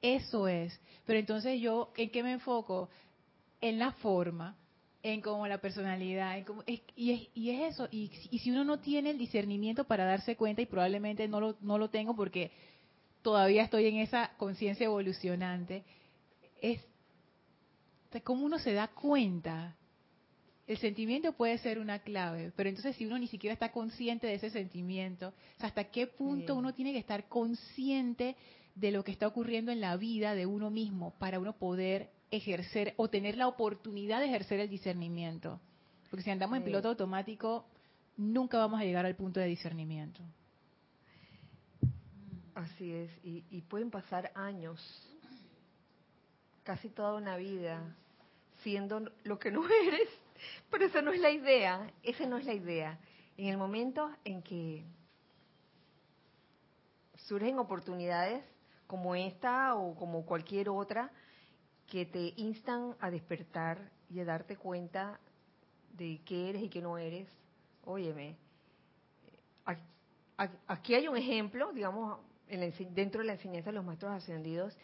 eso 0.02 0.48
es. 0.48 0.80
Pero 1.06 1.20
entonces 1.20 1.60
yo, 1.62 1.92
¿en 1.96 2.10
qué 2.10 2.24
me 2.24 2.34
enfoco? 2.34 2.90
En 3.62 3.80
la 3.80 3.92
forma, 3.94 4.56
en 5.04 5.22
como 5.22 5.48
la 5.48 5.60
personalidad, 5.60 6.38
en 6.38 6.46
y, 6.96 7.12
es, 7.12 7.28
y 7.34 7.50
es 7.52 7.74
eso. 7.74 7.88
Y, 7.92 8.12
y, 8.32 8.40
si 8.40 8.52
uno 8.52 8.64
no 8.64 8.80
tiene 8.80 9.12
el 9.12 9.18
discernimiento 9.18 9.86
para 9.86 10.06
darse 10.06 10.36
cuenta, 10.36 10.62
y 10.62 10.66
probablemente 10.66 11.28
no 11.28 11.40
lo, 11.40 11.56
no 11.62 11.78
lo 11.78 11.90
tengo 11.90 12.16
porque 12.16 12.52
todavía 13.22 13.64
estoy 13.64 13.88
en 13.88 13.98
esa 13.98 14.32
conciencia 14.38 14.86
evolucionante, 14.86 15.84
es 16.62 16.82
cómo 18.24 18.46
uno 18.46 18.60
se 18.60 18.74
da 18.74 18.88
cuenta. 18.88 19.76
El 20.70 20.78
sentimiento 20.78 21.34
puede 21.34 21.58
ser 21.58 21.80
una 21.80 21.98
clave, 21.98 22.54
pero 22.56 22.70
entonces 22.70 22.96
si 22.96 23.08
uno 23.08 23.18
ni 23.18 23.26
siquiera 23.26 23.56
está 23.56 23.72
consciente 23.72 24.28
de 24.28 24.36
ese 24.36 24.52
sentimiento, 24.52 25.34
hasta 25.58 25.86
qué 25.86 26.06
punto 26.06 26.54
uno 26.54 26.76
tiene 26.76 26.94
que 26.94 27.00
estar 27.00 27.28
consciente 27.28 28.36
de 28.76 28.92
lo 28.92 29.04
que 29.04 29.12
está 29.12 29.26
ocurriendo 29.26 29.72
en 29.72 29.82
la 29.82 29.98
vida 29.98 30.36
de 30.36 30.46
uno 30.46 30.70
mismo 30.70 31.16
para 31.18 31.40
uno 31.40 31.54
poder 31.54 32.12
ejercer 32.30 32.94
o 32.98 33.10
tener 33.10 33.36
la 33.36 33.48
oportunidad 33.48 34.20
de 34.20 34.28
ejercer 34.28 34.60
el 34.60 34.70
discernimiento. 34.70 35.60
Porque 36.12 36.22
si 36.22 36.30
andamos 36.30 36.58
en 36.58 36.64
piloto 36.64 36.90
automático, 36.90 37.66
nunca 38.16 38.60
vamos 38.60 38.80
a 38.80 38.84
llegar 38.84 39.08
al 39.08 39.16
punto 39.16 39.40
de 39.40 39.48
discernimiento. 39.48 40.22
Así 42.54 42.92
es, 42.92 43.10
y, 43.24 43.62
pueden 43.62 43.90
pasar 43.90 44.32
años, 44.36 44.80
casi 46.62 46.90
toda 46.90 47.16
una 47.16 47.38
vida, 47.38 47.96
siendo 48.62 49.12
lo 49.24 49.40
que 49.40 49.50
no 49.50 49.64
eres, 49.88 50.10
pero 50.70 50.86
esa 50.86 51.02
no 51.02 51.12
es 51.12 51.20
la 51.20 51.32
idea, 51.32 51.92
esa 52.04 52.26
no 52.26 52.38
es 52.38 52.46
la 52.46 52.54
idea. 52.54 53.00
En 53.38 53.48
el 53.48 53.58
momento 53.58 54.10
en 54.24 54.42
que 54.42 54.86
surgen 57.16 57.60
oportunidades 57.60 58.44
como 58.88 59.16
esta 59.16 59.76
o 59.76 59.96
como 59.96 60.26
cualquier 60.26 60.70
otra, 60.70 61.12
que 61.88 62.06
te 62.06 62.34
instan 62.38 62.96
a 63.00 63.10
despertar 63.10 63.92
y 64.10 64.20
a 64.20 64.26
darte 64.26 64.56
cuenta 64.58 65.20
de 65.94 66.22
qué 66.26 66.50
eres 66.50 66.64
y 66.64 66.70
qué 66.70 66.82
no 66.82 66.98
eres. 66.98 67.28
Óyeme, 67.86 68.38
aquí 70.68 70.94
hay 70.94 71.08
un 71.08 71.18
ejemplo, 71.18 71.72
digamos, 71.74 72.20
dentro 72.92 73.22
de 73.22 73.28
la 73.28 73.34
enseñanza 73.34 73.70
de 73.70 73.76
los 73.76 73.86
maestros 73.86 74.12
ascendidos. 74.12 74.78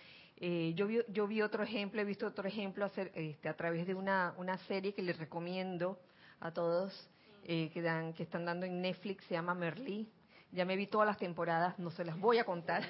Eh, 0.47 0.73
yo, 0.75 0.85
vi, 0.85 0.99
yo 1.07 1.25
vi 1.25 1.41
otro 1.41 1.63
ejemplo, 1.63 1.99
he 1.99 2.05
visto 2.05 2.27
otro 2.27 2.47
ejemplo 2.47 2.85
hacer, 2.85 3.11
este, 3.15 3.49
a 3.49 3.55
través 3.55 3.87
de 3.87 3.95
una, 3.95 4.35
una 4.37 4.59
serie 4.59 4.93
que 4.93 5.01
les 5.01 5.17
recomiendo 5.17 5.99
a 6.39 6.51
todos 6.51 7.09
eh, 7.45 7.71
que, 7.73 7.81
dan, 7.81 8.13
que 8.13 8.21
están 8.21 8.45
dando 8.45 8.67
en 8.67 8.79
Netflix, 8.79 9.25
se 9.25 9.33
llama 9.33 9.55
Merlí. 9.55 10.07
Ya 10.51 10.63
me 10.63 10.75
vi 10.75 10.85
todas 10.85 11.07
las 11.07 11.17
temporadas, 11.17 11.79
no 11.79 11.89
se 11.89 12.05
las 12.05 12.19
voy 12.19 12.37
a 12.37 12.43
contar. 12.43 12.83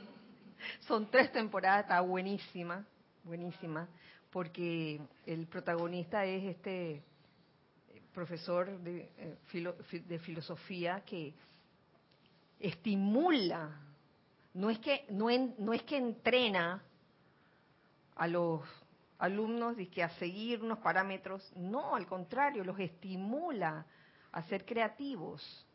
Son 0.80 1.10
tres 1.10 1.32
temporadas, 1.32 1.84
está 1.84 2.02
buenísima 2.02 2.84
buenísima, 3.24 3.88
porque 4.30 5.00
el 5.26 5.46
protagonista 5.46 6.24
es 6.24 6.44
este 6.44 6.90
eh, 6.96 7.02
profesor 8.12 8.78
de, 8.80 9.10
de 10.06 10.18
filosofía 10.18 11.02
que 11.06 11.32
estimula, 12.60 13.70
no 14.54 14.70
es 14.70 14.78
que 14.78 15.06
no, 15.08 15.26
no 15.58 15.72
es 15.72 15.82
que 15.82 15.96
entrena 15.96 16.82
a 18.16 18.26
los 18.26 18.62
alumnos 19.18 19.76
que 19.92 20.02
a 20.02 20.10
seguir 20.10 20.62
unos 20.62 20.78
parámetros, 20.78 21.52
no, 21.56 21.94
al 21.94 22.06
contrario, 22.06 22.64
los 22.64 22.78
estimula 22.78 23.86
a 24.32 24.42
ser 24.44 24.64
creativos 24.64 25.66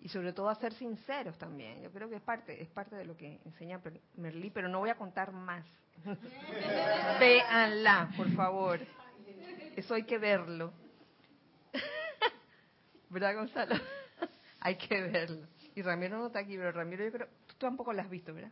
y 0.00 0.08
sobre 0.08 0.32
todo 0.32 0.48
a 0.48 0.56
ser 0.56 0.72
sinceros 0.74 1.38
también. 1.38 1.80
Yo 1.80 1.92
creo 1.92 2.08
que 2.08 2.16
es 2.16 2.22
parte 2.22 2.60
es 2.60 2.68
parte 2.68 2.96
de 2.96 3.04
lo 3.04 3.16
que 3.16 3.40
enseña 3.44 3.80
Merlí, 4.16 4.50
pero 4.50 4.68
no 4.68 4.80
voy 4.80 4.90
a 4.90 4.96
contar 4.96 5.32
más. 5.32 5.64
Véanla, 7.20 8.10
por 8.16 8.28
favor. 8.32 8.80
Eso 9.76 9.94
hay 9.94 10.02
que 10.02 10.18
verlo. 10.18 10.72
¿Verdad, 13.10 13.36
Gonzalo? 13.36 13.76
hay 14.60 14.76
que 14.76 15.02
verlo. 15.02 15.46
Y 15.74 15.82
Ramiro 15.82 16.18
no 16.18 16.26
está 16.26 16.40
aquí, 16.40 16.56
pero 16.56 16.72
Ramiro 16.72 17.04
yo 17.04 17.12
creo... 17.12 17.28
Tú 17.62 17.66
tampoco 17.68 17.92
la 17.92 18.02
has 18.02 18.10
visto, 18.10 18.34
¿verdad? 18.34 18.50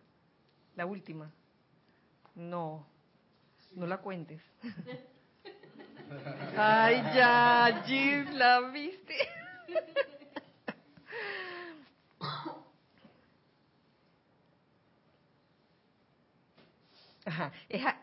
La 0.76 0.86
última. 0.86 1.32
No. 2.36 2.86
No 3.74 3.84
la 3.84 3.98
cuentes. 3.98 4.40
Ay, 6.56 7.02
ya, 7.12 7.82
Jim, 7.86 8.26
la 8.30 8.60
viste. 8.70 9.16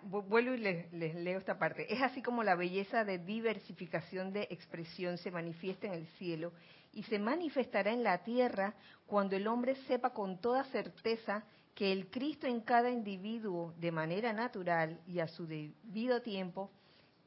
vuelvo 0.04 0.56
y 0.56 0.58
les, 0.58 0.92
leo 0.92 1.40
esta 1.40 1.58
parte. 1.58 1.94
Es 1.94 2.02
así 2.02 2.22
como 2.22 2.44
la 2.44 2.56
belleza 2.56 3.06
de 3.06 3.18
diversificación 3.18 4.34
de 4.34 4.50
expresión 4.50 5.18
se 5.18 5.32
manifiesta 5.32 5.88
en 5.88 5.94
el 5.94 6.08
cielo 6.18 6.52
y 6.94 7.04
se 7.04 7.20
manifestará 7.20 7.92
en 7.92 8.04
la 8.04 8.24
tierra 8.24 8.74
cuando 9.06 9.36
el 9.36 9.48
hombre 9.48 9.76
sepa 9.88 10.12
con 10.12 10.40
toda 10.40 10.64
certeza 10.66 11.44
que 11.76 11.92
el 11.92 12.10
Cristo 12.10 12.48
en 12.48 12.62
cada 12.62 12.90
individuo, 12.90 13.74
de 13.78 13.92
manera 13.92 14.34
natural 14.34 15.00
y 15.08 15.20
a 15.20 15.28
su 15.28 15.46
debido 15.46 16.22
tiempo, 16.22 16.72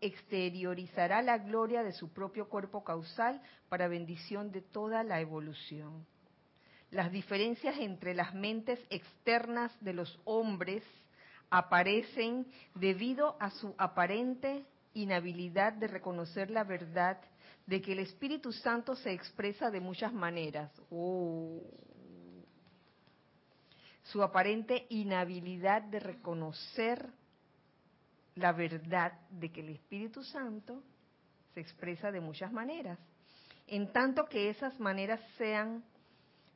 exteriorizará 0.00 1.22
la 1.22 1.38
gloria 1.38 1.82
de 1.82 1.92
su 1.92 2.08
propio 2.12 2.48
cuerpo 2.48 2.82
causal 2.82 3.40
para 3.68 3.86
bendición 3.86 4.50
de 4.50 4.62
toda 4.62 5.04
la 5.04 5.20
evolución. 5.20 6.06
Las 6.90 7.12
diferencias 7.12 7.78
entre 7.78 8.14
las 8.14 8.34
mentes 8.34 8.80
externas 8.90 9.72
de 9.80 9.92
los 9.92 10.18
hombres 10.24 10.82
aparecen 11.50 12.46
debido 12.74 13.36
a 13.38 13.50
su 13.50 13.74
aparente 13.78 14.64
inhabilidad 14.94 15.72
de 15.74 15.86
reconocer 15.86 16.50
la 16.50 16.64
verdad 16.64 17.18
de 17.70 17.80
que 17.80 17.92
el 17.92 18.00
Espíritu 18.00 18.52
Santo 18.52 18.96
se 18.96 19.12
expresa 19.12 19.70
de 19.70 19.78
muchas 19.78 20.12
maneras. 20.12 20.72
Oh. 20.90 21.62
Su 24.02 24.24
aparente 24.24 24.86
inhabilidad 24.88 25.82
de 25.82 26.00
reconocer 26.00 27.06
la 28.34 28.50
verdad 28.50 29.12
de 29.30 29.52
que 29.52 29.60
el 29.60 29.68
Espíritu 29.68 30.24
Santo 30.24 30.82
se 31.54 31.60
expresa 31.60 32.10
de 32.10 32.18
muchas 32.18 32.50
maneras. 32.50 32.98
En 33.68 33.92
tanto 33.92 34.24
que 34.24 34.50
esas 34.50 34.80
maneras 34.80 35.20
sean 35.38 35.84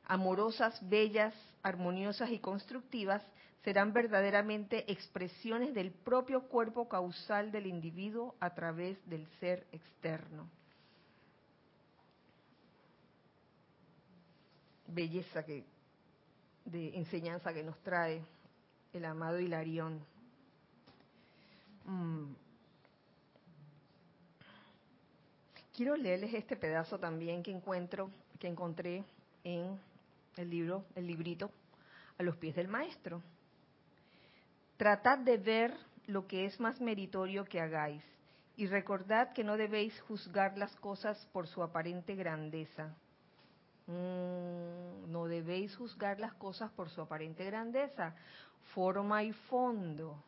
amorosas, 0.03 0.77
bellas, 0.89 1.33
armoniosas 1.63 2.29
y 2.29 2.39
constructivas, 2.39 3.25
serán 3.63 3.93
verdaderamente 3.93 4.91
expresiones 4.91 5.73
del 5.73 5.91
propio 5.91 6.49
cuerpo 6.49 6.89
causal 6.89 7.53
del 7.53 7.67
individuo 7.67 8.35
a 8.41 8.53
través 8.53 8.97
del 9.09 9.25
ser 9.39 9.65
externo. 9.71 10.49
Belleza 14.87 15.43
que, 15.43 15.63
de 16.65 16.97
enseñanza 16.97 17.53
que 17.53 17.63
nos 17.63 17.77
trae 17.79 18.21
el 18.93 19.05
amado 19.05 19.39
Hilarión. 19.39 19.99
Mm. 21.85 22.33
Quiero 25.75 25.95
leerles 25.97 26.33
este 26.33 26.55
pedazo 26.55 26.97
también 26.97 27.43
que 27.43 27.51
encuentro, 27.51 28.09
que 28.39 28.47
encontré 28.47 29.03
en 29.43 29.77
el 30.37 30.49
libro, 30.49 30.85
el 30.95 31.05
librito, 31.05 31.51
a 32.17 32.23
los 32.23 32.37
pies 32.37 32.55
del 32.55 32.67
maestro. 32.67 33.21
Tratad 34.77 35.19
de 35.19 35.37
ver 35.37 35.77
lo 36.07 36.27
que 36.27 36.45
es 36.45 36.59
más 36.59 36.79
meritorio 36.79 37.45
que 37.45 37.59
hagáis, 37.59 38.03
y 38.57 38.67
recordad 38.67 39.33
que 39.33 39.43
no 39.43 39.57
debéis 39.57 39.99
juzgar 40.01 40.57
las 40.57 40.73
cosas 40.77 41.27
por 41.33 41.47
su 41.47 41.61
aparente 41.61 42.15
grandeza. 42.15 42.93
No 43.87 45.25
debéis 45.27 45.75
juzgar 45.75 46.19
las 46.19 46.33
cosas 46.33 46.71
por 46.71 46.89
su 46.89 47.01
aparente 47.01 47.45
grandeza, 47.45 48.15
forma 48.73 49.23
y 49.23 49.31
fondo. 49.33 50.21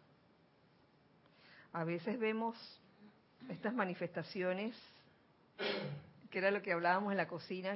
A 1.74 1.84
veces 1.84 2.20
vemos 2.20 2.56
estas 3.50 3.74
manifestaciones, 3.74 4.76
que 6.30 6.38
era 6.38 6.52
lo 6.52 6.62
que 6.62 6.74
hablábamos 6.74 7.12
en 7.12 7.18
la 7.18 7.28
cocina, 7.28 7.76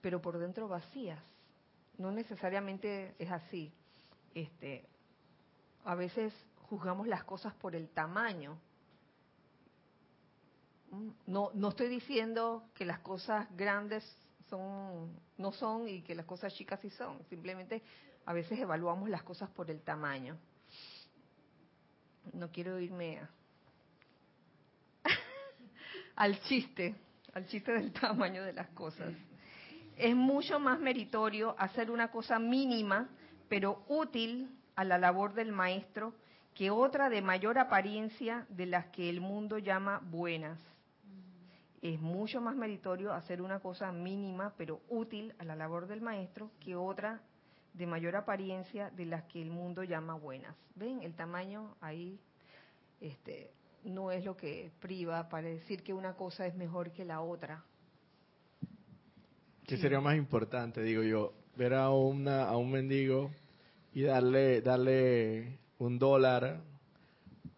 pero 0.00 0.20
por 0.20 0.38
dentro 0.38 0.68
vacías. 0.68 1.20
No 1.98 2.10
necesariamente 2.10 3.14
es 3.18 3.30
así 3.30 3.72
este, 4.34 4.84
a 5.84 5.94
veces 5.94 6.34
juzgamos 6.68 7.06
las 7.06 7.24
cosas 7.24 7.54
por 7.54 7.74
el 7.76 7.88
tamaño. 7.88 8.58
No, 11.26 11.50
no 11.54 11.68
estoy 11.68 11.88
diciendo 11.88 12.68
que 12.74 12.84
las 12.84 13.00
cosas 13.00 13.46
grandes 13.56 14.04
son, 14.48 15.12
no 15.38 15.52
son 15.52 15.88
y 15.88 16.02
que 16.02 16.14
las 16.14 16.26
cosas 16.26 16.54
chicas 16.54 16.80
sí 16.80 16.90
son. 16.90 17.22
Simplemente 17.28 17.82
a 18.26 18.32
veces 18.32 18.58
evaluamos 18.58 19.08
las 19.08 19.22
cosas 19.22 19.50
por 19.50 19.70
el 19.70 19.80
tamaño. 19.82 20.36
No 22.32 22.50
quiero 22.50 22.78
irme 22.78 23.18
a, 23.18 23.30
al 26.16 26.40
chiste, 26.42 26.94
al 27.32 27.46
chiste 27.46 27.72
del 27.72 27.92
tamaño 27.92 28.42
de 28.42 28.52
las 28.52 28.68
cosas. 28.68 29.12
Es 29.96 30.16
mucho 30.16 30.58
más 30.58 30.80
meritorio 30.80 31.54
hacer 31.58 31.90
una 31.90 32.10
cosa 32.10 32.38
mínima, 32.38 33.08
pero 33.48 33.84
útil 33.88 34.50
a 34.74 34.84
la 34.84 34.98
labor 34.98 35.34
del 35.34 35.52
maestro, 35.52 36.14
que 36.54 36.70
otra 36.70 37.08
de 37.08 37.20
mayor 37.20 37.58
apariencia 37.58 38.46
de 38.48 38.66
las 38.66 38.86
que 38.86 39.08
el 39.10 39.20
mundo 39.20 39.58
llama 39.58 40.00
buenas. 40.02 40.58
Es 41.84 42.00
mucho 42.00 42.40
más 42.40 42.56
meritorio 42.56 43.12
hacer 43.12 43.42
una 43.42 43.60
cosa 43.60 43.92
mínima, 43.92 44.54
pero 44.56 44.80
útil 44.88 45.34
a 45.36 45.44
la 45.44 45.54
labor 45.54 45.86
del 45.86 46.00
maestro, 46.00 46.50
que 46.58 46.74
otra 46.74 47.20
de 47.74 47.86
mayor 47.86 48.16
apariencia 48.16 48.88
de 48.88 49.04
las 49.04 49.24
que 49.24 49.42
el 49.42 49.50
mundo 49.50 49.82
llama 49.84 50.14
buenas. 50.14 50.56
¿Ven? 50.76 51.02
El 51.02 51.12
tamaño 51.12 51.76
ahí 51.82 52.18
este, 53.02 53.50
no 53.84 54.10
es 54.10 54.24
lo 54.24 54.34
que 54.34 54.70
priva 54.80 55.28
para 55.28 55.48
decir 55.48 55.82
que 55.82 55.92
una 55.92 56.14
cosa 56.14 56.46
es 56.46 56.54
mejor 56.54 56.90
que 56.90 57.04
la 57.04 57.20
otra. 57.20 57.62
¿Qué 59.66 59.76
sería 59.76 60.00
más 60.00 60.16
importante, 60.16 60.80
digo 60.80 61.02
yo, 61.02 61.34
ver 61.54 61.74
a 61.74 61.90
una 61.90 62.44
a 62.44 62.56
un 62.56 62.70
mendigo 62.70 63.30
y 63.92 64.04
darle 64.04 64.62
darle 64.62 65.58
un 65.76 65.98
dólar 65.98 66.62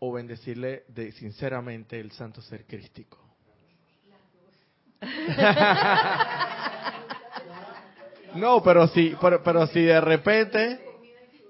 o 0.00 0.12
bendecirle 0.12 0.82
de 0.88 1.12
sinceramente 1.12 2.00
el 2.00 2.10
santo 2.10 2.40
ser 2.40 2.66
crístico? 2.66 3.25
no, 8.34 8.62
pero 8.62 8.88
si 8.88 9.14
pero, 9.20 9.42
pero 9.42 9.66
si 9.66 9.82
de 9.82 10.00
repente 10.00 10.80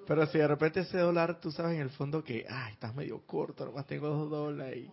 pero 0.06 0.26
si 0.26 0.38
de 0.38 0.46
repente 0.46 0.80
ese 0.80 0.98
dólar, 0.98 1.40
tú 1.40 1.50
sabes 1.50 1.74
en 1.74 1.80
el 1.80 1.90
fondo 1.90 2.22
que, 2.22 2.46
ay, 2.48 2.74
estás 2.74 2.94
medio 2.94 3.20
corto, 3.26 3.64
nomás 3.64 3.86
tengo 3.86 4.08
dos 4.08 4.30
dólares 4.30 4.88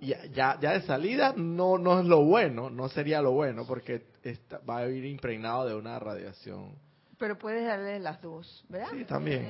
y 0.00 0.06
ya, 0.06 0.24
ya, 0.26 0.58
ya 0.60 0.72
de 0.72 0.82
salida 0.82 1.34
no, 1.36 1.76
no 1.76 2.00
es 2.00 2.06
lo 2.06 2.24
bueno, 2.24 2.70
no 2.70 2.88
sería 2.88 3.20
lo 3.20 3.32
bueno 3.32 3.66
porque 3.66 4.06
está, 4.22 4.58
va 4.58 4.78
a 4.78 4.88
ir 4.88 5.04
impregnado 5.04 5.66
de 5.66 5.74
una 5.74 5.98
radiación. 5.98 6.76
Pero 7.18 7.36
puedes 7.36 7.66
darle 7.66 7.98
las 7.98 8.22
dos, 8.22 8.64
¿verdad? 8.68 8.88
Sí, 8.92 9.04
también. 9.04 9.48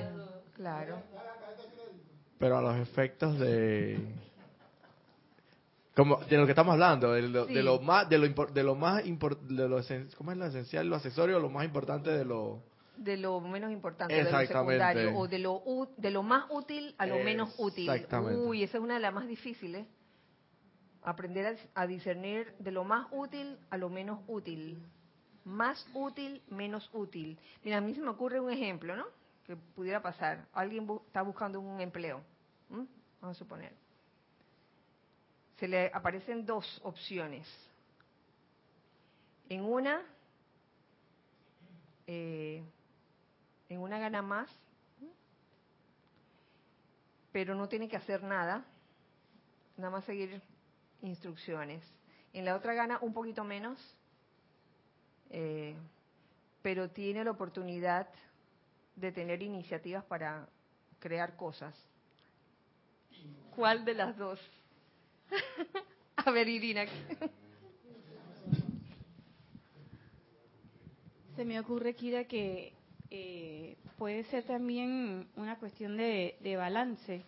Claro. 0.55 1.01
Pero 2.39 2.57
a 2.57 2.61
los 2.61 2.77
efectos 2.77 3.39
de 3.39 3.99
como 5.99 6.17
de 6.25 6.37
lo 6.37 6.45
que 6.45 6.51
estamos 6.51 6.73
hablando, 6.73 7.11
de 7.13 7.21
lo, 7.23 7.45
Sí. 7.47 7.53
de 7.53 7.63
lo 7.63 7.79
más 7.79 8.09
de 8.09 8.17
lo 8.17 8.27
de 8.27 8.63
lo 8.63 8.75
más 8.75 9.03
de 9.03 9.67
lo 9.67 9.81
¿cómo 10.17 10.31
es 10.31 10.37
lo 10.37 10.45
esencial, 10.45 10.87
lo 10.87 10.95
accesorio, 10.95 11.39
lo 11.39 11.49
más 11.49 11.65
importante 11.65 12.09
de 12.11 12.25
lo 12.25 12.63
De 12.97 13.15
lo 13.17 13.39
menos 13.41 13.71
importante, 13.71 14.13
de 14.13 14.23
lo 14.31 14.39
secundario, 14.45 15.15
o 15.17 15.27
de 15.27 15.39
lo, 15.39 15.61
de 15.97 16.11
lo 16.11 16.23
más 16.23 16.45
útil 16.49 16.95
a 16.97 17.05
lo 17.05 17.19
menos 17.23 17.53
útil. 17.57 17.89
Uy, 18.35 18.63
esa 18.63 18.77
es 18.77 18.83
una 18.83 18.95
de 18.95 18.99
las 18.99 19.13
más 19.13 19.27
difíciles. 19.27 19.85
Aprender 21.01 21.57
a, 21.75 21.81
a 21.81 21.87
discernir 21.87 22.53
de 22.59 22.71
lo 22.71 22.83
más 22.83 23.07
útil 23.11 23.57
a 23.69 23.77
lo 23.77 23.89
menos 23.89 24.19
útil. 24.27 24.77
Más 25.45 25.87
útil, 25.93 26.41
menos 26.49 26.89
útil. 26.93 27.39
Mira, 27.63 27.77
a 27.77 27.81
mí 27.81 27.93
se 27.95 28.01
me 28.01 28.09
ocurre 28.09 28.39
un 28.41 28.51
ejemplo, 28.51 28.95
¿no? 28.97 29.05
Que 29.45 29.55
pudiera 29.55 30.01
pasar. 30.01 30.45
Alguien 30.53 30.85
bu- 30.85 31.01
está 31.07 31.21
buscando 31.21 31.59
un 31.61 31.79
empleo. 31.79 32.21
¿m? 32.69 32.85
Vamos 33.21 33.37
a 33.37 33.39
suponer. 33.39 33.71
Se 35.59 35.67
le 35.67 35.91
aparecen 35.93 36.45
dos 36.45 36.65
opciones. 36.83 37.47
En 39.49 39.65
una, 39.65 40.01
eh, 42.07 42.63
en 43.67 43.79
una 43.79 43.99
gana 43.99 44.21
más, 44.21 44.49
pero 47.31 47.55
no 47.55 47.67
tiene 47.67 47.89
que 47.89 47.97
hacer 47.97 48.23
nada, 48.23 48.63
nada 49.75 49.89
más 49.91 50.05
seguir 50.05 50.41
instrucciones. 51.01 51.83
En 52.33 52.45
la 52.45 52.55
otra 52.55 52.73
gana 52.73 52.99
un 53.01 53.13
poquito 53.13 53.43
menos, 53.43 53.79
eh, 55.29 55.75
pero 56.61 56.89
tiene 56.89 57.23
la 57.23 57.31
oportunidad 57.31 58.07
de 58.95 59.11
tener 59.11 59.41
iniciativas 59.41 60.03
para 60.05 60.47
crear 60.99 61.35
cosas. 61.35 61.73
¿Cuál 63.55 63.83
de 63.83 63.93
las 63.93 64.17
dos? 64.17 64.39
A 66.17 66.31
ver, 66.31 66.47
Irina. 66.47 66.85
Se 71.35 71.45
me 71.45 71.59
ocurre, 71.59 71.93
Kira, 71.95 72.25
que 72.25 72.73
eh, 73.09 73.77
puede 73.97 74.23
ser 74.25 74.43
también 74.43 75.27
una 75.35 75.57
cuestión 75.57 75.95
de, 75.97 76.35
de 76.41 76.55
balance 76.57 77.21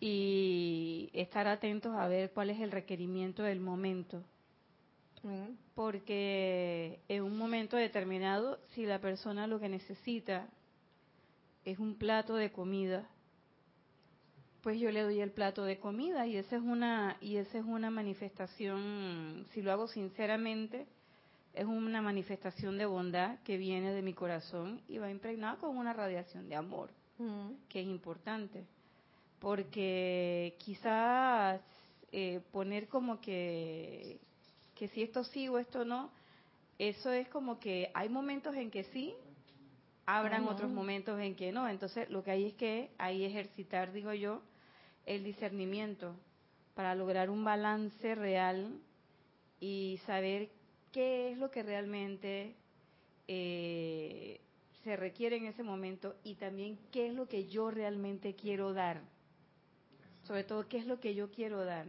y 0.00 1.08
estar 1.14 1.46
atentos 1.46 1.94
a 1.96 2.06
ver 2.08 2.30
cuál 2.32 2.50
es 2.50 2.60
el 2.60 2.70
requerimiento 2.70 3.42
del 3.42 3.60
momento. 3.60 4.22
Mm, 5.22 5.54
Porque 5.74 7.00
en 7.08 7.22
un 7.22 7.38
momento 7.38 7.78
determinado, 7.78 8.58
si 8.74 8.84
la 8.84 9.00
persona 9.00 9.46
lo 9.46 9.58
que 9.58 9.70
necesita 9.70 10.46
es 11.64 11.78
un 11.78 11.94
plato 11.94 12.34
de 12.36 12.52
comida, 12.52 13.08
pues 14.64 14.80
yo 14.80 14.90
le 14.90 15.02
doy 15.02 15.20
el 15.20 15.30
plato 15.30 15.62
de 15.64 15.78
comida 15.78 16.26
y 16.26 16.38
esa 16.38 16.56
es 16.56 16.62
una 16.62 17.18
y 17.20 17.36
esa 17.36 17.58
es 17.58 17.64
una 17.66 17.90
manifestación, 17.90 19.44
si 19.52 19.60
lo 19.60 19.70
hago 19.70 19.86
sinceramente, 19.86 20.86
es 21.52 21.66
una 21.66 22.00
manifestación 22.00 22.78
de 22.78 22.86
bondad 22.86 23.38
que 23.40 23.58
viene 23.58 23.92
de 23.92 24.00
mi 24.00 24.14
corazón 24.14 24.80
y 24.88 24.96
va 24.96 25.10
impregnada 25.10 25.58
con 25.58 25.76
una 25.76 25.92
radiación 25.92 26.48
de 26.48 26.56
amor, 26.56 26.88
mm, 27.18 27.50
que 27.68 27.82
es 27.82 27.86
importante. 27.86 28.64
Porque 29.38 30.56
quizás 30.60 31.60
eh, 32.10 32.40
poner 32.50 32.88
como 32.88 33.20
que, 33.20 34.18
que 34.74 34.88
si 34.88 35.02
esto 35.02 35.24
sí 35.24 35.46
o 35.46 35.58
esto 35.58 35.84
no, 35.84 36.10
eso 36.78 37.12
es 37.12 37.28
como 37.28 37.60
que 37.60 37.90
hay 37.92 38.08
momentos 38.08 38.54
en 38.56 38.70
que 38.70 38.84
sí, 38.84 39.12
habrán 40.06 40.48
otros 40.48 40.70
momentos 40.70 41.20
en 41.20 41.36
que 41.36 41.52
no. 41.52 41.68
Entonces 41.68 42.08
lo 42.08 42.24
que 42.24 42.30
hay 42.30 42.46
es 42.46 42.54
que 42.54 42.92
ahí 42.96 43.26
ejercitar, 43.26 43.92
digo 43.92 44.14
yo, 44.14 44.40
el 45.06 45.24
discernimiento 45.24 46.14
para 46.74 46.94
lograr 46.94 47.30
un 47.30 47.44
balance 47.44 48.14
real 48.14 48.80
y 49.60 50.00
saber 50.06 50.50
qué 50.92 51.32
es 51.32 51.38
lo 51.38 51.50
que 51.50 51.62
realmente 51.62 52.54
eh, 53.28 54.40
se 54.82 54.96
requiere 54.96 55.36
en 55.36 55.46
ese 55.46 55.62
momento 55.62 56.14
y 56.24 56.34
también 56.34 56.78
qué 56.92 57.08
es 57.08 57.14
lo 57.14 57.26
que 57.26 57.46
yo 57.46 57.70
realmente 57.70 58.34
quiero 58.34 58.72
dar. 58.72 59.00
Sobre 60.24 60.44
todo, 60.44 60.68
qué 60.68 60.78
es 60.78 60.86
lo 60.86 61.00
que 61.00 61.14
yo 61.14 61.30
quiero 61.30 61.64
dar. 61.64 61.86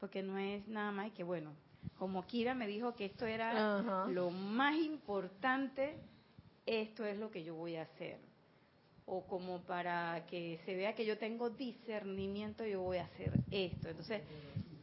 Porque 0.00 0.22
no 0.22 0.38
es 0.38 0.66
nada 0.68 0.92
más 0.92 1.10
que, 1.12 1.24
bueno, 1.24 1.52
como 1.98 2.26
Kira 2.26 2.54
me 2.54 2.66
dijo 2.66 2.94
que 2.94 3.06
esto 3.06 3.26
era 3.26 4.06
lo 4.08 4.30
más 4.30 4.76
importante, 4.76 5.96
esto 6.64 7.04
es 7.04 7.18
lo 7.18 7.30
que 7.30 7.42
yo 7.42 7.54
voy 7.54 7.76
a 7.76 7.82
hacer. 7.82 8.18
O 9.10 9.22
como 9.26 9.60
para 9.62 10.26
que 10.26 10.58
se 10.66 10.74
vea 10.76 10.94
que 10.94 11.06
yo 11.06 11.16
tengo 11.16 11.48
discernimiento, 11.48 12.66
yo 12.66 12.82
voy 12.82 12.98
a 12.98 13.04
hacer 13.04 13.32
esto. 13.50 13.88
Entonces, 13.88 14.22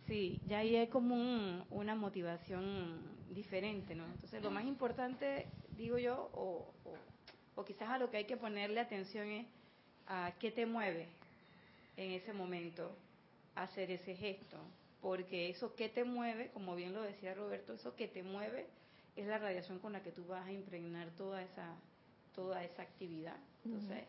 sí, 0.07 0.41
ya 0.47 0.59
ahí 0.59 0.75
hay 0.75 0.87
como 0.87 1.13
un- 1.15 1.63
una 1.69 1.93
motivación 1.95 3.01
diferente, 3.29 3.93
¿no? 3.93 4.05
Entonces, 4.05 4.41
lo 4.41 4.49
más 4.49 4.65
importante, 4.65 5.45
digo 5.77 5.97
yo, 5.99 6.29
o, 6.33 6.65
quizás 7.65 7.89
a 7.89 7.97
lo 7.99 8.09
que 8.09 8.17
hay 8.17 8.25
que 8.25 8.37
ponerle 8.37 8.79
atención 8.79 9.27
es 9.27 9.45
a 10.07 10.33
qué 10.39 10.51
te 10.51 10.65
mueve 10.65 11.07
en 11.97 12.11
ese 12.11 12.33
momento 12.33 12.95
hacer 13.55 13.91
ese 13.91 14.15
gesto. 14.15 14.57
Porque 15.01 15.49
eso 15.49 15.75
que 15.75 15.87
te 15.89 16.03
mueve, 16.03 16.49
como 16.51 16.75
bien 16.75 16.93
lo 16.93 17.01
decía 17.03 17.33
Roberto, 17.35 17.73
eso 17.73 17.95
que 17.95 18.07
te 18.07 18.23
mueve 18.23 18.65
es 19.15 19.27
la 19.27 19.37
radiación 19.37 19.77
con 19.79 19.93
la 19.93 20.01
que 20.01 20.11
tú 20.11 20.25
vas 20.25 20.45
a 20.47 20.51
impregnar 20.51 21.09
toda 21.11 21.43
esa 21.43 21.75
toda 22.33 22.63
esa 22.65 22.81
actividad. 22.81 23.37
Entonces, 23.65 24.05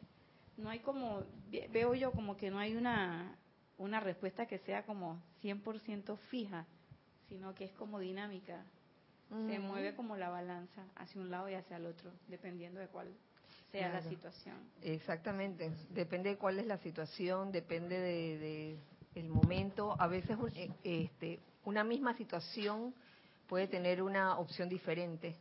no 0.56 0.68
hay 0.70 0.78
como, 0.80 1.22
ve- 1.50 1.68
veo 1.72 1.94
yo 1.94 2.12
como 2.12 2.36
que 2.36 2.50
no 2.50 2.58
hay 2.58 2.76
una, 2.76 3.36
una 3.78 4.00
respuesta 4.00 4.46
que 4.46 4.58
sea 4.60 4.84
como 4.84 5.20
100% 5.42 6.16
fija, 6.30 6.66
sino 7.28 7.54
que 7.54 7.64
es 7.64 7.72
como 7.72 7.98
dinámica. 7.98 8.64
Se 9.28 9.58
mueve 9.58 9.94
como 9.96 10.16
la 10.16 10.28
balanza 10.28 10.84
hacia 10.94 11.20
un 11.20 11.30
lado 11.30 11.48
y 11.48 11.54
hacia 11.54 11.78
el 11.78 11.86
otro, 11.86 12.12
dependiendo 12.28 12.78
de 12.78 12.86
cuál 12.86 13.08
sea 13.72 13.88
la 13.88 14.00
situación. 14.10 14.56
Exactamente, 14.82 15.72
depende 15.90 16.30
de 16.30 16.36
cuál 16.36 16.60
es 16.60 16.66
la 16.66 16.78
situación, 16.78 17.50
depende 17.50 17.98
de, 17.98 18.38
de 18.38 18.78
el 19.16 19.28
momento. 19.28 19.96
A 20.00 20.06
veces 20.06 20.36
un- 20.38 20.52
eh, 20.54 20.70
este, 20.84 21.40
una 21.64 21.82
misma 21.82 22.14
situación 22.16 22.94
puede 23.48 23.66
tener 23.66 24.00
una 24.00 24.38
opción 24.38 24.68
diferente. 24.68 25.34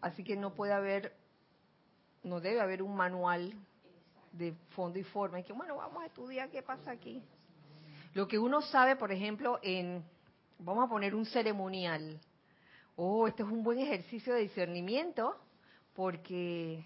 Así 0.00 0.24
que 0.24 0.36
no 0.36 0.54
puede 0.54 0.72
haber, 0.72 1.14
no 2.22 2.40
debe 2.40 2.60
haber 2.60 2.82
un 2.82 2.96
manual 2.96 3.52
de 4.32 4.54
fondo 4.70 4.98
y 4.98 5.04
forma. 5.04 5.40
Y 5.40 5.44
que 5.44 5.52
bueno, 5.52 5.76
vamos 5.76 6.02
a 6.02 6.06
estudiar 6.06 6.50
qué 6.50 6.62
pasa 6.62 6.90
aquí. 6.90 7.22
Lo 8.14 8.26
que 8.26 8.38
uno 8.38 8.60
sabe, 8.62 8.96
por 8.96 9.12
ejemplo, 9.12 9.58
en, 9.62 10.04
vamos 10.58 10.84
a 10.84 10.88
poner 10.88 11.14
un 11.14 11.26
ceremonial. 11.26 12.20
Oh, 12.96 13.26
este 13.26 13.42
es 13.42 13.48
un 13.48 13.62
buen 13.62 13.78
ejercicio 13.78 14.34
de 14.34 14.40
discernimiento 14.40 15.36
porque 15.94 16.84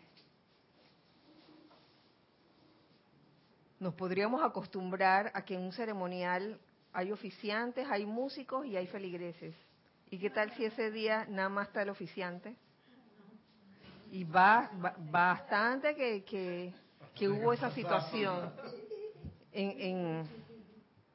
nos 3.81 3.95
podríamos 3.95 4.43
acostumbrar 4.43 5.31
a 5.35 5.45
que 5.45 5.55
en 5.55 5.63
un 5.63 5.73
ceremonial 5.73 6.59
hay 6.93 7.11
oficiantes, 7.11 7.87
hay 7.91 8.07
músicos 8.07 8.67
y 8.67 8.77
hay 8.77 8.87
feligreses. 8.87 9.55
¿Y 10.11 10.19
qué 10.19 10.31
tal 10.31 10.55
si 10.55 10.65
ese 10.65 10.91
día 10.91 11.27
nada 11.29 11.49
más 11.49 11.69
está 11.69 11.83
el 11.83 11.89
oficiante? 11.89 12.55
Y 14.15 14.23
bastante 14.23 15.97
que, 15.97 16.23
que, 16.23 17.29
hubo 17.29 17.53
esa 17.53 17.73
situación. 17.73 18.53
En, 19.51 19.81
en, 19.81 20.29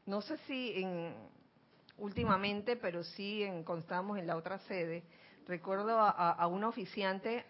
no 0.05 0.21
sé 0.21 0.35
si 0.39 0.73
en, 0.83 1.13
últimamente, 1.97 2.75
pero 2.75 3.01
sí 3.05 3.41
en, 3.43 3.63
cuando 3.63 4.17
en 4.17 4.27
la 4.27 4.35
otra 4.35 4.59
sede, 4.59 5.03
recuerdo 5.47 5.97
a, 5.97 6.09
a- 6.09 6.31
a 6.31 6.47
una 6.47 6.67
oficiante 6.67 7.45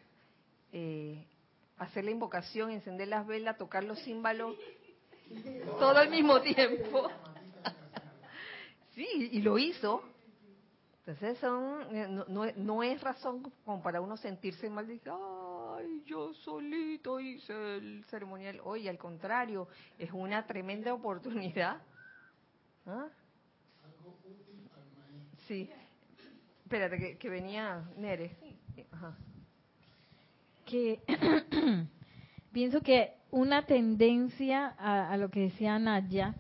eh, 0.72 1.26
hacer 1.80 2.06
la 2.06 2.12
invocación, 2.12 2.70
encender 2.70 3.08
las 3.08 3.26
velas, 3.26 3.58
tocar 3.58 3.84
los 3.84 4.00
címbalos, 4.04 4.56
todo 5.80 5.98
al 5.98 6.10
mismo 6.12 6.40
tiempo. 6.42 7.10
Sí, 8.94 9.30
y 9.32 9.42
lo 9.42 9.58
hizo. 9.58 10.04
Entonces 11.10 11.40
son, 11.40 11.96
eh, 11.96 12.08
no, 12.08 12.24
no, 12.28 12.46
no 12.56 12.84
es 12.84 13.02
razón 13.02 13.52
como 13.66 13.82
para 13.82 14.00
uno 14.00 14.16
sentirse 14.16 14.70
mal 14.70 14.86
de 14.86 15.02
ay, 15.10 16.04
yo 16.06 16.36
solito 16.36 17.20
hice 17.20 17.78
el 17.78 18.06
ceremonial. 18.12 18.62
Oye, 18.64 18.88
al 18.92 19.00
contrario, 19.00 19.68
es 19.98 20.12
una 20.12 20.46
tremenda 20.46 20.94
oportunidad. 20.94 21.82
¿Ah? 22.86 23.08
Sí. 25.48 25.68
Espérate, 26.64 27.00
que, 27.00 27.18
que 27.18 27.30
venía 27.30 27.90
Nere. 27.98 28.38
Ajá. 28.92 29.18
que 30.64 31.02
pienso 32.54 32.82
que 32.82 33.16
una 33.32 33.66
tendencia 33.66 34.76
a, 34.78 35.12
a 35.12 35.18
lo 35.18 35.30
que 35.30 35.40
decía 35.40 35.80
Nadia 35.80 36.36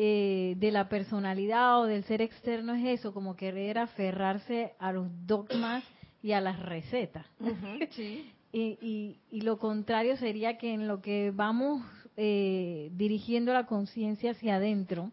eh, 0.00 0.54
de 0.58 0.70
la 0.70 0.88
personalidad 0.88 1.80
o 1.80 1.86
del 1.86 2.04
ser 2.04 2.22
externo 2.22 2.72
es 2.74 3.00
eso, 3.00 3.12
como 3.12 3.34
querer 3.34 3.78
aferrarse 3.78 4.74
a 4.78 4.92
los 4.92 5.08
dogmas 5.26 5.82
y 6.22 6.30
a 6.32 6.40
las 6.40 6.60
recetas. 6.60 7.26
Sí. 7.90 8.30
Y, 8.52 8.78
y- 8.80 9.18
y 9.30 9.40
lo 9.40 9.58
contrario 9.58 10.16
sería 10.16 10.56
que 10.56 10.72
en 10.72 10.86
lo 10.86 11.00
que 11.02 11.32
vamos 11.34 11.82
eh, 12.16 12.90
dirigiendo 12.94 13.52
la 13.52 13.66
conciencia 13.66 14.30
hacia 14.30 14.54
adentro 14.56 15.10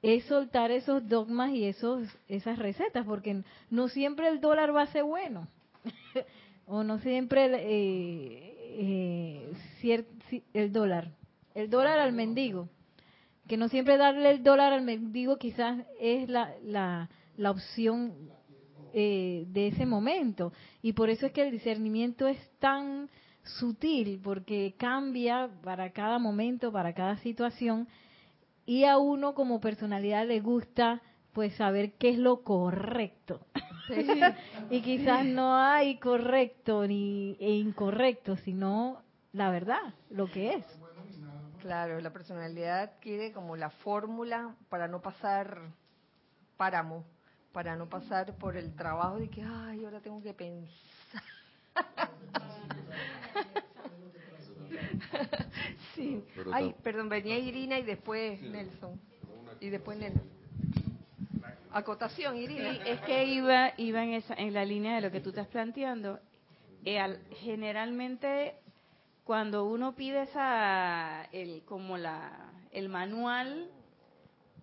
es 0.00 0.24
soltar 0.26 0.70
esos 0.70 1.08
dogmas 1.08 1.50
y 1.50 1.64
esos 1.64 2.06
esas 2.28 2.58
recetas, 2.58 3.04
porque 3.06 3.42
no 3.70 3.88
siempre 3.88 4.28
el 4.28 4.40
dólar 4.40 4.74
va 4.74 4.82
a 4.82 4.92
ser 4.92 5.02
bueno, 5.02 5.48
o 6.66 6.84
no 6.84 6.98
siempre 7.00 7.46
el, 7.46 7.54
eh, 7.54 9.52
eh, 9.82 10.04
el 10.54 10.72
dólar, 10.72 11.10
el 11.54 11.68
dólar 11.68 11.98
al 11.98 12.12
mendigo, 12.12 12.68
que 13.48 13.56
no 13.56 13.68
siempre 13.68 13.96
darle 13.96 14.30
el 14.30 14.42
dólar 14.42 14.72
al 14.72 14.82
mendigo 14.82 15.36
quizás 15.36 15.84
es 16.00 16.28
la, 16.28 16.54
la, 16.62 17.10
la 17.36 17.50
opción 17.50 18.14
eh, 18.92 19.44
de 19.48 19.68
ese 19.68 19.86
momento. 19.86 20.52
Y 20.80 20.92
por 20.92 21.10
eso 21.10 21.26
es 21.26 21.32
que 21.32 21.42
el 21.42 21.50
discernimiento 21.50 22.28
es 22.28 22.38
tan 22.58 23.10
sutil, 23.42 24.20
porque 24.22 24.74
cambia 24.78 25.50
para 25.62 25.90
cada 25.90 26.18
momento, 26.18 26.72
para 26.72 26.94
cada 26.94 27.16
situación, 27.18 27.88
y 28.64 28.84
a 28.84 28.96
uno 28.98 29.34
como 29.34 29.60
personalidad 29.60 30.26
le 30.26 30.40
gusta 30.40 31.02
pues 31.32 31.54
saber 31.56 31.94
qué 31.98 32.10
es 32.10 32.18
lo 32.18 32.42
correcto. 32.42 33.40
y 34.70 34.80
quizás 34.80 35.26
no 35.26 35.56
hay 35.56 35.98
correcto 35.98 36.86
ni 36.86 37.36
e 37.40 37.50
incorrecto, 37.50 38.36
sino 38.38 39.02
la 39.32 39.50
verdad, 39.50 39.94
lo 40.08 40.30
que 40.30 40.54
es. 40.54 40.64
Claro, 41.64 41.98
la 41.98 42.12
personalidad 42.12 42.92
quiere 43.00 43.32
como 43.32 43.56
la 43.56 43.70
fórmula 43.70 44.54
para 44.68 44.86
no 44.86 45.00
pasar 45.00 45.62
páramo, 46.58 47.06
para 47.54 47.74
no 47.74 47.88
pasar 47.88 48.36
por 48.36 48.58
el 48.58 48.76
trabajo 48.76 49.18
de 49.18 49.30
que, 49.30 49.42
ay, 49.42 49.82
ahora 49.82 49.98
tengo 50.00 50.22
que 50.22 50.34
pensar. 50.34 51.22
sí. 55.94 56.22
Ay, 56.52 56.74
perdón, 56.82 57.08
venía 57.08 57.38
Irina 57.38 57.78
y 57.78 57.82
después 57.84 58.42
Nelson. 58.42 59.00
Y 59.58 59.70
después 59.70 59.96
Nelson. 59.96 60.22
Acotación, 61.72 62.34
Sí, 62.36 62.42
Irina. 62.42 62.72
es 62.84 63.00
que 63.00 63.24
iba, 63.24 63.72
iba 63.78 64.04
en, 64.04 64.12
esa, 64.12 64.34
en 64.34 64.52
la 64.52 64.66
línea 64.66 64.96
de 64.96 65.00
lo 65.00 65.10
que 65.10 65.22
tú 65.22 65.30
estás 65.30 65.48
planteando. 65.48 66.20
Eh, 66.84 67.00
al- 67.00 67.22
generalmente, 67.40 68.56
cuando 69.24 69.64
uno 69.66 69.94
pide 69.94 70.22
esa, 70.22 71.24
el, 71.32 71.62
como 71.64 71.96
la, 71.96 72.52
el 72.70 72.88
manual, 72.88 73.70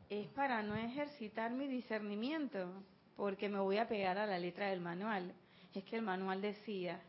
es 0.09 0.27
para 0.29 0.61
no 0.61 0.75
ejercitar 0.75 1.51
mi 1.51 1.67
discernimiento, 1.67 2.71
porque 3.15 3.49
me 3.49 3.59
voy 3.59 3.77
a 3.77 3.87
pegar 3.87 4.17
a 4.17 4.27
la 4.27 4.37
letra 4.37 4.67
del 4.69 4.81
manual. 4.81 5.33
Es 5.73 5.83
que 5.85 5.95
el 5.95 6.01
manual 6.03 6.41
decía 6.41 7.01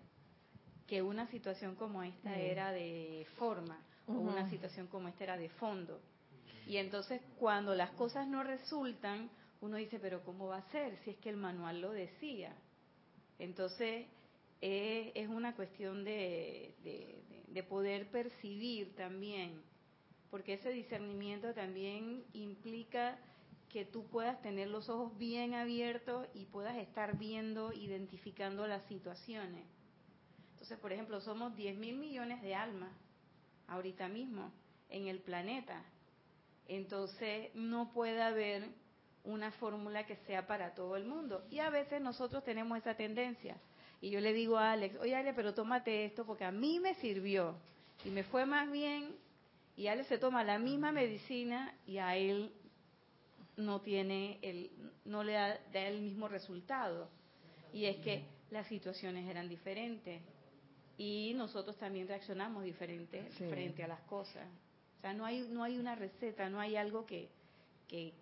que 0.87 1.03
una 1.03 1.27
situación 1.29 1.75
como 1.77 2.03
esta 2.03 2.39
era 2.39 2.71
de 2.73 3.27
forma, 3.39 3.79
o 4.07 4.13
una 4.13 4.49
situación 4.51 4.87
como 4.87 5.09
esta 5.09 5.25
era 5.25 5.37
de 5.37 5.49
fondo. 5.51 6.01
Y 6.67 6.77
entonces 6.77 7.21
cuando 7.39 7.75
las 7.75 7.91
cosas 7.93 8.27
no 8.29 8.43
resultan, 8.45 9.29
uno 9.61 9.77
dice, 9.77 9.99
pero 9.99 10.23
¿cómo 10.23 10.49
va 10.49 10.59
a 10.59 10.71
ser 10.71 10.97
si 11.05 11.11
es 11.11 11.17
que 11.19 11.29
el 11.31 11.37
manual 11.37 11.81
lo 11.81 11.91
decía? 11.91 12.55
Entonces 13.39 14.07
eh, 14.61 15.13
es 15.15 15.29
una 15.29 15.55
cuestión 15.57 16.05
de, 16.05 16.75
de- 16.85 17.23
de- 17.53 17.63
de 17.63 17.63
poder 17.63 18.11
percibir 18.11 18.95
también, 18.97 19.63
porque 20.31 20.55
ese 20.55 20.71
discernimiento 20.71 21.55
también 21.55 22.25
implica 22.33 23.19
que 23.69 23.85
tú 23.85 24.07
puedas 24.09 24.41
tener 24.43 24.69
los 24.69 24.89
ojos 24.89 25.17
bien 25.19 25.55
abiertos 25.55 26.27
y 26.35 26.47
puedas 26.47 26.77
estar 26.79 27.19
viendo, 27.19 27.73
identificando 27.73 28.67
las 28.67 28.83
situaciones. 28.85 29.65
Entonces, 30.53 30.79
por 30.79 30.93
ejemplo, 30.93 31.21
somos 31.21 31.57
10 31.57 31.77
mil 31.77 31.97
millones 31.97 32.43
de 32.43 32.55
almas 32.55 32.93
ahorita 33.69 34.09
mismo 34.09 34.53
en 34.91 35.09
el 35.09 35.21
planeta. 35.21 35.83
Entonces, 36.69 37.55
no 37.55 37.93
puede 37.93 38.23
haber 38.23 38.69
una 39.25 39.51
fórmula 39.53 40.07
que 40.07 40.17
sea 40.27 40.47
para 40.47 40.75
todo 40.75 40.97
el 40.97 41.07
mundo. 41.07 41.45
Y 41.51 41.59
a 41.61 41.71
veces 41.71 42.01
nosotros 42.01 42.45
tenemos 42.45 42.79
esa 42.79 42.95
tendencia. 42.95 43.57
Y 44.03 44.11
yo 44.11 44.21
le 44.21 44.33
digo 44.35 44.59
a 44.59 44.73
Alex, 44.73 44.97
oye 45.01 45.15
Alex, 45.15 45.35
pero 45.35 45.55
tómate 45.55 46.05
esto 46.05 46.27
porque 46.27 46.45
a 46.45 46.51
mí 46.53 46.79
me 46.81 46.95
sirvió 46.97 47.55
y 48.05 48.11
me 48.11 48.25
fue 48.25 48.45
más 48.45 48.71
bien. 48.71 49.15
Y 49.77 49.87
Alex 49.87 50.09
se 50.09 50.19
toma 50.19 50.45
la 50.45 50.59
misma 50.59 50.93
medicina 50.93 51.75
y 51.87 51.97
a 51.99 52.17
él 52.17 52.53
no 53.57 53.81
tiene 53.81 54.39
el, 54.43 54.71
no 55.05 55.23
le 55.25 55.33
da, 55.33 55.59
da 55.73 55.87
el 55.87 56.03
mismo 56.03 56.29
resultado. 56.29 57.09
Y 57.73 57.87
es 57.87 57.97
que 57.99 58.25
las 58.51 58.67
situaciones 58.67 59.27
eran 59.31 59.49
diferentes 59.49 60.21
y 60.99 61.33
nosotros 61.37 61.77
también 61.79 62.07
reaccionamos 62.09 62.65
diferente 62.65 63.31
Sí. 63.39 63.45
frente 63.49 63.83
a 63.85 63.89
las 63.89 64.01
cosas. 64.03 64.47
O 64.99 65.01
sea, 65.01 65.15
no 65.15 65.25
hay 65.25 65.47
no 65.49 65.63
hay 65.65 65.79
una 65.79 65.95
receta, 65.95 66.51
no 66.51 66.61
hay 66.61 66.75
algo 66.77 67.07
que 67.07 67.29
que, 67.89 68.13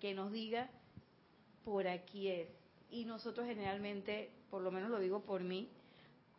que 0.00 0.14
nos 0.14 0.32
diga 0.32 0.70
por 1.64 1.86
aquí 1.88 2.28
es. 2.28 2.48
Y 2.90 3.04
nosotros 3.04 3.46
generalmente, 3.46 4.30
por 4.50 4.62
lo 4.62 4.70
menos 4.70 4.90
lo 4.90 4.98
digo 5.00 5.22
por 5.24 5.42
mí, 5.42 5.68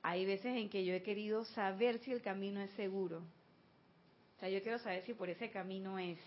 hay 0.02 0.26
veces 0.26 0.56
en 0.58 0.70
que 0.70 0.86
yo 0.86 0.94
he 0.94 1.02
querido 1.04 1.44
saber 1.46 2.00
si 2.00 2.12
el 2.12 2.22
camino 2.22 2.62
es 2.62 2.72
seguro. 2.72 3.24
O 4.36 4.40
sea, 4.40 4.50
yo 4.50 4.62
quiero 4.62 4.80
saber 4.80 5.04
si 5.06 5.14
por 5.14 5.30
ese 5.30 5.50
camino 5.50 5.98
es. 6.00 6.20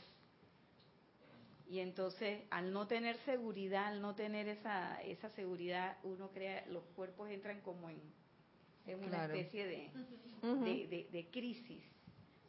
Y 1.70 1.80
entonces, 1.80 2.42
al 2.50 2.72
no 2.72 2.86
tener 2.86 3.16
seguridad, 3.26 3.86
al 3.86 4.00
no 4.00 4.14
tener 4.14 4.48
esa, 4.48 5.00
esa 5.02 5.28
seguridad, 5.30 5.98
uno 6.02 6.30
crea, 6.30 6.64
los 6.70 6.82
cuerpos 6.96 7.28
entran 7.30 7.60
como 7.60 7.90
en, 7.90 8.00
en 8.86 8.98
una 9.00 9.08
Claro. 9.08 9.34
especie 9.34 9.66
de, 9.66 9.90
de- 10.88 11.08
de 11.12 11.26
crisis. 11.30 11.82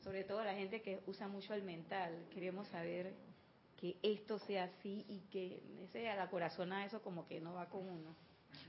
Sobre 0.04 0.24
todo 0.24 0.42
la 0.44 0.56
gente 0.56 0.82
que 0.82 1.02
usa 1.06 1.28
mucho 1.28 1.54
el 1.54 1.64
mental. 1.64 2.28
Queremos 2.34 2.68
saber 2.70 3.14
que 3.80 3.98
esto 4.04 4.40
sea 4.40 4.66
así 4.66 5.06
y 5.08 5.20
que 5.32 5.62
ese 5.84 6.10
a 6.10 6.16
la 6.16 6.30
corazonada 6.30 6.86
eso 6.86 7.02
como 7.02 7.26
que 7.28 7.40
no 7.40 7.54
va 7.54 7.68
con 7.68 7.88
uno. 7.88 8.16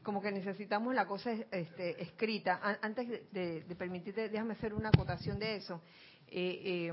como 0.02 0.20
que 0.22 0.30
necesitamos 0.30 0.94
la 0.94 1.06
cosa 1.06 1.32
este, 1.32 2.00
escrita. 2.02 2.60
An- 2.62 2.78
Antes 2.82 3.32
de 3.32 3.74
permitirte, 3.76 4.28
déjame 4.28 4.52
hacer 4.54 4.72
una 4.74 4.88
acotación 4.90 5.38
de 5.38 5.56
eso. 5.56 5.80
Eh, 6.28 6.88
eh, 6.88 6.92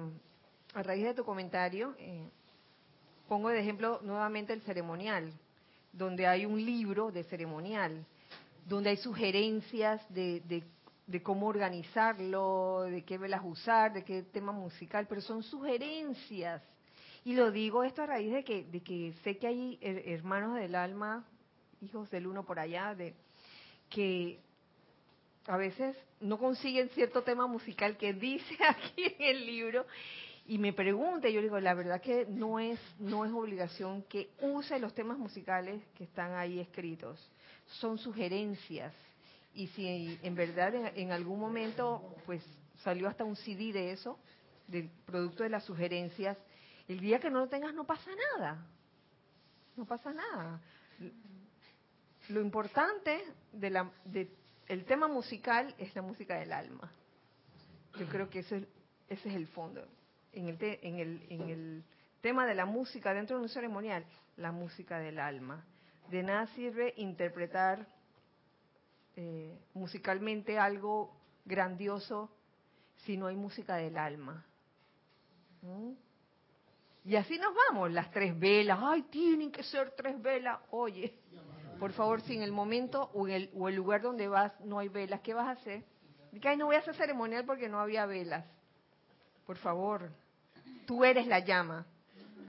a 0.73 0.84
raíz 0.84 1.03
de 1.06 1.14
tu 1.14 1.23
comentario, 1.23 1.95
eh, 1.99 2.27
pongo 3.27 3.49
de 3.49 3.60
ejemplo 3.60 3.99
nuevamente 4.03 4.52
el 4.53 4.61
ceremonial, 4.61 5.31
donde 5.94 6.26
hay 6.27 6.45
un 6.45 6.64
libro 6.64 7.11
de 7.11 7.23
ceremonial, 7.26 8.06
donde 8.65 8.89
hay 8.91 8.98
sugerencias 8.98 10.02
de, 10.14 10.41
de- 10.41 10.64
de 11.06 11.23
cómo 11.23 11.48
organizarlo, 11.48 12.81
de 12.84 13.03
qué 13.06 13.18
velas 13.18 13.41
usar, 13.45 13.94
de 13.94 14.03
qué 14.03 14.23
tema 14.23 14.52
musical, 14.52 15.06
pero 15.07 15.22
son 15.22 15.41
sugerencias. 15.44 16.61
Y 17.28 17.34
lo 17.34 17.52
digo 17.52 17.84
esto 17.84 18.04
a 18.04 18.06
raíz 18.06 18.32
de 18.32 18.45
que, 18.45 18.64
de 18.64 18.80
que 18.80 19.12
sé 19.26 19.38
que 19.38 19.48
hay 19.48 19.78
hermanos 19.82 20.56
del 20.56 20.76
alma, 20.76 21.28
hijos 21.82 22.10
del 22.10 22.26
uno 22.26 22.45
por 22.45 22.58
allá, 22.58 22.95
de 22.95 23.16
que 23.90 24.40
a 25.45 25.58
veces 25.58 25.98
no 26.22 26.38
consiguen 26.38 26.88
cierto 26.91 27.24
tema 27.24 27.45
musical 27.45 27.98
que 27.98 28.14
dice 28.14 28.56
aquí 28.66 29.14
en 29.20 29.22
el 29.36 29.45
libro. 29.45 29.86
Y 30.45 30.58
me 30.58 30.72
pregunta, 30.72 31.28
yo 31.28 31.41
digo, 31.41 31.60
la 31.60 31.74
verdad 31.74 31.99
que 31.99 32.26
no 32.30 32.60
es 32.60 32.80
no 32.98 33.26
es 33.26 33.34
obligación 33.34 34.04
que 34.04 34.30
use 34.40 34.80
los 34.80 34.94
temas 34.94 35.18
musicales 35.18 35.84
que 35.98 36.06
están 36.06 36.34
ahí 36.34 36.62
escritos, 36.62 37.20
son 37.66 37.98
sugerencias. 37.98 38.94
Y 39.54 39.68
si 39.68 40.18
en 40.24 40.34
verdad 40.34 40.74
en, 40.95 41.12
algún 41.12 41.41
momento 41.41 42.16
pues 42.26 42.41
salió 42.86 43.10
hasta 43.10 43.26
un 43.26 43.36
CD 43.36 43.74
de 43.74 43.91
eso, 43.91 44.18
del 44.66 44.90
producto 45.06 45.44
de 45.44 45.49
las 45.49 45.66
sugerencias, 45.66 46.38
el 46.88 46.99
día 46.99 47.19
que 47.19 47.30
no 47.30 47.39
lo 47.39 47.49
tengas 47.49 47.73
no 47.73 47.85
pasa 47.85 48.09
nada, 48.35 48.65
no 49.76 49.85
pasa 49.85 50.14
nada. 50.14 50.61
Lo 52.30 52.41
importante 52.41 53.23
de 53.53 54.30
tema 54.85 55.07
musical 55.07 55.73
es 55.77 55.95
la 55.95 56.01
música 56.01 56.35
del 56.39 56.51
alma. 56.51 56.91
Yo 57.97 58.07
creo 58.07 58.30
que 58.30 58.39
ese, 58.39 58.68
ese 59.07 59.30
es 59.30 59.35
el 59.35 59.47
fondo. 59.47 59.85
En 60.34 60.47
el, 60.49 61.84
tema 62.22 62.45
de 62.45 62.55
la 62.55 62.65
música 62.65 63.14
dentro 63.14 63.38
de 63.38 63.43
un 63.43 63.49
ceremonial, 63.49 64.03
la 64.38 64.51
música 64.51 64.99
del 64.99 65.19
alma. 65.19 65.64
De 66.09 66.23
nada 66.23 66.47
sirve 66.47 66.93
interpretar 66.97 67.88
eh, 69.15 69.57
musicalmente 69.73 70.57
algo 70.57 71.15
grandioso 71.45 72.30
si 73.05 73.18
no 73.18 73.27
hay 73.27 73.35
música 73.35 73.76
del 73.76 73.97
alma. 73.97 74.45
Y 77.07 77.15
así 77.15 77.39
nos 77.39 77.53
vamos, 77.69 77.89
las 77.89 78.11
tres 78.11 78.38
velas, 78.38 78.79
ay, 78.81 79.03
tienen 79.03 79.49
que 79.49 79.63
ser 79.63 79.91
tres 79.91 80.21
velas. 80.21 80.59
Oye, 80.71 81.17
por 81.79 81.93
favor, 81.93 82.19
si 82.19 82.35
en 82.35 82.41
el 82.41 82.51
momento 82.51 83.09
o, 83.13 83.25
en 83.29 83.34
el, 83.34 83.49
o 83.55 83.69
el 83.69 83.75
lugar 83.75 84.01
donde 84.01 84.27
vas 84.27 84.51
no 84.65 84.79
hay 84.79 84.89
velas, 84.89 85.21
¿qué 85.21 85.34
vas 85.34 85.47
a 85.47 85.51
hacer? 85.51 85.85
Dice, 86.34 86.49
ay, 86.49 86.57
no 86.57 86.65
voy 86.65 86.75
a 86.75 86.79
hacer 86.79 86.95
ceremonial 86.95 87.45
porque 87.45 87.69
no 87.69 87.79
había 87.79 88.05
velas. 88.05 88.43
Por 89.45 89.55
favor, 89.55 90.11
tú 90.85 91.05
eres 91.05 91.25
la 91.27 91.39
llama. 91.39 91.85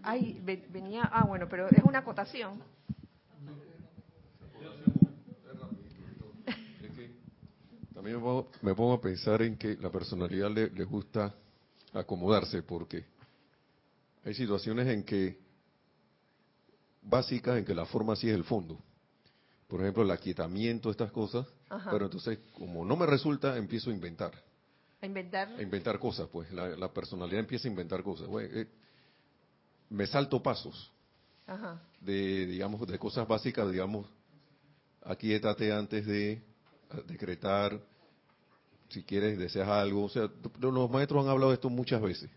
Ay, 0.03 0.41
venía, 0.43 1.03
ah, 1.05 1.25
bueno, 1.25 1.47
pero 1.49 1.69
es 1.69 1.85
una 1.85 2.01
acotación. 2.01 2.61
También 7.95 8.17
me 8.63 8.75
pongo, 8.75 8.95
a 8.95 9.01
pensar 9.01 9.41
en 9.43 9.57
que 9.57 9.77
la 9.77 9.91
personalidad 9.91 10.51
le, 10.51 10.69
le 10.71 10.85
gusta 10.85 11.33
acomodarse 11.93 12.65
porque 12.65 13.18
hay 14.29 14.35
situaciones 14.35 14.87
en 14.89 15.03
que 15.05 15.39
básicas 17.03 17.59
en 17.59 17.65
que 17.65 17.75
la 17.75 17.87
forma 17.87 18.15
sí 18.17 18.29
es 18.29 18.35
el 18.35 18.45
fondo 18.45 18.83
por 19.69 19.83
ejemplo, 19.83 20.03
el 20.03 20.11
aquietamiento, 20.11 20.91
estas 20.91 21.13
cosas, 21.13 21.47
pero 21.91 22.07
entonces, 22.07 22.39
como 22.55 22.87
no 22.87 22.97
me 22.97 23.05
resulta, 23.05 23.59
empiezo 23.59 23.91
a 23.91 23.93
inventar. 23.93 24.33
¿A 25.03 25.07
inventar? 25.07 25.49
A 25.49 25.63
inventar 25.63 25.99
cosas, 25.99 26.27
pues. 26.33 26.51
La, 26.51 26.91
personalidad 26.93 27.41
empieza 27.41 27.69
a 27.69 27.71
inventar 27.71 28.03
cosas. 28.03 28.29
Eh, 28.41 28.67
me 29.91 30.07
salto 30.07 30.43
pasos. 30.43 30.91
De, 32.01 32.47
digamos, 32.47 32.87
de 32.87 32.99
cosas 32.99 33.29
básicas, 33.29 33.71
digamos, 33.71 34.07
aquietate 35.03 35.71
antes 35.71 36.07
de 36.07 36.43
decretar, 37.07 37.79
si 38.89 39.03
quieres, 39.03 39.39
deseas 39.39 39.69
algo. 39.69 40.05
O 40.05 40.09
sea, 40.09 40.31
los 40.61 40.91
maestros 40.91 41.25
han 41.25 41.31
hablado 41.31 41.51
de 41.51 41.57
esto 41.57 41.69
muchas 41.69 42.01
veces. 42.01 42.31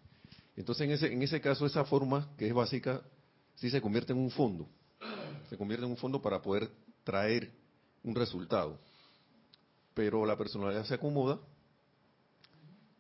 Entonces, 0.62 0.86
en 0.86 0.92
ese, 0.92 1.12
en 1.12 1.24
ese 1.24 1.42
caso, 1.42 1.66
esa 1.66 1.84
forma 1.86 2.30
que 2.38 2.48
es 2.48 2.54
básica, 2.54 3.02
sí 3.56 3.72
se 3.72 3.82
convierte 3.82 4.14
en 4.14 4.20
un 4.20 4.30
fondo. 4.30 4.70
Se 5.50 5.58
convierte 5.58 5.86
en 5.86 5.92
un 5.92 5.98
fondo 5.98 6.22
para 6.22 6.40
poder 6.40 6.70
traer 7.04 7.52
un 8.04 8.14
resultado. 8.14 8.78
Pero 9.96 10.24
la 10.24 10.38
personalidad 10.38 10.86
se 10.86 10.94
acomoda 10.94 11.40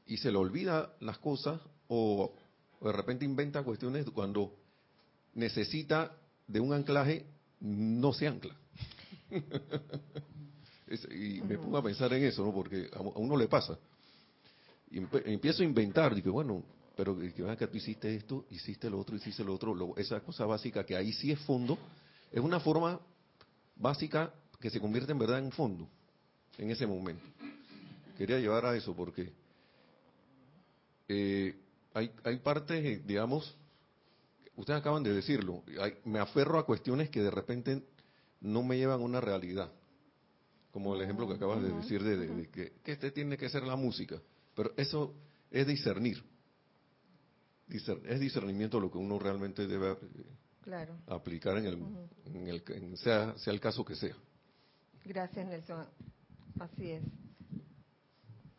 y 0.08 0.18
se 0.18 0.32
le 0.32 0.40
olvida 0.40 0.92
las 1.02 1.20
cosas 1.20 1.62
o, 1.88 2.34
de 2.82 2.92
repente 2.92 3.26
inventa 3.26 3.62
cuestiones 3.62 4.10
cuando 4.10 4.56
necesita 5.36 6.18
de 6.48 6.60
un 6.60 6.74
anclaje, 6.74 7.28
no 7.60 8.12
se 8.12 8.28
ancla. 8.28 8.56
y 11.12 11.42
me 11.44 11.60
pongo 11.60 11.78
a 11.78 11.84
pensar 11.84 12.12
en 12.14 12.24
eso, 12.24 12.44
¿no? 12.44 12.52
Porque 12.52 12.90
a 12.92 13.02
uno 13.02 13.38
le 13.38 13.48
pasa. 13.48 13.78
Y 14.90 14.98
empiezo 14.98 15.62
a 15.62 15.66
inventar, 15.66 16.16
digo, 16.16 16.32
bueno, 16.32 16.64
pero 17.02 17.18
que 17.18 17.42
vean 17.42 17.58
que 17.58 17.66
tú 17.66 17.78
hiciste 17.78 18.16
esto, 18.16 18.46
hiciste 18.52 18.88
lo 18.88 19.00
otro, 19.00 19.16
hiciste 19.16 19.44
lo 19.44 19.56
otro, 19.56 19.98
esa 19.98 20.20
cosa 20.20 20.46
básica 20.46 20.86
que 20.86 20.96
ahí 20.96 21.12
sí 21.12 21.32
es 21.32 21.40
fondo, 21.40 21.76
es 22.32 22.40
una 22.40 22.60
forma 22.60 23.00
básica 23.76 24.32
que 24.60 24.70
se 24.70 24.80
convierte 24.80 25.12
en 25.12 25.18
verdad 25.18 25.40
en 25.40 25.52
fondo 25.52 25.90
en 26.60 26.70
ese 26.70 26.86
momento. 26.86 27.24
Quería 28.20 28.38
llevar 28.38 28.68
a 28.68 28.76
eso 28.78 28.96
porque 28.96 29.34
eh, 31.08 31.56
hay, 31.96 32.12
hay 32.24 32.38
partes, 32.38 32.86
eh, 32.86 33.02
digamos, 33.04 33.58
ustedes 34.56 34.80
acaban 34.80 35.02
de 35.02 35.12
decirlo, 35.12 35.64
me 36.06 36.20
aferro 36.20 36.60
a 36.60 36.68
cuestiones 36.68 37.10
que 37.10 37.24
de 37.24 37.32
repente 37.32 37.84
no 38.42 38.62
me 38.62 38.78
llevan 38.78 39.00
a 39.00 39.04
una 39.04 39.22
realidad. 39.22 39.72
Como 40.70 40.94
el 40.94 41.02
ejemplo 41.02 41.28
que 41.28 41.34
acabas 41.34 41.64
de 41.64 41.70
decir 41.72 42.04
de, 42.04 42.48
que, 42.50 42.74
este 42.86 43.10
tiene 43.10 43.38
que 43.38 43.50
ser 43.50 43.64
la 43.64 43.76
música. 43.76 44.22
Pero 44.54 44.72
eso 44.78 45.16
es 45.50 45.66
discernir. 45.66 46.30
Es 47.78 48.20
discernimiento 48.20 48.80
lo 48.80 48.92
que 48.92 48.98
uno 48.98 49.20
realmente 49.20 49.68
debe 49.68 49.96
claro. 50.62 50.96
aplicar 51.08 51.58
en 51.58 51.66
el, 51.66 52.64
en 52.70 52.84
el 52.84 52.98
sea, 52.98 53.38
sea 53.38 53.54
el 53.54 53.60
caso 53.60 53.84
que 53.86 53.96
sea. 53.96 54.16
Gracias, 55.06 55.48
Nelson. 55.48 55.86
Así 56.60 56.92
es. 56.92 57.04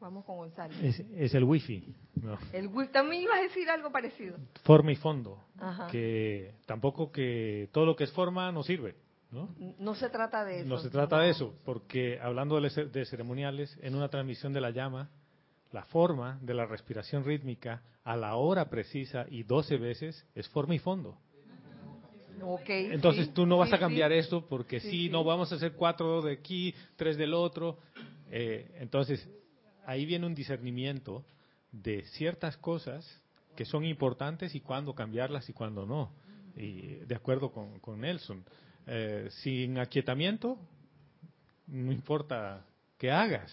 Vamos 0.01 0.25
con 0.25 0.37
Gonzalo. 0.37 0.75
Es, 0.83 1.33
el 1.33 1.45
wifi. 1.45 1.95
El 2.53 2.67
wifi. 2.67 2.91
También 2.91 3.23
ibas 3.23 3.39
a 3.39 3.43
decir 3.43 3.71
algo 3.71 3.93
parecido. 3.93 4.37
Forma 4.65 4.91
y 4.91 4.97
fondo. 4.97 5.39
Que 5.93 6.57
tampoco 6.67 7.13
que 7.13 7.69
todo 7.73 7.87
lo 7.87 7.95
que 7.95 8.05
es 8.05 8.13
forma 8.13 8.51
no 8.51 8.65
sirve. 8.65 8.97
¿no? 9.31 9.55
no 9.79 9.95
se 9.95 10.11
trata 10.11 10.45
de 10.45 10.61
eso. 10.61 10.69
No 10.69 10.79
se 10.79 10.91
trata 10.91 11.21
de 11.21 11.31
eso, 11.31 11.55
porque 11.65 12.19
hablando 12.21 12.61
de, 12.61 12.87
de 12.87 13.07
ceremoniales, 13.07 13.79
en 13.81 13.95
una 13.95 14.09
transmisión 14.09 14.53
de 14.53 14.61
la 14.61 14.71
llama, 14.71 15.09
la 15.73 15.85
forma 15.85 16.39
de 16.43 16.55
la 16.55 16.67
respiración 16.67 17.25
rítmica 17.25 17.83
a 18.05 18.17
la 18.17 18.37
hora 18.37 18.69
precisa 18.69 19.27
y 19.29 19.43
12 19.43 19.77
veces 19.79 20.27
es 20.35 20.49
forma 20.49 20.75
y 20.75 20.79
fondo. 20.79 21.19
Entonces 22.69 23.33
tú 23.33 23.47
no 23.47 23.59
vas 23.59 23.73
a 23.73 23.79
cambiar 23.79 24.13
esto 24.13 24.47
porque 24.47 24.81
sí, 24.81 25.09
no 25.09 25.23
vamos 25.23 25.53
a 25.53 25.55
hacer 25.55 25.73
cuatro 25.73 26.23
de 26.23 26.33
aquí, 26.33 26.75
tres 26.97 27.17
del 27.17 27.35
otro. 27.35 27.79
Eh, 28.31 28.71
entonces 28.81 29.29
ahí 29.87 30.05
viene 30.05 30.27
un 30.27 30.35
discernimiento 30.35 31.25
de 31.71 32.03
ciertas 32.07 32.57
cosas 32.57 33.23
que 33.55 33.65
son 33.65 33.85
importantes 33.85 34.55
y 34.55 34.61
cuándo 34.61 34.95
cambiarlas 34.95 35.49
y 35.49 35.53
cuándo 35.53 35.87
no. 35.87 36.13
Y 36.57 36.97
de 37.07 37.15
acuerdo 37.15 37.51
con, 37.53 38.01
Nelson, 38.01 38.45
eh, 38.87 39.29
sin 39.31 39.79
aquietamiento, 39.79 40.59
no 41.69 41.93
importa 41.93 42.67
qué 42.99 43.11
hagas, 43.11 43.51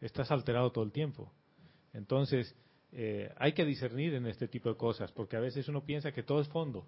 estás 0.00 0.30
alterado 0.30 0.72
todo 0.72 0.84
el 0.84 0.92
tiempo. 0.92 1.30
Entonces, 1.94 2.54
eh, 2.92 3.32
hay 3.38 3.52
que 3.52 3.64
discernir 3.64 4.14
en 4.14 4.26
este 4.26 4.46
tipo 4.46 4.68
de 4.68 4.76
cosas, 4.76 5.10
porque 5.12 5.36
a 5.36 5.40
veces 5.40 5.68
uno 5.68 5.84
piensa 5.84 6.12
que 6.12 6.22
todo 6.22 6.40
es 6.40 6.48
fondo, 6.48 6.86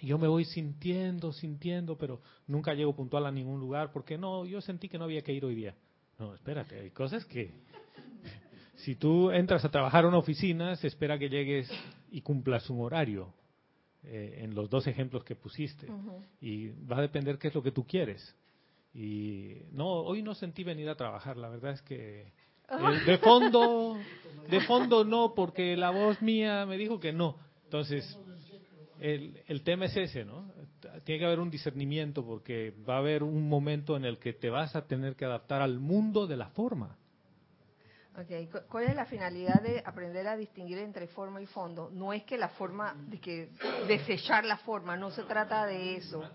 yo 0.00 0.18
me 0.18 0.28
voy 0.28 0.44
sintiendo, 0.44 1.32
sintiendo, 1.32 1.98
pero 1.98 2.20
nunca 2.46 2.74
llego 2.74 2.94
puntual 2.94 3.26
a 3.26 3.32
ningún 3.32 3.60
lugar 3.60 3.90
porque 3.92 4.16
no, 4.16 4.46
yo 4.46 4.60
sentí 4.60 4.88
que 4.88 4.98
no 4.98 5.04
había 5.04 5.22
que 5.22 5.32
ir 5.32 5.44
hoy 5.44 5.54
día. 5.54 5.74
No, 6.18 6.34
espérate, 6.34 6.78
hay 6.78 6.90
cosas 6.90 7.24
que 7.24 7.52
si 8.76 8.94
tú 8.94 9.30
entras 9.30 9.64
a 9.64 9.70
trabajar 9.70 10.04
a 10.04 10.08
una 10.08 10.18
oficina, 10.18 10.76
se 10.76 10.86
espera 10.86 11.18
que 11.18 11.28
llegues 11.28 11.70
y 12.10 12.20
cumplas 12.20 12.70
un 12.70 12.80
horario, 12.80 13.32
eh, 14.04 14.38
en 14.42 14.54
los 14.54 14.70
dos 14.70 14.86
ejemplos 14.86 15.24
que 15.24 15.34
pusiste. 15.34 15.88
Y 16.40 16.68
va 16.86 16.98
a 16.98 17.02
depender 17.02 17.38
qué 17.38 17.48
es 17.48 17.54
lo 17.54 17.62
que 17.62 17.72
tú 17.72 17.84
quieres. 17.84 18.34
Y 18.94 19.56
no, 19.72 19.86
hoy 19.86 20.22
no 20.22 20.34
sentí 20.34 20.64
venir 20.64 20.88
a 20.88 20.94
trabajar, 20.94 21.36
la 21.36 21.48
verdad 21.48 21.72
es 21.72 21.82
que 21.82 22.32
de 23.06 23.18
fondo, 23.18 23.98
de 24.48 24.60
fondo 24.62 25.04
no, 25.04 25.34
porque 25.34 25.76
la 25.76 25.90
voz 25.90 26.20
mía 26.22 26.66
me 26.66 26.76
dijo 26.76 27.00
que 27.00 27.12
no. 27.12 27.36
Entonces, 27.64 28.18
el, 29.00 29.42
el, 29.46 29.62
tema 29.62 29.86
es 29.86 29.96
ese, 29.96 30.24
¿no? 30.24 30.52
Tiene 31.04 31.20
que 31.20 31.26
haber 31.26 31.40
un 31.40 31.50
discernimiento 31.50 32.24
porque 32.24 32.74
va 32.88 32.96
a 32.96 32.98
haber 32.98 33.22
un 33.22 33.48
momento 33.48 33.96
en 33.96 34.04
el 34.04 34.18
que 34.18 34.32
te 34.32 34.50
vas 34.50 34.74
a 34.76 34.86
tener 34.86 35.16
que 35.16 35.24
adaptar 35.24 35.62
al 35.62 35.78
mundo 35.78 36.26
de 36.26 36.36
la 36.36 36.48
forma. 36.48 36.96
Okay. 38.22 38.48
¿Cuál 38.68 38.84
es 38.84 38.96
la 38.96 39.06
finalidad 39.06 39.62
de 39.62 39.80
aprender 39.84 40.26
a 40.26 40.36
distinguir 40.36 40.78
entre 40.78 41.06
forma 41.06 41.40
y 41.40 41.46
fondo? 41.46 41.88
No 41.92 42.12
es 42.12 42.24
que 42.24 42.36
la 42.36 42.48
forma, 42.48 42.96
de 43.06 43.20
que 43.20 43.50
desechar 43.86 44.44
la 44.44 44.56
forma, 44.56 44.96
no 44.96 45.12
se 45.12 45.22
trata 45.22 45.66
de 45.66 45.96
eso. 45.96 46.28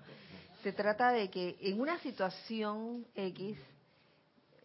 Se 0.61 0.71
trata 0.71 1.11
de 1.11 1.29
que 1.29 1.57
en 1.59 1.81
una 1.81 1.99
situación 1.99 3.05
X, 3.15 3.57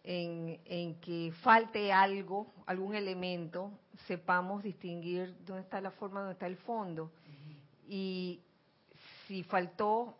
en, 0.03 0.59
en 0.65 0.99
que 1.01 1.33
falte 1.41 1.91
algo, 1.91 2.53
algún 2.65 2.95
elemento, 2.95 3.71
sepamos 4.07 4.63
distinguir 4.63 5.35
dónde 5.45 5.63
está 5.63 5.81
la 5.81 5.91
forma, 5.91 6.21
dónde 6.21 6.33
está 6.33 6.47
el 6.47 6.57
fondo 6.57 7.11
y 7.89 8.39
si 9.27 9.43
faltó 9.43 10.15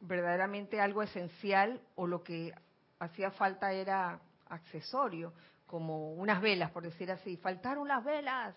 verdaderamente 0.00 0.80
algo 0.80 1.02
esencial 1.02 1.80
o 1.94 2.08
lo 2.08 2.24
que 2.24 2.52
hacía 2.98 3.30
falta 3.30 3.72
era 3.72 4.20
accesorio, 4.48 5.32
como 5.66 6.12
unas 6.14 6.42
velas, 6.42 6.70
por 6.72 6.82
decir 6.82 7.10
así. 7.10 7.36
Faltaron 7.36 7.86
las 7.88 8.04
velas. 8.04 8.54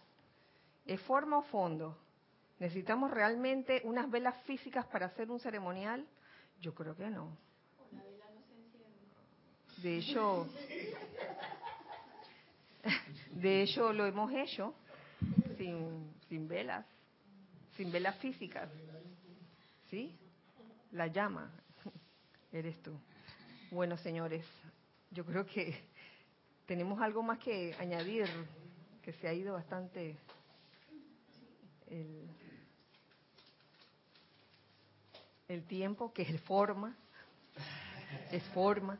¿Es 0.85 0.99
forma 1.02 1.38
o 1.38 1.43
fondo? 1.43 1.97
¿Necesitamos 2.60 3.11
realmente 3.11 3.81
unas 3.85 4.10
velas 4.10 4.35
físicas 4.43 4.85
para 4.88 5.07
hacer 5.07 5.30
un 5.30 5.39
ceremonial? 5.39 6.06
Yo 6.60 6.73
creo 6.73 6.95
que 6.95 7.10
no. 7.10 7.38
De 9.86 9.99
hecho, 9.99 10.49
de 13.34 13.62
hecho 13.62 13.94
lo 13.94 14.07
hemos 14.07 14.32
hecho 14.32 14.74
sin, 15.60 16.12
sin 16.28 16.48
velas, 16.48 16.84
sin 17.78 17.91
velas 17.91 18.18
físicas. 18.18 18.68
¿Sí? 19.91 20.18
La 20.91 21.06
llama 21.06 21.52
eres 22.52 22.82
tú. 22.82 22.99
Bueno, 23.70 23.95
señores, 23.98 24.44
yo 25.12 25.24
creo 25.24 25.45
que 25.45 25.84
tenemos 26.66 26.99
algo 26.99 27.22
más 27.22 27.38
que 27.38 27.76
añadir, 27.78 28.26
que 29.03 29.14
se 29.14 29.28
ha 29.28 29.34
ido 29.36 29.53
bastante 29.53 30.18
el, 31.86 32.28
el 35.48 35.64
tiempo, 35.68 36.12
que 36.12 36.24
es 36.24 36.41
forma, 36.41 36.98
es 38.32 38.41
forma. 38.45 38.98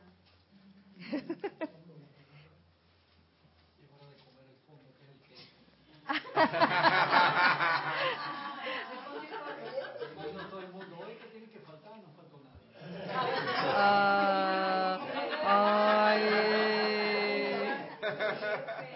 Ah, 13.78 14.98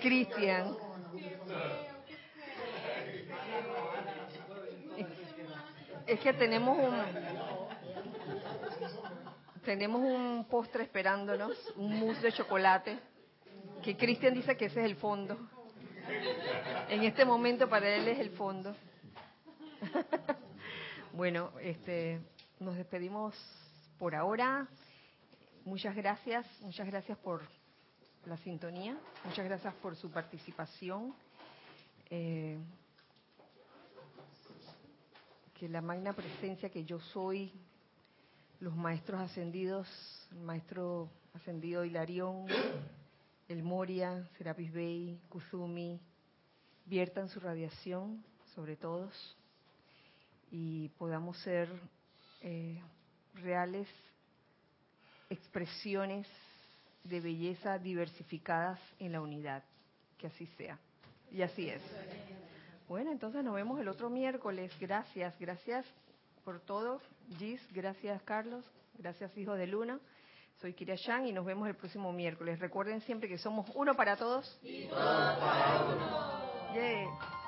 Cristian. 0.01 0.77
Es 6.07 6.19
que 6.21 6.33
tenemos 6.33 6.77
un 6.77 7.40
tenemos 9.71 10.01
un 10.01 10.47
postre 10.51 10.83
esperándonos, 10.83 11.57
un 11.77 11.97
mousse 11.97 12.23
de 12.23 12.33
chocolate, 12.33 12.99
que 13.81 13.97
Cristian 13.97 14.35
dice 14.35 14.57
que 14.57 14.65
ese 14.65 14.81
es 14.81 14.87
el 14.87 14.97
fondo. 14.97 15.39
En 16.89 17.05
este 17.05 17.25
momento 17.25 17.69
para 17.69 17.89
él 17.89 18.09
es 18.09 18.19
el 18.19 18.31
fondo. 18.31 18.75
bueno, 21.13 21.53
este, 21.61 22.21
nos 22.59 22.75
despedimos 22.75 23.37
por 23.97 24.17
ahora. 24.17 24.67
Muchas 25.65 25.95
gracias, 25.95 26.45
muchas 26.63 26.89
gracias 26.89 27.17
por 27.19 27.41
la 28.27 28.39
sintonía, 28.39 28.99
muchas 29.25 29.45
gracias 29.45 29.73
por 29.75 29.95
su 29.95 30.11
participación. 30.11 31.15
Eh, 32.11 32.59
que 35.55 35.69
la 35.69 35.81
magna 35.81 36.13
presencia 36.13 36.71
que 36.71 36.85
yo 36.85 36.99
soy, 36.99 37.53
los 38.61 38.77
maestros 38.77 39.21
ascendidos, 39.21 39.89
el 40.33 40.41
maestro 40.41 41.11
ascendido 41.35 41.85
Hilarión, 41.85 42.47
el 43.49 43.63
Moria, 43.63 44.29
Serapis 44.37 44.71
Bey, 44.73 45.19
Kuzumi, 45.31 45.99
viertan 46.85 47.29
su 47.29 47.41
radiación 47.41 48.23
sobre 48.55 48.77
todos 48.77 49.37
y 50.51 50.89
podamos 50.99 51.39
ser 51.39 51.69
eh, 52.43 52.81
reales 53.35 53.89
expresiones 55.31 56.27
de 57.05 57.21
belleza 57.21 57.79
diversificadas 57.79 58.79
en 58.99 59.13
la 59.13 59.23
unidad. 59.23 59.65
Que 60.19 60.27
así 60.27 60.47
sea. 60.59 60.79
Y 61.33 61.41
así 61.41 61.71
es. 61.71 61.81
Bueno, 62.89 63.11
entonces 63.11 63.43
nos 63.43 63.55
vemos 63.55 63.81
el 63.81 63.89
otro 63.89 64.11
miércoles. 64.11 64.71
Gracias, 64.79 65.35
gracias 65.39 65.87
por 66.41 66.61
todo. 66.61 67.01
Gis, 67.39 67.61
gracias 67.73 68.23
Carlos, 68.23 68.65
gracias 68.95 69.37
Hijo 69.37 69.55
de 69.55 69.67
Luna. 69.67 70.01
Soy 70.61 70.75
Kiria 70.75 70.97
y 71.25 71.33
nos 71.33 71.47
vemos 71.47 71.67
el 71.69 71.75
próximo 71.75 72.13
miércoles. 72.13 72.59
Recuerden 72.59 73.01
siempre 73.03 73.29
que 73.29 73.39
somos 73.39 73.71
uno 73.75 73.95
para 73.95 74.17
todos. 74.17 74.59
Y 74.63 74.85
todos 74.89 75.39
para 75.39 75.85
uno. 75.85 76.75
Yeah. 76.75 77.40